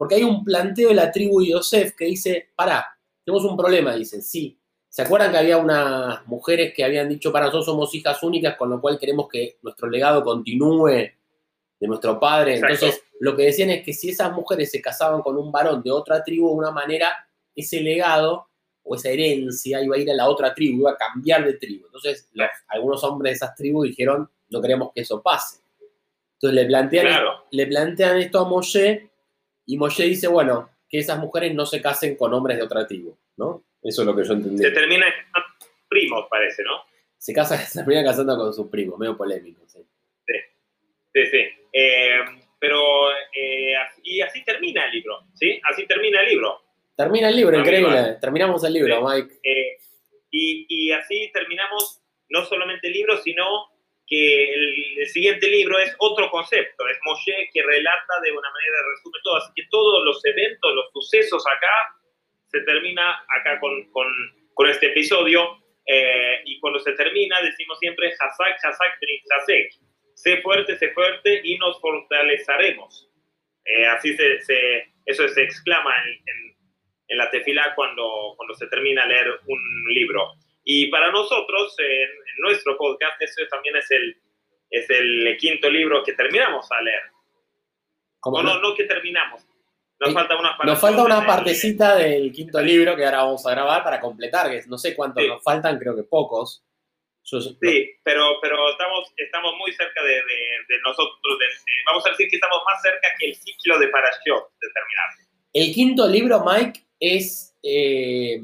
porque 0.00 0.14
hay 0.14 0.22
un 0.22 0.42
planteo 0.42 0.88
de 0.88 0.94
la 0.94 1.12
tribu 1.12 1.42
Yosef 1.42 1.94
que 1.94 2.06
dice, 2.06 2.48
pará, 2.56 2.86
tenemos 3.22 3.44
un 3.44 3.54
problema, 3.54 3.94
dicen, 3.94 4.22
sí. 4.22 4.58
¿Se 4.88 5.02
acuerdan 5.02 5.30
que 5.30 5.36
había 5.36 5.58
unas 5.58 6.26
mujeres 6.26 6.72
que 6.74 6.82
habían 6.82 7.06
dicho, 7.06 7.30
para 7.30 7.44
nosotros 7.44 7.66
somos 7.66 7.94
hijas 7.94 8.22
únicas, 8.22 8.56
con 8.56 8.70
lo 8.70 8.80
cual 8.80 8.98
queremos 8.98 9.28
que 9.28 9.58
nuestro 9.60 9.90
legado 9.90 10.24
continúe 10.24 10.86
de 10.86 11.86
nuestro 11.86 12.18
padre? 12.18 12.54
Entonces, 12.54 13.02
lo 13.20 13.36
que 13.36 13.42
decían 13.42 13.68
es 13.68 13.84
que 13.84 13.92
si 13.92 14.08
esas 14.08 14.32
mujeres 14.32 14.70
se 14.70 14.80
casaban 14.80 15.20
con 15.20 15.36
un 15.36 15.52
varón 15.52 15.82
de 15.82 15.90
otra 15.90 16.24
tribu, 16.24 16.48
de 16.48 16.54
una 16.54 16.70
manera 16.70 17.28
ese 17.54 17.82
legado 17.82 18.48
o 18.82 18.94
esa 18.94 19.10
herencia 19.10 19.82
iba 19.82 19.96
a 19.96 19.98
ir 19.98 20.10
a 20.10 20.14
la 20.14 20.30
otra 20.30 20.54
tribu, 20.54 20.78
iba 20.78 20.92
a 20.92 20.96
cambiar 20.96 21.44
de 21.44 21.58
tribu. 21.58 21.84
Entonces, 21.84 22.26
algunos 22.68 23.04
hombres 23.04 23.32
de 23.32 23.36
esas 23.36 23.54
tribus 23.54 23.88
dijeron, 23.88 24.30
no 24.48 24.62
queremos 24.62 24.92
que 24.94 25.02
eso 25.02 25.20
pase. 25.20 25.58
Entonces 26.36 26.54
le 26.54 26.64
plantean, 26.64 27.22
le 27.50 27.66
plantean 27.66 28.16
esto 28.16 28.38
a 28.38 28.48
Moshe 28.48 29.09
y 29.70 29.76
Moshe 29.76 30.04
dice, 30.04 30.26
bueno, 30.26 30.68
que 30.88 30.98
esas 30.98 31.18
mujeres 31.20 31.54
no 31.54 31.64
se 31.64 31.80
casen 31.80 32.16
con 32.16 32.34
hombres 32.34 32.56
de 32.56 32.64
otra 32.64 32.86
tribu, 32.88 33.16
¿no? 33.36 33.64
Eso 33.80 34.02
es 34.02 34.06
lo 34.06 34.16
que 34.16 34.24
yo 34.24 34.32
entendí. 34.32 34.62
Se 34.62 34.72
termina 34.72 35.06
primos, 35.88 36.26
parece, 36.28 36.64
¿no? 36.64 36.82
Se, 37.16 37.32
casa, 37.32 37.56
se 37.66 37.78
termina 37.78 38.02
casando 38.02 38.36
con 38.36 38.52
sus 38.52 38.68
primos, 38.68 38.98
medio 38.98 39.16
polémico, 39.16 39.62
sí. 39.68 39.78
Sí, 40.26 40.34
sí, 41.14 41.26
sí. 41.26 41.38
Eh, 41.72 42.18
pero, 42.58 43.12
eh, 43.12 43.74
y 44.02 44.20
así 44.20 44.44
termina 44.44 44.86
el 44.86 44.92
libro, 44.92 45.20
¿sí? 45.34 45.60
Así 45.70 45.86
termina 45.86 46.20
el 46.20 46.30
libro. 46.30 46.60
Termina 46.96 47.28
el 47.28 47.36
libro, 47.36 47.56
increíble. 47.56 48.18
Terminamos 48.20 48.64
el 48.64 48.72
libro, 48.72 49.08
Mike. 49.08 49.40
Eh, 49.44 49.78
y, 50.32 50.90
así 50.90 51.30
terminamos 51.32 52.02
no 52.28 52.44
solamente 52.44 52.88
el 52.88 52.94
libro, 52.94 53.16
sino 53.18 53.44
que 54.10 54.54
el, 54.54 55.06
siguiente 55.06 55.48
libro 55.48 55.78
es 55.78 55.94
otro 55.98 56.30
concepto. 56.30 56.86
Es 56.88 56.98
Moshe 57.02 57.48
que 57.52 57.62
relata 57.62 58.20
de 58.22 58.32
una 58.32 58.50
manera, 58.50 58.76
resume 58.90 59.18
todo. 59.22 59.36
Así 59.36 59.52
que 59.56 59.62
todos 59.70 60.04
los 60.04 60.24
eventos, 60.26 60.74
los 60.74 60.92
sucesos 60.92 61.44
acá, 61.46 61.96
se 62.48 62.60
termina 62.62 63.24
acá 63.28 63.58
con, 63.60 63.90
con, 63.92 64.06
con 64.54 64.68
este 64.68 64.88
episodio. 64.88 65.58
Eh, 65.86 66.42
y 66.44 66.60
cuando 66.60 66.78
se 66.80 66.92
termina, 66.92 67.40
decimos 67.40 67.78
siempre, 67.78 68.12
Hazak, 68.18 68.64
Hazak, 68.64 68.98
Hazek. 69.38 69.72
Sé 70.14 70.42
fuerte, 70.42 70.76
sé 70.76 70.90
fuerte 70.90 71.40
y 71.42 71.56
nos 71.56 71.80
fortaleceremos. 71.80 73.08
Eh, 73.64 73.86
así 73.86 74.14
se, 74.16 74.40
se, 74.40 74.92
eso 75.06 75.26
se 75.28 75.42
exclama 75.42 75.94
en, 76.04 76.10
en 76.10 76.50
en 77.10 77.18
la 77.18 77.28
tefila 77.30 77.74
cuando, 77.74 78.34
cuando 78.36 78.54
se 78.54 78.68
termina 78.68 79.04
leer 79.04 79.28
un 79.46 79.84
libro. 79.92 80.32
Y 80.64 80.90
para 80.90 81.10
nosotros, 81.10 81.74
en, 81.78 82.08
nuestro 82.38 82.76
podcast, 82.76 83.20
ese 83.20 83.46
también 83.46 83.76
es 83.76 83.90
el, 83.90 84.16
es 84.70 84.88
el 84.88 85.36
quinto 85.38 85.68
libro 85.68 86.02
que 86.02 86.14
terminamos 86.14 86.70
a 86.70 86.80
leer. 86.80 87.02
¿Cómo 88.20 88.42
no, 88.42 88.60
no, 88.60 88.74
que 88.74 88.84
terminamos. 88.84 89.46
Nos 90.00 90.14
falta 90.14 90.38
una 90.38 90.56
Nos 90.64 90.80
falta 90.80 91.04
una 91.04 91.26
partecita 91.26 91.96
del 91.96 92.32
quinto 92.32 92.60
libro 92.62 92.96
que 92.96 93.04
ahora 93.04 93.24
vamos 93.24 93.46
a 93.46 93.50
grabar 93.50 93.84
para 93.84 94.00
completar, 94.00 94.50
que 94.50 94.62
no 94.66 94.78
sé 94.78 94.96
cuántos 94.96 95.26
nos 95.26 95.42
faltan, 95.42 95.78
creo 95.78 95.94
que 95.94 96.04
pocos. 96.04 96.64
sí, 97.22 97.90
pero, 98.02 98.24
pero 98.40 98.70
estamos, 98.70 99.12
estamos 99.16 99.54
muy 99.58 99.72
cerca 99.72 100.02
de, 100.02 100.14
de, 100.14 100.80
nosotros. 100.82 101.18
vamos 101.86 102.06
a 102.06 102.10
decir 102.10 102.28
que 102.30 102.36
estamos 102.36 102.62
más 102.64 102.80
cerca 102.80 103.08
que 103.18 103.26
el 103.26 103.34
ciclo 103.34 103.78
de 103.78 103.88
Parashot 103.88 104.50
de 104.58 104.68
terminar. 104.72 105.30
El 105.52 105.74
quinto 105.74 106.08
libro, 106.08 106.44
Mike, 106.46 106.80
es, 106.98 107.58
eh, 107.62 108.40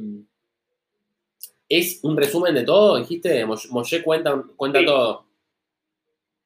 es 1.68 2.00
un 2.04 2.16
resumen 2.16 2.54
de 2.54 2.64
todo, 2.64 2.98
dijiste, 2.98 3.44
Moshe 3.44 4.02
cuenta, 4.02 4.42
cuenta 4.56 4.84
todo. 4.84 5.26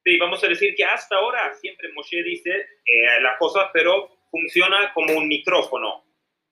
Sí, 0.03 0.17
vamos 0.17 0.43
a 0.43 0.47
decir 0.47 0.73
que 0.75 0.83
hasta 0.83 1.15
ahora 1.15 1.53
siempre 1.55 1.91
Moshe 1.93 2.23
dice 2.23 2.49
eh, 2.49 3.21
las 3.21 3.37
cosas, 3.37 3.69
pero 3.71 4.09
funciona 4.31 4.91
como 4.93 5.15
un 5.15 5.27
micrófono. 5.27 6.03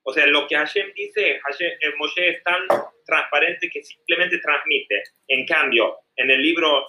O 0.03 0.13
sea, 0.13 0.25
lo 0.27 0.47
que 0.47 0.55
Hashem 0.55 0.93
dice, 0.95 1.39
Hashem, 1.43 1.71
eh, 1.71 1.93
Moshe 1.97 2.29
es 2.29 2.43
tan 2.43 2.61
transparente 3.05 3.69
que 3.69 3.83
simplemente 3.83 4.39
transmite. 4.39 5.03
En 5.27 5.45
cambio, 5.45 5.97
en 6.15 6.29
el 6.29 6.41
libro 6.41 6.85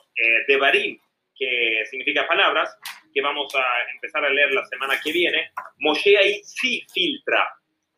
de 0.46 0.56
Barim, 0.56 0.98
que 1.34 1.82
significa 1.86 2.28
palabras, 2.28 2.76
que 3.12 3.22
vamos 3.22 3.54
a 3.54 3.90
empezar 3.92 4.24
a 4.24 4.30
leer 4.30 4.52
la 4.52 4.64
semana 4.66 5.00
que 5.02 5.12
viene, 5.12 5.50
Moshe 5.78 6.16
ahí 6.18 6.42
sí 6.44 6.84
filtra 6.92 7.48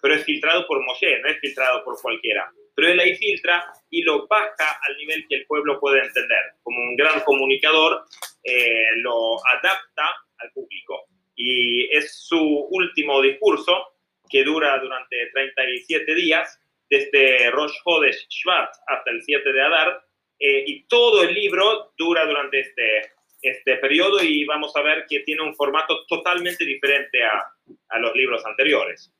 pero 0.03 0.17
es 0.17 0.25
filtrado 0.25 0.67
por 0.67 0.85
Moshe, 0.85 1.21
no 1.21 1.29
es 1.29 1.39
filtrado 1.39 1.85
por 1.85 1.95
cualquiera. 2.03 2.53
Pero 2.75 2.89
él 2.89 2.99
ahí 2.99 3.15
filtra 3.15 3.65
y 3.89 4.03
lo 4.03 4.27
baja 4.27 4.81
al 4.89 4.97
nivel 4.97 5.25
que 5.29 5.37
el 5.37 5.47
pueblo 5.47 5.79
puede 5.79 6.03
entender. 6.03 6.43
Como 6.63 6.77
un 6.77 6.97
gran 6.97 7.21
comunicador, 7.21 8.05
eh, 8.43 8.97
lo 8.97 9.37
adapta 9.47 10.09
al 10.39 10.51
público. 10.53 11.07
Y 11.37 11.89
es 11.97 12.27
su 12.27 12.67
último 12.71 13.23
discurso, 13.23 13.95
que 14.29 14.43
dura 14.43 14.77
durante 14.79 15.31
37 15.33 16.15
días, 16.15 16.61
desde 16.91 17.51
Rosh 17.51 17.75
Hodesh 17.85 18.27
Shvat 18.29 18.71
hasta 18.89 19.11
el 19.11 19.23
7 19.23 19.53
de 19.53 19.63
Adar, 19.63 20.05
eh, 20.39 20.65
y 20.67 20.85
todo 20.89 21.23
el 21.23 21.33
libro 21.33 21.93
dura 21.97 22.27
durante 22.27 22.61
este, 22.61 23.13
este 23.41 23.77
periodo 23.77 24.23
y 24.23 24.45
vamos 24.47 24.75
a 24.75 24.83
ver 24.83 25.07
que 25.09 25.21
tiene 25.21 25.43
un 25.43 25.55
formato 25.55 26.05
totalmente 26.07 26.65
diferente 26.65 27.23
a, 27.23 27.45
a 27.91 27.99
los 28.01 28.15
libros 28.17 28.45
anteriores. 28.45 29.13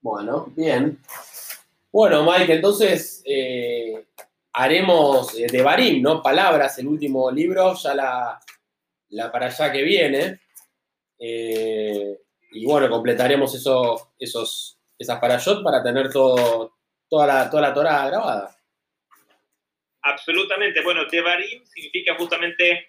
Bueno, 0.00 0.46
bien. 0.54 1.00
Bueno, 1.90 2.30
Mike, 2.30 2.52
entonces 2.52 3.22
eh, 3.24 4.04
haremos 4.52 5.34
eh, 5.34 5.46
de 5.50 5.62
Barim, 5.62 6.02
¿no? 6.02 6.22
Palabras, 6.22 6.78
el 6.78 6.88
último 6.88 7.30
libro, 7.30 7.74
ya 7.74 7.94
la, 7.94 8.40
la 9.08 9.32
para 9.32 9.46
allá 9.46 9.72
que 9.72 9.82
viene. 9.82 10.40
Eh, 11.18 12.18
y 12.52 12.66
bueno, 12.66 12.90
completaremos 12.90 13.54
eso, 13.54 14.12
esos, 14.18 14.78
esas 14.98 15.18
parashot 15.18 15.64
para 15.64 15.82
tener 15.82 16.12
todo, 16.12 16.76
toda, 17.08 17.26
la, 17.26 17.50
toda 17.50 17.62
la 17.62 17.74
Torah 17.74 18.06
grabada. 18.08 18.56
Absolutamente. 20.02 20.82
Bueno, 20.82 21.06
Devarim 21.10 21.64
significa 21.64 22.14
justamente 22.16 22.88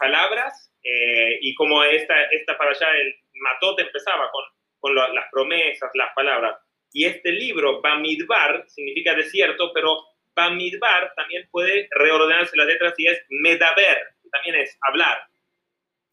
palabras 0.00 0.72
y 0.82 1.54
como 1.54 1.84
esta, 1.84 2.14
esta 2.32 2.58
para 2.58 2.72
allá, 2.72 2.88
el 3.00 3.14
Matot 3.34 3.78
empezaba 3.78 4.28
con 4.32 4.42
con 4.80 4.94
las 4.94 5.26
promesas, 5.30 5.90
las 5.94 6.12
palabras. 6.14 6.56
Y 6.92 7.04
este 7.04 7.30
libro, 7.30 7.80
Bamidbar, 7.80 8.64
significa 8.68 9.14
desierto, 9.14 9.72
pero 9.72 9.96
Bamidbar 10.34 11.12
también 11.14 11.48
puede 11.50 11.88
reordenarse 11.92 12.56
las 12.56 12.66
letras 12.66 12.94
y 12.96 13.06
es 13.06 13.24
Medaber, 13.28 13.98
que 14.22 14.28
también 14.30 14.56
es 14.56 14.76
hablar, 14.88 15.18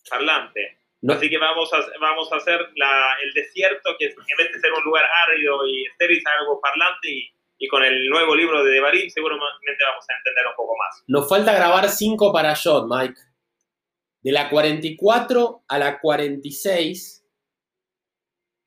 parlante. 0.10 0.78
Así 1.10 1.30
que 1.30 1.38
vamos 1.38 1.72
a, 1.74 1.80
vamos 2.00 2.32
a 2.32 2.38
hacer 2.38 2.60
el 2.60 3.34
desierto, 3.34 3.96
que 3.98 4.06
en 4.06 4.38
vez 4.38 4.52
de 4.52 4.60
ser 4.60 4.74
un 4.74 4.84
lugar 4.84 5.06
árido 5.28 5.66
y 5.68 5.86
estéril, 5.86 6.22
algo 6.40 6.60
parlante 6.60 7.10
y, 7.10 7.32
y 7.60 7.68
con 7.68 7.84
el 7.84 8.10
nuevo 8.10 8.36
libro 8.36 8.64
de 8.64 8.72
Devarim 8.72 9.10
seguramente 9.10 9.84
vamos 9.90 10.06
a 10.10 10.18
entender 10.18 10.48
un 10.48 10.56
poco 10.56 10.74
más. 10.78 11.04
Nos 11.08 11.30
falta 11.30 11.54
grabar 11.54 11.90
cinco 11.90 12.34
para 12.34 12.54
Shot, 12.54 12.88
Mike. 12.90 13.20
De 14.22 14.32
la 14.32 14.50
44 14.50 15.64
a 15.68 15.78
la 15.78 16.00
46 16.00 17.27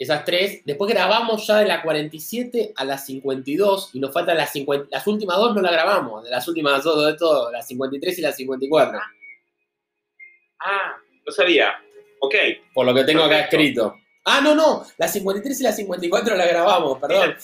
esas 0.00 0.24
tres. 0.24 0.62
Después 0.64 0.90
grabamos 0.90 1.46
ya 1.46 1.58
de 1.58 1.66
la 1.66 1.82
47 1.82 2.72
a 2.74 2.84
la 2.86 2.96
52 2.96 3.90
y 3.92 4.00
nos 4.00 4.12
faltan 4.12 4.38
las 4.38 4.50
50. 4.50 4.88
Las 4.90 5.06
últimas 5.06 5.36
dos 5.36 5.54
no 5.54 5.60
las 5.60 5.72
grabamos, 5.72 6.24
de 6.24 6.30
las 6.30 6.48
últimas 6.48 6.82
dos 6.82 7.06
de 7.06 7.18
todo, 7.18 7.52
las 7.52 7.68
53 7.68 8.18
y 8.18 8.22
las 8.22 8.34
54. 8.34 8.98
Ah, 10.58 10.96
no 11.24 11.32
sabía. 11.32 11.74
Ok. 12.20 12.34
Por 12.72 12.86
lo 12.86 12.94
que 12.94 13.04
tengo 13.04 13.24
acá 13.24 13.40
escrito. 13.40 13.94
Ah, 14.24 14.40
no, 14.42 14.54
no, 14.54 14.86
las 14.96 15.12
53 15.12 15.60
y 15.60 15.62
las 15.64 15.76
54 15.76 16.34
las 16.36 16.48
grabamos, 16.48 16.98
perdón. 16.98 17.34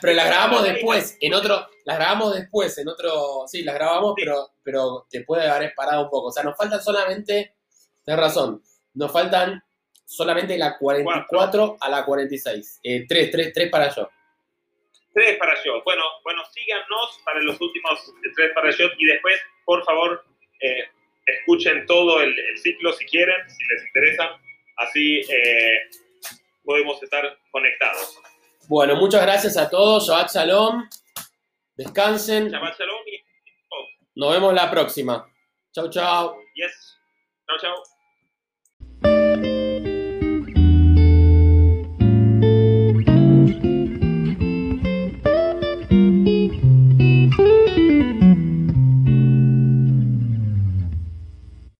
pero 0.00 0.14
las 0.14 0.26
grabamos 0.26 0.64
después, 0.64 1.16
en 1.20 1.32
otro, 1.32 1.66
las 1.84 1.96
grabamos 1.96 2.34
después, 2.34 2.76
en 2.78 2.88
otro, 2.88 3.44
sí, 3.46 3.62
las 3.62 3.74
grabamos, 3.74 4.14
pero, 4.16 4.50
pero 4.62 5.06
te 5.08 5.22
puede 5.22 5.48
haber 5.48 5.72
parado 5.74 6.04
un 6.04 6.10
poco. 6.10 6.28
O 6.28 6.32
sea, 6.32 6.42
nos 6.42 6.56
faltan 6.56 6.82
solamente, 6.82 7.54
tienes 8.04 8.20
razón, 8.20 8.62
nos 8.94 9.12
faltan 9.12 9.62
solamente 10.08 10.56
la 10.56 10.78
44 10.78 11.76
a 11.78 11.88
la 11.90 12.04
46. 12.04 12.80
Eh, 12.82 13.06
tres, 13.06 13.30
tres, 13.30 13.52
tres 13.52 13.70
para 13.70 13.94
yo. 13.94 14.10
Tres 15.12 15.36
para 15.36 15.54
yo. 15.62 15.82
Bueno, 15.84 16.02
bueno, 16.24 16.42
síganos 16.46 17.20
para 17.24 17.40
los 17.42 17.60
últimos 17.60 18.12
tres 18.34 18.50
para 18.54 18.70
yo 18.70 18.86
y 18.96 19.04
después, 19.04 19.34
por 19.66 19.84
favor, 19.84 20.24
eh, 20.60 20.88
escuchen 21.26 21.84
todo 21.86 22.22
el, 22.22 22.34
ciclo 22.56 22.92
si 22.94 23.04
quieren, 23.04 23.36
si 23.50 23.64
les 23.66 23.86
interesa. 23.86 24.40
Así 24.78 25.20
eh, 25.28 25.90
podemos 26.64 27.02
estar 27.02 27.38
conectados. 27.50 28.18
Bueno, 28.66 28.96
muchas 28.96 29.22
gracias 29.22 29.56
a 29.58 29.68
todos. 29.68 30.08
Shabbat 30.08 30.32
Shalom. 30.32 30.88
Descansen. 31.74 32.48
Shabbat 32.50 32.78
Shalom 32.78 33.00
y 33.06 33.22
Nos 34.14 34.32
vemos 34.32 34.54
la 34.54 34.70
próxima. 34.70 35.30
Chau, 35.72 35.90
chau. 35.90 36.40
yes. 36.54 36.98
Chao, 37.46 37.58
chao. 37.58 37.97